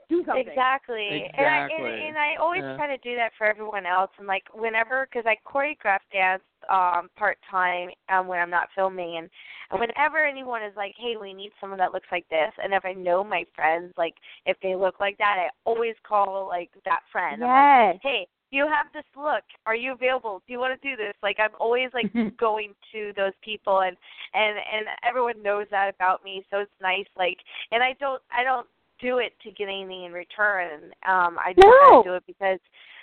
[0.09, 0.47] Do something.
[0.49, 1.29] Exactly.
[1.35, 2.09] And I and, Exactly.
[2.09, 2.77] and I always Yeah.
[2.77, 4.11] try to do that for everyone else.
[4.19, 9.19] And like whenever, because I choreograph dance um part time um, when I'm not filming,
[9.19, 9.31] and,
[9.71, 12.85] and whenever anyone is like, "Hey, we need someone that looks like this," and if
[12.85, 14.15] I know my friends, like
[14.47, 17.43] if they look like that, I always call like that friend.
[17.43, 18.01] I'm like, Yes.
[18.03, 19.43] hey, you have this look.
[19.67, 20.41] Are you available?
[20.47, 21.15] Do you want to do this?
[21.23, 23.97] Like I'm always like going to those people and
[24.33, 27.39] and and everyone knows that about me, so it's nice like
[27.73, 28.67] and I don't I don't
[29.01, 30.93] do it to get anything in return.
[31.07, 32.03] Um I just No.
[32.03, 32.59] do it because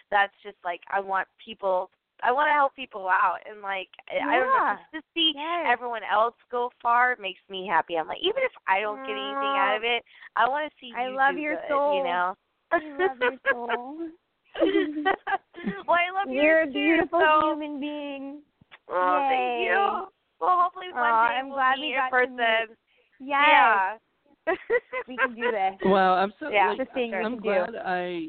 [0.10, 1.90] that's just like I want people
[2.24, 4.78] I want to help people out and like I- I don't know Yeah.
[4.78, 5.66] just to see Yes.
[5.68, 7.98] everyone else go far makes me happy.
[7.98, 10.04] I'm like even if I don't get anything out of it,
[10.36, 11.98] I want to see I you love your good, soul.
[11.98, 12.36] you know.
[12.72, 13.98] I love your soul.
[15.88, 18.42] well, I love You're yours a beautiful so- human being.
[18.90, 20.08] Oh, thank you.
[20.42, 22.36] Well, hopefully one Aw, day I'm we'll glad meet we in got to person.
[22.36, 22.78] meet.
[23.20, 23.48] Yes.
[23.48, 23.98] Yeah.
[25.08, 25.74] We can do this.
[25.86, 26.70] Well, I'm so Yeah.
[26.70, 27.78] like, It's a thing we I'm glad do.
[27.78, 28.28] I,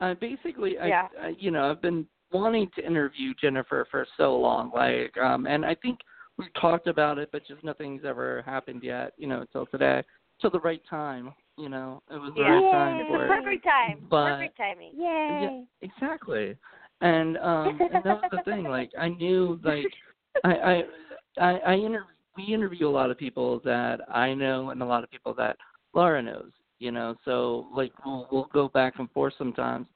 [0.00, 1.08] I basically, I, Yeah.
[1.20, 5.64] I, you know, I've been wanting to interview Jennifer for so long, like, um, and
[5.64, 5.98] I think
[6.38, 10.02] we've talked about it, but just nothing's ever happened yet, you know, until today,
[10.40, 12.52] till the right time, you know, it was the Yeah.
[12.54, 13.02] right time Yay.
[13.02, 13.28] It's for the it.
[13.28, 14.06] perfect time.
[14.08, 14.92] But- perfect timing.
[14.94, 15.64] Yay.
[15.82, 16.56] Exactly.
[17.02, 19.86] And um and that was the thing, like I knew like
[20.44, 20.84] I I
[21.38, 22.04] I, I inter-
[22.36, 25.56] we interview a lot of people that I know and a lot of people that
[25.94, 29.86] Lara knows, you know, so like we'll we'll go back and forth sometimes.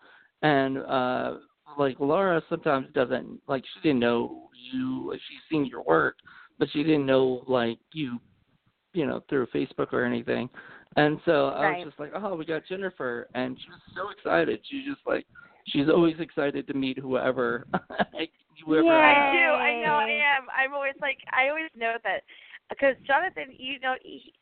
[0.43, 1.35] And uh
[1.79, 6.17] like Lara sometimes doesn't like she didn't know you she's seen your work
[6.59, 8.19] but she didn't know like you
[8.93, 10.49] you know through Facebook or anything.
[10.97, 11.79] And so I Right.
[11.79, 13.29] was just like oh we got Jennifer.
[13.35, 14.61] And she was so excited.
[14.71, 15.27] She just like
[15.69, 17.67] she's always excited to meet whoever
[18.65, 18.91] whoever Yay.
[18.91, 19.39] I I do.
[19.39, 20.47] I know I am.
[20.51, 22.23] I'm always like I always know that
[22.69, 24.33] because Jonathan, you know, he,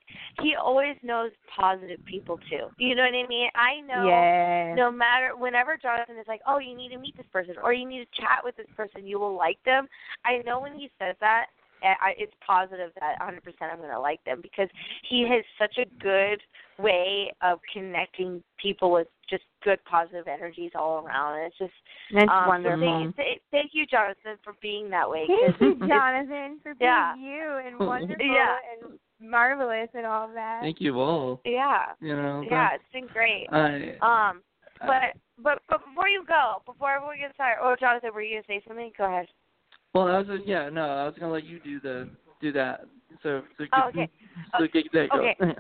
[0.41, 2.69] he always knows positive people too.
[2.79, 3.49] You know what I mean?
[3.55, 4.75] I know yeah.
[4.75, 7.89] no matter whenever Jonathan is like, "Oh, you need to meet this person or you
[7.89, 9.89] need to chat with this person, you will like them."
[10.25, 11.47] I know when he says that,
[11.83, 14.69] I, it's positive that 100% I'm going to like them because
[15.09, 16.41] he has such a good
[16.79, 21.39] way of connecting people with just good positive energies all around.
[21.39, 21.73] And it's just
[22.15, 23.13] That's um, wonderful.
[23.17, 25.27] So thank, thank you, Jonathan, for being that way.
[25.27, 27.15] Thank you, Jonathan, for being Yeah.
[27.17, 28.57] you and wonderful Yeah.
[28.83, 30.61] and marvelous and all that.
[30.63, 31.41] Thank you all.
[31.45, 32.45] yeah, You know.
[32.49, 33.47] yeah, it's been great.
[33.53, 34.43] I, Um,
[34.81, 38.45] but but but before you go, before everyone gets tired, oh, Jonathan, were you gonna
[38.61, 38.91] say something?
[38.99, 39.27] Go ahead.
[39.95, 42.09] Well, I was yeah no I was gonna let you do the
[42.41, 42.85] do that
[43.23, 44.09] so so Oh, okay.
[44.59, 45.37] so get that Okay.
[45.39, 45.55] going.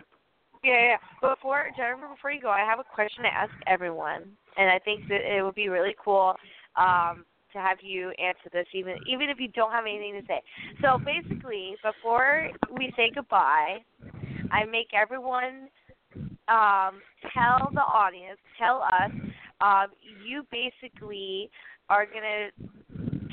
[0.65, 1.35] Yeah, yeah.
[1.35, 4.23] Before Jennifer, before you go, I have a question to ask everyone,
[4.57, 6.37] and I think that it would be really cool
[6.77, 10.41] um, to have you answer this, even even if you don't have anything to say.
[10.81, 13.79] So basically, before we say goodbye,
[14.53, 15.69] I make everyone
[16.49, 17.03] um,
[17.35, 19.11] tell the audience, tell us.
[19.61, 19.89] Um,
[20.25, 21.51] you basically
[21.89, 22.51] are gonna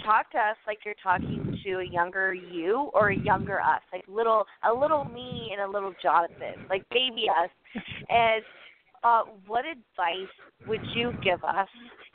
[0.03, 4.03] talk to us like you're talking to a younger you or a younger us, like
[4.07, 7.49] little a little me and a little Jonathan, like baby us.
[8.09, 8.43] And
[9.03, 10.33] uh, what advice
[10.67, 11.69] would you give us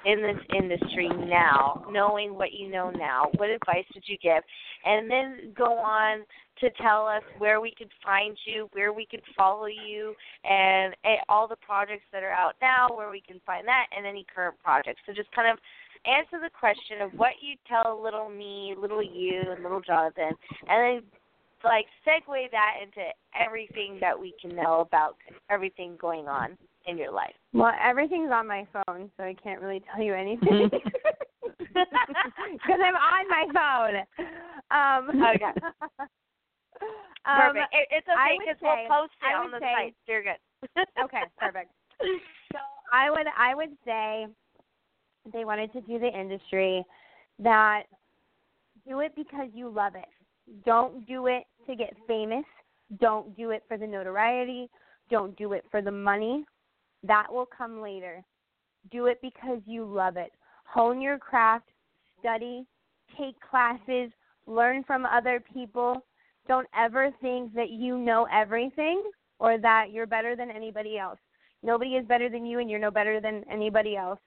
[0.04, 3.28] in this industry now, knowing what you know now?
[3.36, 4.42] What advice would you give?
[4.84, 6.24] And then go on
[6.60, 11.18] to tell us where we could find you, where we could follow you, and, and
[11.28, 14.54] all the projects that are out now, where we can find that, and any current
[14.62, 15.00] projects.
[15.06, 15.58] So just kind of
[16.06, 20.32] answer the question of what you tell little me, little you, and little Jonathan,
[20.68, 21.02] and then
[21.62, 23.08] like segue that into
[23.38, 25.16] everything that we can know about
[25.50, 27.32] everything going on in your life.
[27.54, 30.70] Well, everything's on my phone, so I can't really tell you anything.
[31.74, 33.96] Because I'm on my phone.
[34.70, 35.44] Um, Okay.
[37.26, 37.74] um, Perfect.
[37.74, 39.94] It, it's I okay because we'll post it on the say- site.
[40.06, 40.38] You're good.
[41.04, 41.70] okay, perfect.
[42.52, 42.58] So
[42.92, 44.26] I would I would say
[45.32, 46.84] they wanted to do the industry
[47.38, 47.84] that
[48.86, 50.04] do it because you love it.
[50.64, 52.44] Don't do it to get famous.
[53.00, 54.68] Don't do it for the notoriety.
[55.10, 56.44] Don't do it for the money.
[57.02, 58.22] That will come later.
[58.90, 60.32] Do it because you love it.
[60.64, 61.68] Hone your craft,
[62.20, 62.66] study,
[63.18, 64.10] take classes,
[64.46, 66.04] learn from other people.
[66.46, 69.02] Don't ever think that you know everything
[69.38, 71.18] or that you're better than anybody else.
[71.62, 74.18] Nobody is better than you, and you're no better than anybody else.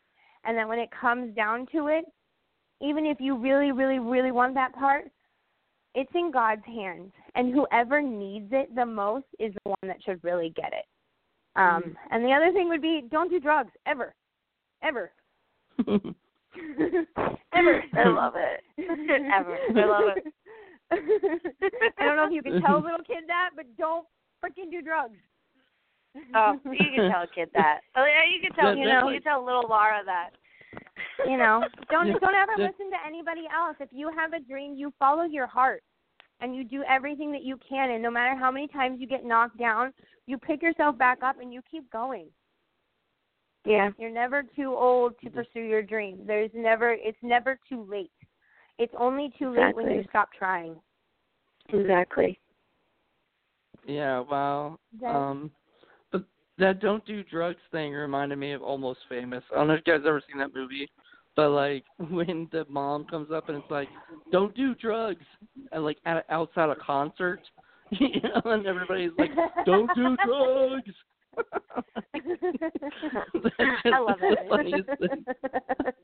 [0.47, 2.05] And then when it comes down to it,
[2.81, 5.05] even if you really, really, really want that part,
[5.93, 7.11] it's in God's hands.
[7.35, 10.85] And whoever needs it the most is the one that should really get it.
[11.55, 14.13] Um, And the other thing would be don't do drugs ever,
[14.83, 15.11] ever,
[15.87, 17.83] ever.
[17.93, 18.63] I love it.
[18.77, 19.57] Ever.
[19.75, 20.33] I love it.
[21.99, 24.05] I don't know if you can tell a little kid that, but don't
[24.43, 25.17] freaking do drugs.
[26.35, 27.79] Oh, you can tell a kid that.
[27.95, 28.75] Oh, yeah, you can tell.
[28.75, 29.13] Yeah, You know, definitely.
[29.15, 30.29] you can tell little Lara that.
[31.27, 32.67] you know don't Yeah, don't ever yeah.
[32.67, 35.81] listen to anybody else if you have a dream you follow your heart
[36.41, 39.25] and you do everything that you can and no matter how many times you get
[39.25, 39.93] knocked down
[40.27, 42.27] you pick yourself back up and you keep going
[43.65, 43.89] Yeah.
[43.97, 48.11] you're never too old to pursue your dream there's never it's never too late
[48.77, 50.75] it's only too late when you stop trying
[51.69, 52.37] Exactly.
[53.85, 55.51] yeah, well, That- Um, but
[56.59, 59.43] that "Don't Do Drugs" thing reminded me of Almost Famous.
[59.51, 60.89] I don't know if you guys ever seen that movie,
[61.35, 63.89] but like when the mom comes up and it's like,
[64.31, 65.25] "Don't do drugs,"
[65.71, 67.41] and like at, outside a concert,
[67.91, 69.31] you know, and everybody's like,
[69.65, 70.91] "Don't do drugs."
[73.91, 75.95] I love it.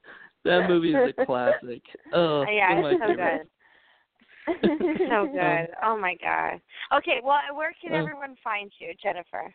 [0.45, 1.81] That movie is a classic.
[2.13, 3.49] Oh, yeah, oh it's my so favorites.
[3.49, 4.69] good.
[5.09, 5.67] so um, good.
[5.83, 6.59] Oh my god.
[6.97, 7.97] Okay, well, where can Oh.
[7.97, 9.53] everyone find you, Jennifer?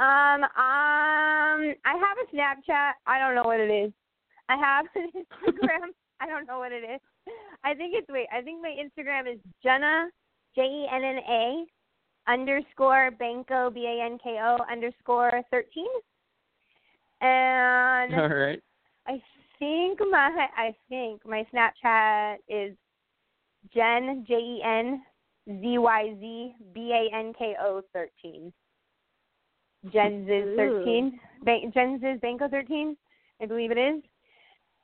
[0.00, 0.50] Um, um,
[1.84, 2.92] I have a Snapchat.
[3.06, 3.92] I don't know what it is.
[4.48, 5.10] I have an
[5.46, 5.90] Instagram.
[6.20, 7.00] I don't know what it is.
[7.62, 8.26] I think it's wait.
[8.36, 10.08] I think my Instagram is Jenna
[10.54, 11.64] J E N N A
[12.30, 15.86] underscore Banko B A N K O underscore thirteen.
[17.20, 18.62] And All right.
[19.06, 19.22] I
[19.58, 22.76] think my I think my Snapchat is
[23.72, 25.02] Jen J E N
[25.46, 28.52] Z Y Z B A N K O thirteen.
[29.92, 31.18] Jen's is thirteen.
[31.44, 32.96] Ba- Jen's is Banko thirteen,
[33.40, 34.02] I believe it is.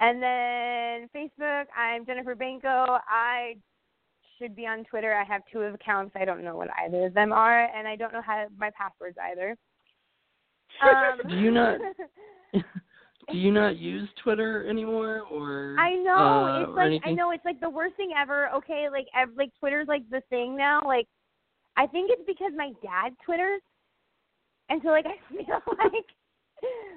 [0.00, 2.98] And then Facebook, I'm Jennifer Banko.
[3.08, 3.56] I
[4.38, 5.14] should be on Twitter.
[5.14, 6.12] I have two accounts.
[6.16, 9.16] I don't know what either of them are, and I don't know how my passwords
[9.30, 9.56] either.
[10.82, 11.78] Um, Do you not-
[12.54, 17.12] Do you not use Twitter anymore, or I know uh, it's like anything?
[17.12, 18.48] I know it's like the worst thing ever.
[18.54, 20.80] Okay, like ev- like Twitter's like the thing now.
[20.84, 21.06] Like
[21.76, 23.60] I think it's because my dad twitters,
[24.70, 26.06] and so like I feel like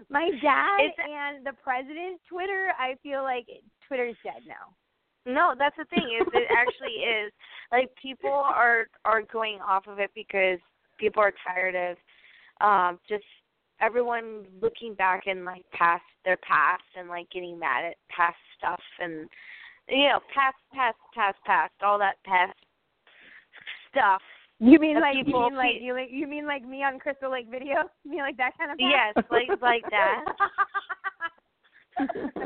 [0.10, 2.72] my dad It's- and the president's Twitter.
[2.80, 3.48] I feel like
[3.88, 4.72] Twitter's dead now.
[5.26, 7.32] No, that's the thing is it actually is.
[7.72, 10.60] Like people are are going off of it because
[11.00, 11.98] people are tired of
[12.66, 13.24] um just
[13.82, 18.82] everyone looking back and like past their past and like getting mad at past stuff
[19.00, 19.28] and
[19.90, 22.58] you know, past past past past, all that past
[23.90, 24.22] stuff.
[24.64, 27.48] You mean like you mean like you like you mean like me on Crystal Lake
[27.52, 27.84] video?
[28.06, 28.92] You mean like that kind of thing?
[28.92, 30.24] Yes, like like that.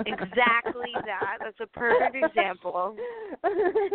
[0.08, 1.38] exactly that.
[1.40, 2.96] That's a perfect example.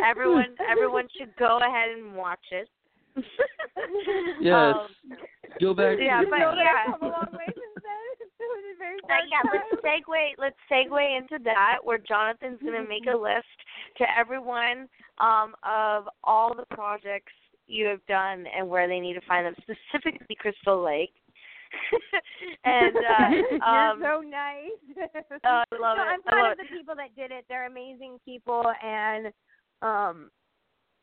[0.07, 2.69] Everyone everyone should go ahead and watch it.
[4.41, 4.75] Yes.
[4.77, 4.87] Um,
[5.61, 5.99] Go back.
[6.01, 6.93] yeah, but No, that's yeah.
[6.93, 8.29] come a long way since then.
[8.43, 10.35] It was a very Uh, yeah, let's segue.
[10.39, 13.47] Let's segue into that, where Jonathan's going to make a list
[13.99, 14.89] to everyone
[15.19, 17.33] um, of all the projects
[17.67, 21.13] you have done and where they need to find them, specifically Crystal Lake.
[22.65, 25.11] and uh, um, you're so nice.
[25.45, 26.07] oh, I love no, it.
[26.07, 27.45] I'm proud of the people that did it.
[27.49, 29.29] They're amazing people, and
[29.81, 30.31] um,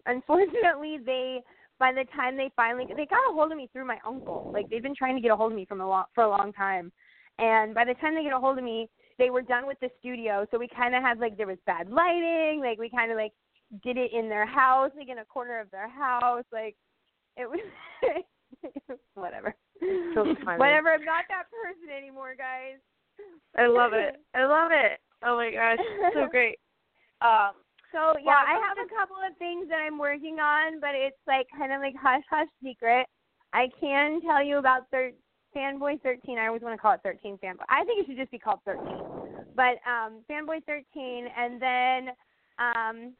[0.05, 1.41] unfortunately, they
[1.79, 4.51] by the time they finally they got a hold of me through my uncle.
[4.53, 6.29] Like they've been trying to get a hold of me from a long for a
[6.29, 6.91] long time,
[7.39, 9.89] and by the time they get a hold of me, they were done with the
[9.99, 10.45] studio.
[10.51, 12.61] So we kind of had like there was bad lighting.
[12.63, 13.33] Like we kind of like
[13.83, 16.43] did it in their house, like in a corner of their house.
[16.51, 16.75] Like
[17.37, 17.59] it was
[19.13, 19.55] whatever.
[19.79, 20.23] So.
[20.57, 20.91] Whatever.
[20.91, 22.79] I'm not that person anymore, guys.
[23.57, 24.15] I love it.
[24.35, 24.99] I love it.
[25.23, 25.79] Oh my gosh,
[26.13, 26.57] so great.
[27.21, 27.51] Um,
[27.91, 31.17] So yeah, I I'm have a couple of things that I'm working on, but it's
[31.27, 33.05] like kind of like hush hush secret.
[33.53, 35.13] I can tell you about thir-
[35.55, 36.37] Fanboy 13.
[36.37, 37.65] I always want to call it 13 Fanboy.
[37.67, 38.83] I think it should just be called 13.
[39.55, 42.09] But um, Fanboy 13, and then
[42.59, 43.13] um,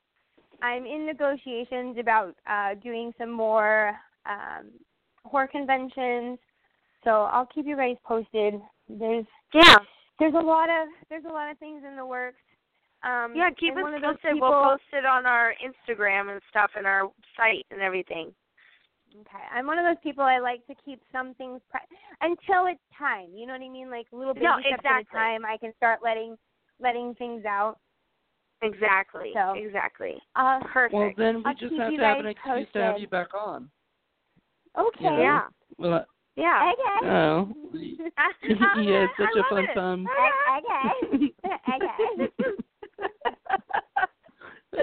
[0.62, 3.96] I'm in negotiations about uh, doing some more
[4.26, 4.70] um,
[5.24, 6.38] horror conventions.
[7.04, 8.56] So I'll keep you guys posted.
[8.90, 9.78] There's yeah,
[10.20, 12.42] there's a lot of there's a lot of things in the works.
[13.04, 13.50] Um, yeah.
[13.58, 14.34] Keep us one of those posted.
[14.34, 18.34] people- We'll post it on our Instagram and stuff, and our site and everything.
[19.22, 20.24] Okay, I'm one of those people.
[20.24, 21.80] I like to keep some things pri-
[22.22, 23.30] until it's time.
[23.34, 23.90] You know what I mean?
[23.90, 25.18] Like little baby No, steps at a exactly.
[25.18, 25.46] time.
[25.46, 26.38] I can start letting
[26.80, 27.78] letting things out.
[28.62, 29.32] Exactly.
[29.34, 30.16] So- Exactly.
[30.36, 30.94] Uh, Perfect.
[30.94, 33.34] Well, then we I'll just have to have an guys excuse to have you back
[33.34, 33.70] on.
[34.78, 35.04] okay.
[35.04, 35.20] You know?
[35.22, 35.42] Yeah.
[35.78, 36.04] Well, I,
[36.36, 36.72] Yeah.
[36.74, 37.08] Okay.
[37.10, 37.50] oh,
[38.18, 39.74] I, yeah, it's such I a fun it.
[39.76, 40.08] time.
[40.58, 41.34] Okay.
[41.76, 42.30] okay.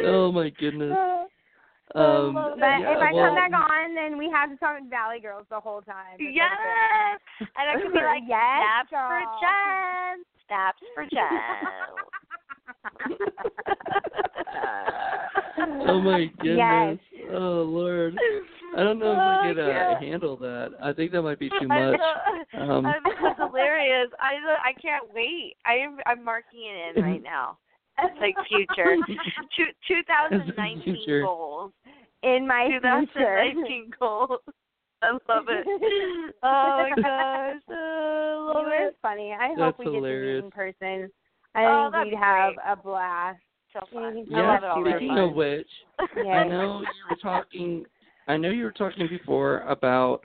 [0.05, 0.97] oh my goodness.
[1.95, 5.21] Um, but Um, if I well, come back on, then we have to talk Valley
[5.21, 6.17] Girls the whole time.
[6.19, 6.51] It's Yes.
[7.41, 9.21] And I could be like, Yes, snaps for.
[9.41, 10.25] Jen.
[10.47, 11.31] Snaps for Jen.
[15.89, 16.99] Oh my goodness.
[17.15, 17.25] Yes.
[17.33, 18.17] Oh lord.
[18.77, 19.99] I don't know if Oh, we could uh, yeah.
[20.01, 20.73] handle that.
[20.83, 21.99] I think that might be too much.
[22.53, 23.03] so, Um, I'm
[23.37, 24.11] hilarious.
[24.21, 24.35] I
[24.65, 25.55] I can't wait.
[25.65, 27.59] I am I'm marking it in right now.
[27.99, 28.97] It's Like future,
[29.57, 31.23] Two, 2019 Future.
[31.23, 31.73] goals.
[32.23, 33.53] in my future.
[33.55, 34.41] 2019 goals.
[35.03, 35.67] I love it.
[36.43, 38.97] Oh my gosh, oh, I love You were it.
[39.01, 39.33] funny.
[39.33, 40.43] I That's hope we hilarious.
[40.43, 41.13] get to meet in person.
[41.57, 42.59] I Oh, think that'd we'd be have great.
[42.69, 43.39] a blast.
[43.73, 44.27] So fun.
[44.29, 44.97] Yeah, I yeah, love it already.
[45.07, 45.69] speaking of which,
[46.23, 46.33] Yeah.
[46.35, 47.85] I know you were talking.
[48.29, 50.21] I know you were talking before about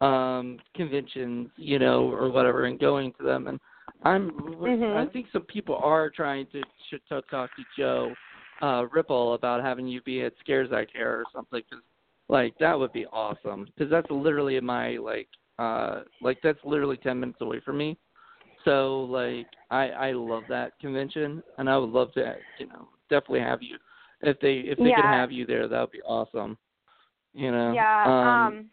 [0.00, 3.46] um conventions, you know, or whatever, and going to them.
[3.48, 3.58] And
[4.04, 4.30] I'm.
[4.30, 4.96] Mhm.
[4.96, 8.14] I think some people are trying to to, to talk to Joe
[8.62, 11.62] uh Ripple about having you be at Scares That Care or something.
[11.70, 11.82] Cause,
[12.28, 13.66] like that would be awesome.
[13.66, 15.28] Because that's literally my like
[15.58, 17.98] uh like that's literally ten minutes away from me.
[18.64, 23.40] So like I I love that convention, and I would love to you know definitely
[23.40, 23.76] have you
[24.22, 26.56] if they if they could have you there that would be awesome.
[27.34, 27.72] You know.
[27.74, 28.04] Yeah.
[28.06, 28.70] Um, Um,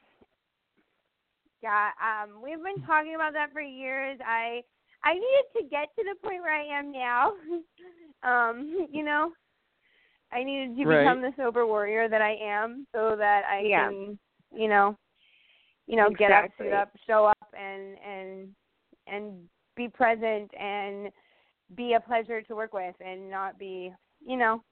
[1.61, 1.89] yeah.
[2.01, 4.19] Um, we've been talking about that for years.
[4.25, 4.61] I
[5.03, 7.33] I needed to get to the point where I am now.
[8.23, 9.31] um, you know,
[10.31, 11.03] I needed to Right.
[11.03, 13.87] become the sober warrior that I am, so that I Yeah.
[13.87, 14.17] can,
[14.53, 14.95] you know,
[15.87, 16.67] you know, get up, Exactly.
[16.67, 18.47] suit up, show up, and and
[19.07, 21.11] and be present and
[21.75, 23.93] be a pleasure to work with, and not be,
[24.25, 24.63] you know,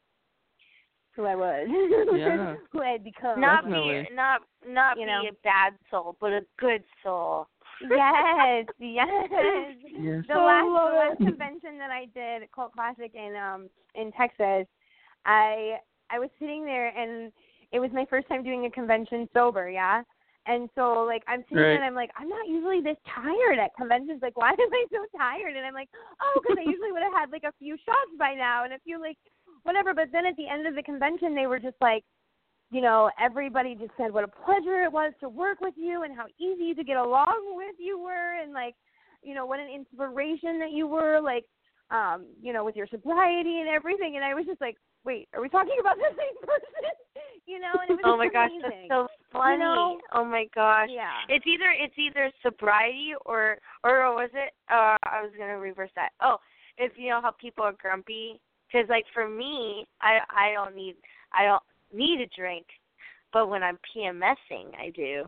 [1.16, 1.68] who I was,
[2.16, 2.56] Yeah.
[2.72, 3.40] who I had become.
[3.42, 4.08] Not Definitely.
[4.10, 5.22] be not not You be know.
[5.30, 7.48] a bad soul, but a good soul.
[7.82, 9.08] yes, yes.
[10.00, 10.24] Yes.
[10.28, 14.12] The I last the love last convention that I did, Cult Classic in um in
[14.14, 14.68] Texas,
[15.26, 15.78] I
[16.10, 17.32] I was sitting there and
[17.72, 20.04] it was my first time doing a convention sober, yeah.
[20.46, 21.76] And so like I'm sitting there Right.
[21.76, 24.22] and I'm like I'm not usually this tired at conventions.
[24.22, 25.56] Like why am I so tired?
[25.56, 25.90] And I'm like
[26.22, 28.80] oh because I usually would have had like a few shots by now and a
[28.80, 29.18] few like
[29.64, 29.94] whatever.
[29.94, 32.04] But then at the end of the convention they were just like
[32.72, 36.16] you know, everybody just said what a pleasure it was to work with you and
[36.16, 38.76] how easy to get along with you were and like,
[39.24, 41.46] you know, what an inspiration that you were like
[41.92, 45.42] um, you know, with your sobriety and everything and I was just like, Wait, are
[45.42, 46.84] we talking about the same person?
[47.48, 48.88] you know, and it was Oh my gosh, amazing.
[48.90, 49.60] that's so funny.
[49.60, 50.00] know?
[50.14, 50.90] Oh my gosh.
[50.92, 51.12] Yeah.
[51.28, 54.54] It's either it's either sobriety or or was it?
[54.70, 56.10] Uh, I was gonna reverse that.
[56.22, 56.38] Oh,
[56.78, 58.40] if you know how people are grumpy.
[58.72, 60.96] Because like for me, I I don't need
[61.34, 62.66] I don't need a drink,
[63.34, 65.26] but when I'm PMSing, I do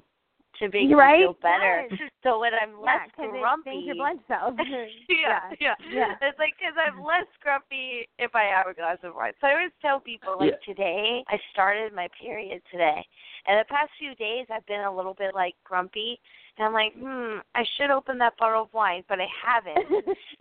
[0.62, 1.26] to make me Right?
[1.26, 1.86] feel better.
[1.90, 2.00] Yes.
[2.22, 4.54] So when I'm less because grumpy, it things your blood cells.
[5.10, 6.14] yeah, yeah, yeah.
[6.22, 9.34] It's like because I'm less grumpy if I have a glass of wine.
[9.42, 10.62] So I always tell people like Yeah.
[10.62, 13.02] today I started my period today,
[13.50, 16.22] and the past few days I've been a little bit like grumpy,
[16.58, 19.82] and I'm like, hmm, I should open that bottle of wine, but I haven't.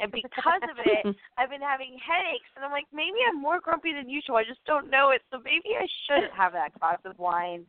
[0.00, 3.94] And because of it, I've been having headaches, and I'm like, maybe I'm more grumpy
[3.94, 4.36] than usual.
[4.36, 7.64] I just don't know it, so maybe I should have that glass of wine.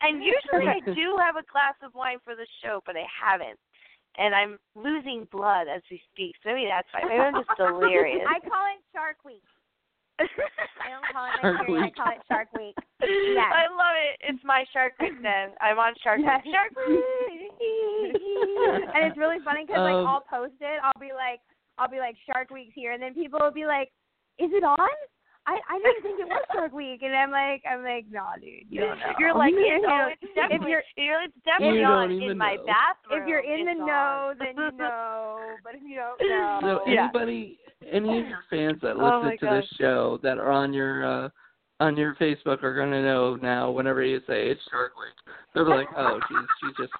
[0.00, 3.58] And usually I do have a glass of wine for the show, but I haven't.
[4.16, 7.02] And I'm losing blood as we speak, so maybe that's why.
[7.08, 8.22] Maybe I'm just delirious.
[8.28, 9.42] I call it Shark Week.
[10.20, 11.82] I don't call it Shark period.
[11.82, 11.96] I Week.
[11.96, 12.76] call it Shark Week.
[13.02, 14.14] I love it.
[14.22, 15.50] It's my Shark Week then.
[15.60, 16.42] I'm on Shark Yes.
[16.46, 16.54] Week.
[16.54, 17.02] Shark Week.
[18.94, 20.78] and it's really funny because like Um, I'll post it.
[20.82, 21.40] I'll be like,
[21.78, 23.90] I'll be like Shark Week's here, and then people will be like,
[24.38, 24.94] "Is it on?"
[25.46, 28.64] I I didn't think it was Shark Week, and I'm like, I'm like, no, dude,
[28.70, 29.12] you don't know.
[29.18, 32.22] You're like, You it's, know, oh, it's definitely, you're- you're, it's definitely You on don't
[32.30, 32.64] in my know.
[32.66, 33.22] bathroom.
[33.22, 34.38] if you're in the It's know, on.
[34.38, 35.56] then you know.
[35.62, 36.18] But if you don't
[36.62, 37.04] know, So Yeah.
[37.04, 37.58] anybody,
[37.90, 41.04] any of your fans that Oh listen my to this show that are on your
[41.04, 41.28] uh
[41.80, 43.70] on your Facebook are gonna know now.
[43.70, 46.92] Whenever you say it's Shark Week, they're like, oh, she's she's just.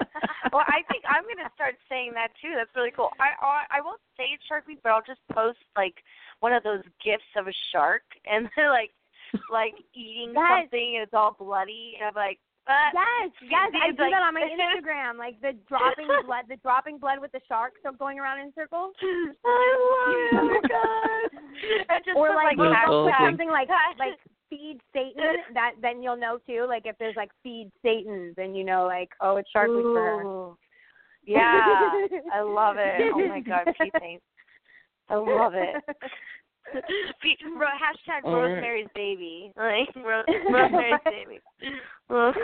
[0.52, 2.52] well, I think I'm gonna start saying that too.
[2.56, 3.10] That's really cool.
[3.20, 5.94] I I, I won't say it's Shark Week, but I'll just post like
[6.40, 8.90] one of those gifs of a shark, and they're like
[9.50, 10.64] like eating Yes.
[10.64, 14.22] something, and it's all bloody, and I'm like, uh, Yes, yes, I do like- that
[14.24, 18.18] on my Instagram, like the dropping blood, the dropping blood with the shark, so going
[18.18, 18.94] around in circles.
[19.00, 20.32] I love it.
[20.32, 22.04] Oh my god.
[22.04, 23.08] Just or like, That's if awesome.
[23.08, 23.68] it's something like
[23.98, 24.16] like
[24.58, 26.66] feed Satan, that then you'll know too.
[26.68, 29.94] Like if there's like feed Satan, then you know like oh it's Shark Week for
[29.94, 30.54] her.
[31.24, 31.92] Yeah,
[32.32, 33.12] I love it.
[33.14, 34.22] Oh my god, Pete, thanks.
[35.08, 35.82] I love it.
[37.22, 38.52] Pete, ro- hashtag All right.
[38.52, 39.52] Rosemary's baby.
[39.56, 41.40] Like Ro- Rosemary's baby.
[42.10, 42.34] Well,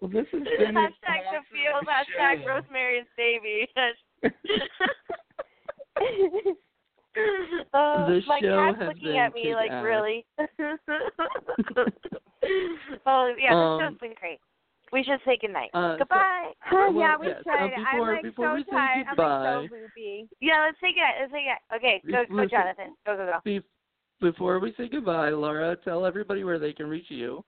[0.00, 1.84] Well, this has been hashtag the field.
[1.86, 2.46] Hashtag.
[2.46, 3.68] Rosemary's baby.
[7.74, 9.84] Oh, This my show cat's has looking been at me like kick-ass.
[9.84, 10.26] really.
[13.06, 14.38] oh yeah, Um, this show's been great.
[14.92, 15.70] We should say goodnight.
[15.72, 16.52] Uh, so- Goodbye.
[16.72, 17.72] Oh, Well, yeah, we yes, uh, tried.
[17.74, 19.06] I'm like so we say tired.
[19.10, 20.28] I'm like so loopy.
[20.40, 21.14] yeah, let's say goodnight.
[21.20, 21.62] Let's say goodnight.
[21.76, 22.96] Okay, go, go, Listen- Jonathan.
[23.06, 23.38] Go, go, go.
[23.44, 23.62] Be-
[24.20, 27.44] before we say goodbye, Lara, tell everybody where they can reach you,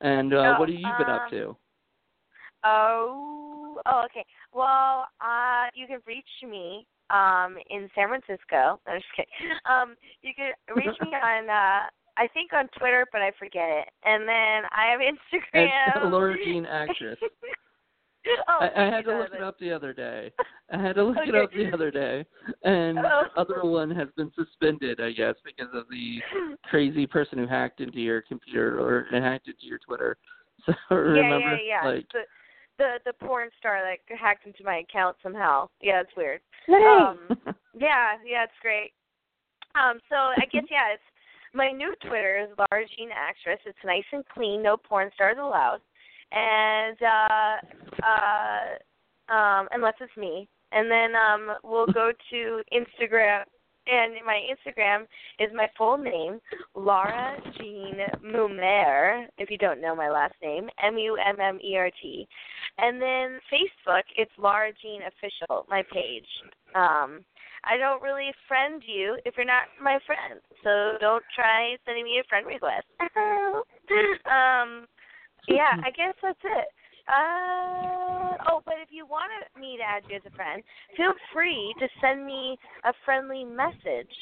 [0.00, 1.56] and uh, Oh, what have you been up um, to?
[2.64, 4.24] Oh, oh, okay.
[4.52, 8.80] Well, uh, you can reach me um in San Francisco.
[8.86, 9.32] I'm just kidding.
[9.68, 11.86] Um, you can reach me on uh
[12.20, 13.88] I think on Twitter, but I forget it.
[14.04, 15.68] And then I have Instagram.
[16.04, 17.16] It's Lara Jean Actress.
[18.48, 20.32] oh, I, I had to look it up the other day.
[20.72, 22.26] I had to look it up the other day,
[22.64, 23.22] and Oh.
[23.34, 26.18] the other one has been suspended, I guess, because of the
[26.64, 30.16] crazy person who hacked into your computer or and hacked into your Twitter.
[30.66, 31.88] So remember, yeah, yeah, yeah.
[31.88, 32.20] like, the
[32.78, 35.68] the the porn star that hacked into my account somehow.
[35.80, 36.40] Yeah, it's weird.
[36.68, 36.82] Nice.
[36.82, 37.36] Um,
[37.78, 38.92] yeah, yeah, it's great.
[39.74, 41.02] Um, so I guess yeah, it's
[41.54, 43.60] my new Twitter is Lara Jean Actress.
[43.66, 45.80] It's nice and clean, no porn stars allowed,
[46.32, 47.56] and uh,
[48.06, 50.48] uh, um, unless it's me.
[50.70, 53.44] And then um, we'll go to Instagram,
[53.88, 55.02] and my Instagram
[55.38, 56.40] is my full name,
[56.74, 59.26] Lara Jean Mummert.
[59.38, 62.28] If you don't know my last name, M U M M E R T.
[62.78, 66.26] And then Facebook, it's Lara Jean Official, my page.
[66.74, 67.24] Um,
[67.64, 72.20] I don't really friend you if you're not my friend, so don't try sending me
[72.20, 72.86] a friend request.
[73.00, 74.86] um,
[75.48, 76.68] yeah, I guess that's it.
[77.08, 78.17] Uh,
[78.48, 80.62] oh, but if you want me to add you as a friend,
[80.96, 84.12] feel free to send me a friendly message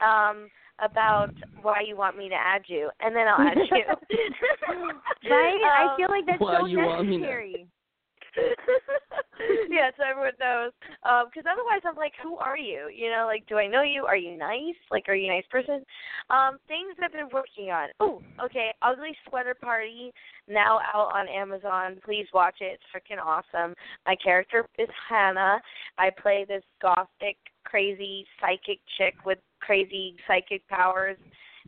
[0.00, 0.48] um,
[0.82, 1.30] about
[1.62, 3.84] why you want me to add you, and then I'll add you.
[5.30, 5.60] right?
[5.78, 7.66] I Um, feel like that's so you want me to- necessary.
[9.70, 10.72] yeah, so everyone knows.
[11.02, 12.88] Because otherwise, I'm like, who are you?
[12.94, 14.04] You know, like, do I know you?
[14.04, 14.76] Are you nice?
[14.90, 15.84] Like, are you a nice person?
[16.30, 17.88] Um, things I've been working on.
[18.00, 18.70] Oh, okay.
[18.82, 20.12] Ugly Sweater Party
[20.48, 21.98] now out on Amazon.
[22.04, 22.78] Please watch it.
[22.78, 23.74] It's freaking awesome.
[24.06, 25.60] My character is Hannah.
[25.98, 31.16] I play this gothic, crazy psychic chick with crazy psychic powers.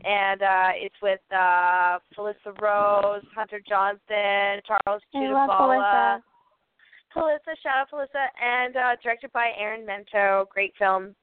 [0.04, 6.20] and uh, it's with uh, Felissa Rose, Hunter Johnson, Charles Chiudifala.
[7.16, 7.56] Felissa.
[7.62, 10.48] Shout out Felissa, and uh, directed by Aaron Mento.
[10.50, 11.14] Great film.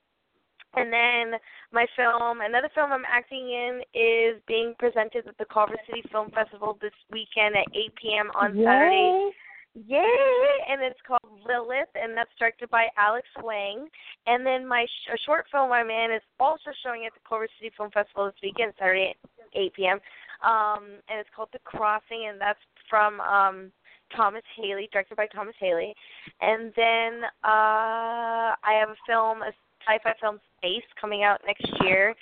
[0.76, 1.40] And then
[1.72, 6.32] my film, another film I'm acting in, is being presented at the Culver City Film
[6.32, 8.32] Festival this weekend at 8 p.m.
[8.34, 9.30] on Saturday.
[9.30, 9.32] Yay.
[9.76, 10.58] Yay!
[10.70, 13.88] And it's called Lilith, and that's directed by Alex Wang.
[14.28, 17.48] And then my sh- a short film I'm in is also showing at the Culver
[17.60, 20.00] City Film Festival this weekend, Saturday at 8 p.m.
[20.46, 22.60] Um, and it's called The Crossing, and that's
[22.90, 23.72] from um,
[24.16, 25.94] Thomas Haley, directed by Thomas Haley.
[26.42, 29.52] And then uh, I have a film, a
[29.88, 32.16] sci-fi film, Space, coming out next year.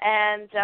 [0.00, 0.60] And uh,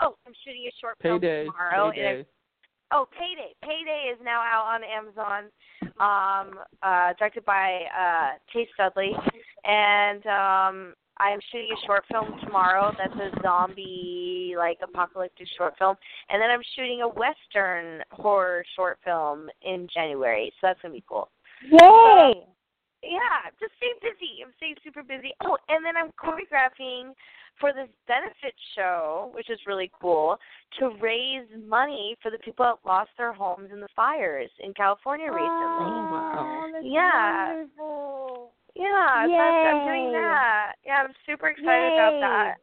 [0.00, 1.44] oh, I'm shooting a short Payday.
[1.44, 1.90] film tomorrow.
[1.92, 2.26] Payday.
[2.92, 3.54] Oh, Payday.
[3.62, 5.44] Payday is now out on Amazon,
[6.00, 9.12] um, uh, directed by uh, Chase Dudley,
[9.64, 12.92] and um, I'm shooting a short film tomorrow.
[12.96, 15.96] That's a zombie, like apocalyptic short film,
[16.30, 20.50] and then I'm shooting a western horror short film in January.
[20.60, 21.28] So that's gonna be cool.
[21.70, 22.46] Yay.
[23.02, 24.44] Yeah, just staying busy.
[24.44, 25.32] I'm staying super busy.
[25.44, 27.12] Oh, and then I'm choreographing
[27.58, 30.36] for this benefit show, which is really cool,
[30.78, 35.26] to raise money for the people that lost their homes in the fires in California
[35.26, 35.48] recently.
[35.48, 36.70] Oh, wow.
[36.82, 37.48] Yeah.
[37.48, 38.52] wonderful.
[38.74, 40.72] Yeah, so I'm, I'm doing that.
[40.84, 42.54] Yeah, I'm super excited about that.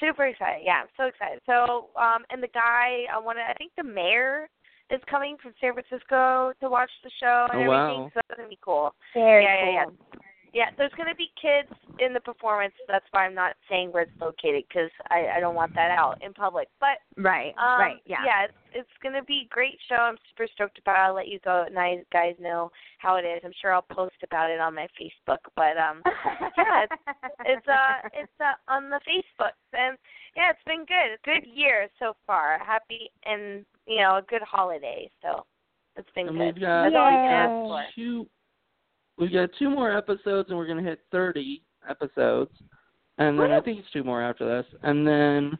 [0.00, 0.62] Super excited.
[0.64, 1.40] Yeah, I'm so excited.
[1.46, 3.42] So, um, and the guy, I want to.
[3.42, 4.48] I think the mayor
[4.90, 8.02] is coming from San Francisco to watch the show and Oh, everything.
[8.04, 8.10] wow.
[8.14, 8.94] So that's gonna be cool.
[9.14, 9.72] Very yeah, yeah, cool.
[9.72, 9.84] yeah.
[9.84, 10.15] Yeah,
[10.78, 11.68] there's going to be kids
[11.98, 12.72] in the performance.
[12.88, 16.16] That's why I'm not saying where it's located because I, I don't want that out
[16.24, 16.68] in public.
[16.80, 17.52] But Right.
[17.58, 17.96] um, right.
[18.06, 18.18] Yeah.
[18.24, 19.96] yeah, it's, it's going to be a great show.
[19.96, 21.00] I'm super stoked about it.
[21.08, 23.40] I'll let you go, nice guys, know how it is.
[23.44, 25.38] I'm sure I'll post about it on my Facebook.
[25.56, 26.02] But um,
[26.56, 27.02] yeah, it's
[27.44, 29.96] it's uh it's uh, on the Facebook and
[30.36, 31.18] yeah, it's been good.
[31.24, 32.58] Good year so far.
[32.64, 35.10] Happy and you know a good holiday.
[35.22, 35.44] So
[35.96, 36.54] it's been And good.
[36.54, 37.22] we've got, That's all you Yay.
[37.28, 37.84] can ask for.
[37.94, 38.26] two.
[39.18, 42.52] We've got two more episodes, and we're gonna hit thirty episodes,
[43.18, 45.58] and then I think it's two more after this, and then,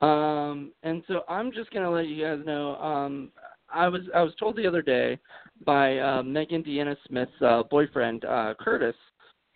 [0.00, 2.76] um, and so I'm just gonna let you guys know.
[2.76, 3.30] Um,
[3.72, 5.18] I was I was told the other day
[5.66, 8.96] by uh, Megan Deanna Smith's uh, boyfriend uh, Curtis,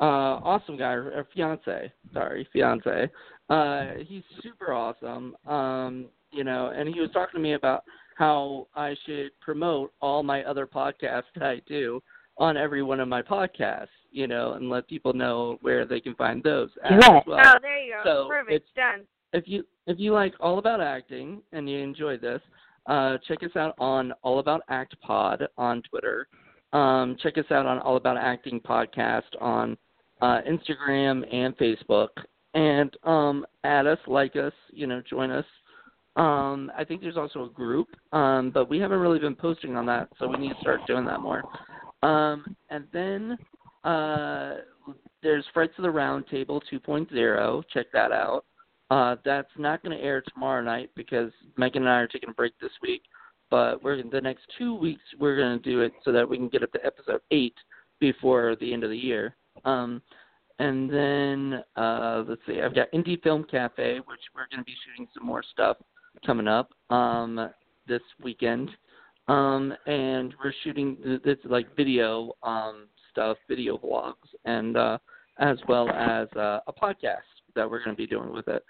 [0.01, 0.05] uh,
[0.45, 3.11] awesome guy, or fiance, sorry, fiance.
[3.49, 5.37] Uh, he's super awesome.
[5.47, 7.85] Um, you know, and he was talking to me about
[8.17, 12.03] how I should promote all my other podcasts that I do
[12.39, 16.15] on every one of my podcasts, you know, and let people know where they can
[16.15, 17.25] find those Do as it.
[17.27, 17.41] well.
[17.45, 18.25] Oh, there you go.
[18.25, 18.53] So Perfect.
[18.53, 19.05] it's- Done.
[19.35, 22.41] If you if you like All About Acting and you enjoy this,
[22.87, 26.29] uh, check us out on All About Act Pod on Twitter.
[26.73, 29.77] Um, check us out on All About Acting podcast on
[30.23, 32.09] uh, Instagram and Facebook,
[32.55, 35.45] and um, add us, like us, you know, join us.
[36.17, 39.85] Um, I think there's also a group, um, but we haven't really been posting on
[39.87, 41.43] that, so we need to start doing that more.
[42.03, 43.39] Um, and then
[43.85, 44.55] uh,
[45.23, 47.63] there's Frights of the Round Table 2.0.
[47.73, 48.45] Check that out.
[48.91, 52.35] Uh, that's not going to air tomorrow night because Megan and I are taking a
[52.35, 53.03] break this week.
[53.51, 56.49] But we're the next two weeks we're going to do it so that we can
[56.49, 57.55] get up to episode eight
[57.99, 59.37] before the end of the year.
[59.65, 60.03] Um,
[60.59, 64.75] and then uh, let's see, I've got Indie Film Cafe, which we're going to be
[64.85, 65.77] shooting some more stuff
[66.27, 67.51] coming up um,
[67.87, 68.71] this weekend.
[69.29, 74.15] Um, and we're shooting th- this like video um, stuff, video vlogs,
[74.45, 74.99] and uh,
[75.39, 77.19] as well as uh, a podcast
[77.55, 78.65] that we're going to be doing with it.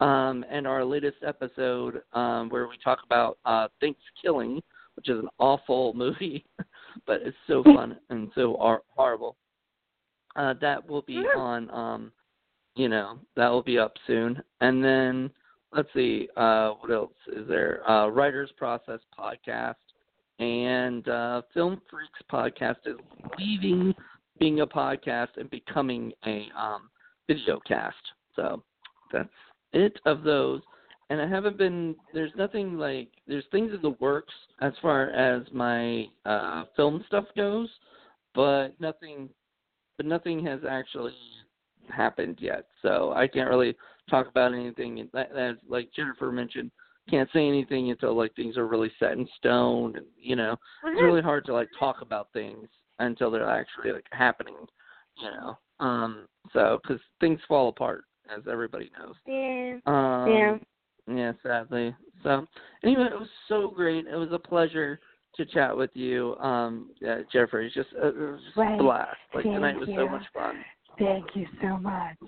[0.00, 4.62] Um, and our latest episode um, where we talk about uh, Thanksgiving,
[4.96, 6.44] which is an awful movie,
[7.06, 9.36] but it's so fun and so hor- horrible.
[10.36, 12.12] Uh, that will be on, um,
[12.74, 14.42] you know, that will be up soon.
[14.60, 15.30] And then
[15.74, 17.88] let's see, uh, what else is there?
[17.88, 19.74] Uh, Writers Process podcast
[20.38, 22.96] and uh, Film Freaks podcast is
[23.38, 23.94] leaving
[24.38, 26.90] being a podcast and becoming a um,
[27.28, 27.96] video cast.
[28.34, 28.62] So
[29.12, 29.28] that's
[29.72, 30.62] it of those.
[31.10, 31.94] And I haven't been.
[32.14, 33.08] There's nothing like.
[33.26, 37.68] There's things in the works as far as my uh, film stuff goes,
[38.34, 39.28] but nothing.
[39.98, 41.14] But nothing has actually
[41.88, 42.66] happened yet.
[42.80, 43.76] So I can't really
[44.08, 45.06] talk about anything.
[45.14, 46.70] As like Jennifer mentioned,
[47.10, 49.96] can't say anything until like things are really set in stone.
[49.96, 52.68] And you know, it's really hard to like talk about things
[52.98, 54.56] until they're actually like happening.
[55.18, 56.26] You know, um.
[56.52, 58.04] So because things fall apart,
[58.34, 59.14] as everybody knows.
[59.26, 59.78] Yeah.
[59.86, 60.58] Um, Yeah.
[61.08, 61.94] Yeah, sadly.
[62.22, 62.46] So
[62.84, 64.06] anyway, it was so great.
[64.06, 65.00] It was a pleasure
[65.36, 67.66] to chat with you, um, yeah, Jeffrey.
[67.66, 68.78] It's just uh, it was just Right.
[68.78, 69.16] a blast.
[69.34, 70.64] Like Thank tonight was so much fun.
[70.98, 72.18] Thank you so much.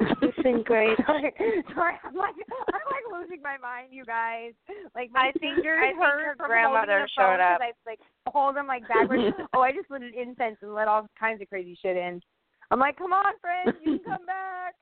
[0.00, 0.96] It's been great.
[1.06, 1.32] sorry,
[1.74, 4.52] sorry, I'm like I'm like losing my mind, you guys.
[4.94, 7.60] Like my I think- fingers I think hurt her from grandmother holding the showed up.
[7.60, 9.34] I like hold them like backwards.
[9.54, 12.20] oh, I just lit an incense and let all kinds of crazy shit in.
[12.70, 14.74] I'm like, come on, friends, you can come back.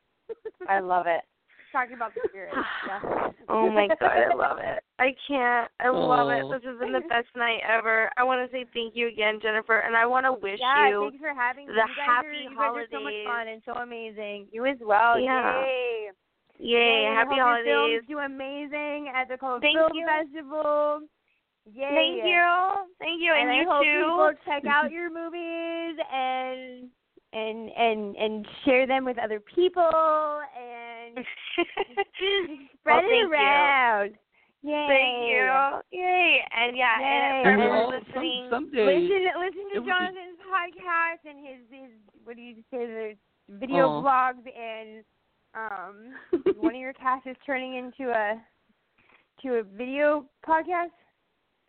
[0.68, 1.23] I love it.
[1.77, 2.57] Talking about the spirit.
[2.89, 3.28] Yeah.
[3.48, 4.81] Oh my god, I love it.
[4.98, 5.70] I can't.
[5.78, 6.40] I love it.
[6.48, 7.12] This has been the oh.
[7.12, 8.09] best night ever.
[8.16, 11.12] I want to say thank you again, Jennifer, and I want to wish yeah, you
[11.12, 13.73] thanks for having the you happy are, you guys are so much fun and so
[13.77, 14.48] amazing.
[14.51, 15.20] You as well.
[15.20, 15.61] Yeah.
[15.62, 16.09] Yay.
[16.59, 18.01] yay, Yay, I happy hope holidays.
[18.01, 20.09] Films do amazing at the Cold Thank Film you.
[20.09, 21.05] Festival.
[21.69, 21.93] Yay.
[21.93, 22.48] Thank you,
[22.98, 24.01] thank you, and, and you I hope too.
[24.01, 26.89] people check out your movies and
[27.32, 31.19] and and and share them with other people and
[32.81, 33.32] spread Well, thank it you.
[33.32, 34.11] around.
[34.62, 34.86] Yay.
[34.89, 36.01] Thank you.
[36.01, 36.40] Yay.
[36.57, 37.43] And yeah, and Yay.
[37.43, 41.28] for And And everyone all, listening, some, someday, Listen, listen to would be- Jonathan's podcast
[41.28, 41.90] and his his
[42.24, 43.12] what do you say the
[43.51, 44.03] video Aw.
[44.03, 45.05] blogs and
[45.55, 48.40] um one of your casts is turning into a
[49.43, 50.90] to a video podcast.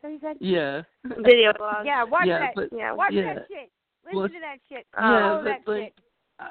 [0.02, 0.38] So you said?
[0.40, 1.86] yeah, video blog.
[1.86, 2.52] Yeah, watch yeah, that.
[2.56, 2.94] but Yeah.
[2.94, 3.34] watch yeah.
[3.34, 3.72] that shit.
[4.08, 4.86] Listen Well, to that shit.
[4.98, 5.94] yeah, but that like,
[6.40, 6.48] shit.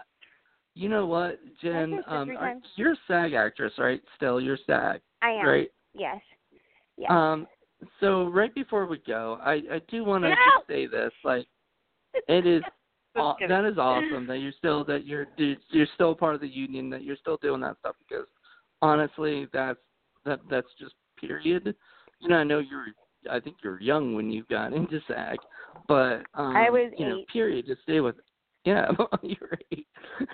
[0.74, 2.02] you know what, Jen?
[2.06, 4.02] Um, are- you're a SAG actress, right?
[4.16, 5.46] Still, you're SAG, I am.
[5.46, 5.70] right?
[5.94, 6.20] Yes.
[6.98, 7.10] Yes.
[7.10, 7.46] Um,
[8.00, 10.34] so right before we go, I I do want to
[10.68, 11.46] say this, like,
[12.28, 12.62] it is
[13.16, 16.90] aw- that is awesome that you're still that you're you're still part of the union
[16.90, 18.26] that you're still doing that stuff because
[18.82, 19.78] honestly that's
[20.24, 21.74] that that's just period.
[22.20, 22.86] You know I know you're
[23.30, 25.38] I think you're young when you got into SAG,
[25.88, 27.28] but um, I was you know eight.
[27.28, 28.16] period to stay with.
[28.64, 28.90] Yeah,
[29.22, 29.86] you're eight.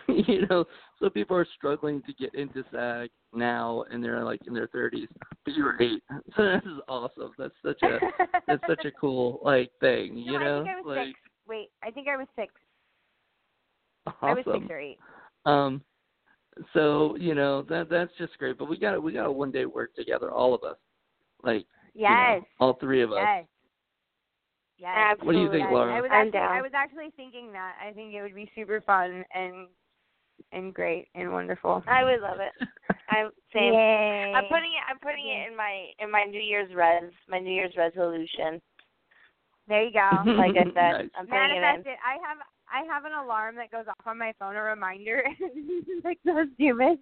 [0.08, 0.64] you know,
[0.98, 5.08] so people are struggling to get into SAG now, and they're like in their thirties.
[5.44, 6.02] But you were eight,
[6.34, 7.32] so this is awesome.
[7.36, 7.98] That's such a
[8.46, 10.16] that's such a cool like thing.
[10.16, 11.18] You no, know, I I was like six.
[11.46, 12.54] Wait, I think I was six.
[14.06, 14.16] Awesome.
[14.22, 14.98] I was six or eight.
[15.44, 15.82] Um,
[16.72, 18.58] so you know that that's just great.
[18.58, 20.76] But we got to we got to one day work together, all of us,
[21.42, 22.42] like you know, Yes.
[22.60, 23.18] all three of us.
[23.20, 23.44] Yes.
[24.78, 25.16] Yes.
[25.22, 25.72] What do you think, yes.
[25.72, 25.94] Lara?
[25.94, 26.38] I was actually.
[26.40, 27.74] I was actually thinking that.
[27.80, 29.68] I think it would be super fun and
[30.50, 31.84] and great and wonderful.
[31.86, 32.52] I would love it.
[33.10, 33.74] I'm same.
[33.74, 34.32] Yay.
[34.34, 34.84] I'm putting it.
[34.90, 38.60] I'm putting it in my in my New Year's res, my New Year's resolution.
[39.68, 40.10] There you go.
[40.34, 41.10] Like I said, Nice.
[41.16, 41.80] I'm putting it in.
[41.86, 41.98] it.
[42.02, 42.38] I have
[42.72, 45.22] I have an alarm that goes off on my phone, a reminder.
[46.04, 46.98] like so stupid,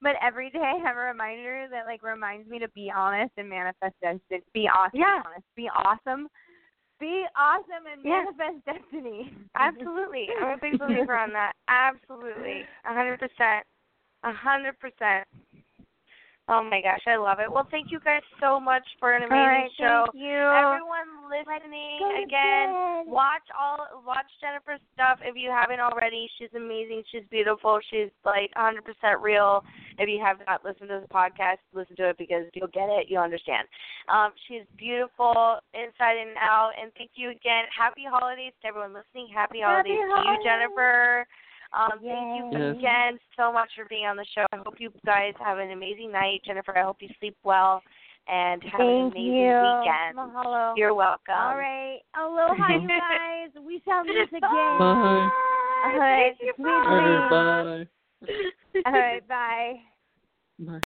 [0.00, 3.48] but every day I have a reminder that like reminds me to be honest and
[3.48, 4.40] manifest destiny.
[4.54, 4.98] Be awesome.
[5.00, 5.22] Yeah.
[5.26, 5.44] Honest.
[5.56, 6.28] Be awesome.
[6.98, 8.24] Be awesome and Yeah.
[8.24, 9.32] manifest destiny.
[9.54, 11.52] Absolutely, I'm a big believer on that.
[11.68, 13.64] Absolutely, a hundred percent,
[14.24, 15.26] a hundred percent.
[16.50, 17.46] Oh my gosh, I love it.
[17.46, 20.04] Well, thank you guys so much for an amazing All right, show.
[20.10, 20.34] Thank you.
[20.34, 23.06] Everyone listening again, bed.
[23.06, 26.26] watch all watch Jennifer's stuff if you haven't already.
[26.38, 27.06] She's amazing.
[27.14, 27.78] She's beautiful.
[27.86, 28.82] She's like 100%
[29.22, 29.62] real.
[30.02, 33.06] If you have not listened to the podcast, listen to it because you'll get it.
[33.06, 33.70] You'll understand.
[34.10, 36.74] Um, she's beautiful inside and out.
[36.74, 37.70] And thank you again.
[37.70, 39.30] Happy holidays to everyone listening.
[39.30, 40.42] Happy holidays Happy to you.
[40.42, 41.30] Jennifer.
[41.72, 42.76] Um, thank you Yes.
[42.76, 44.44] again so much for being on the show.
[44.52, 46.42] I hope you guys have an amazing night.
[46.44, 47.82] Jennifer, I hope you sleep well
[48.28, 49.60] and have an amazing you.
[49.60, 50.16] weekend.
[50.16, 50.74] Mahalo.
[50.76, 51.34] You're welcome.
[51.34, 52.00] All right.
[52.16, 53.50] Aloha, you guys.
[53.64, 54.78] We shall meet again.
[54.78, 55.28] Bye.
[55.84, 56.34] All right.
[56.38, 56.52] Thank you.
[56.56, 57.22] Sweet All dreams.
[57.30, 58.82] right, bye.
[58.86, 59.28] All right.
[59.28, 59.74] Bye.
[60.58, 60.78] Bye.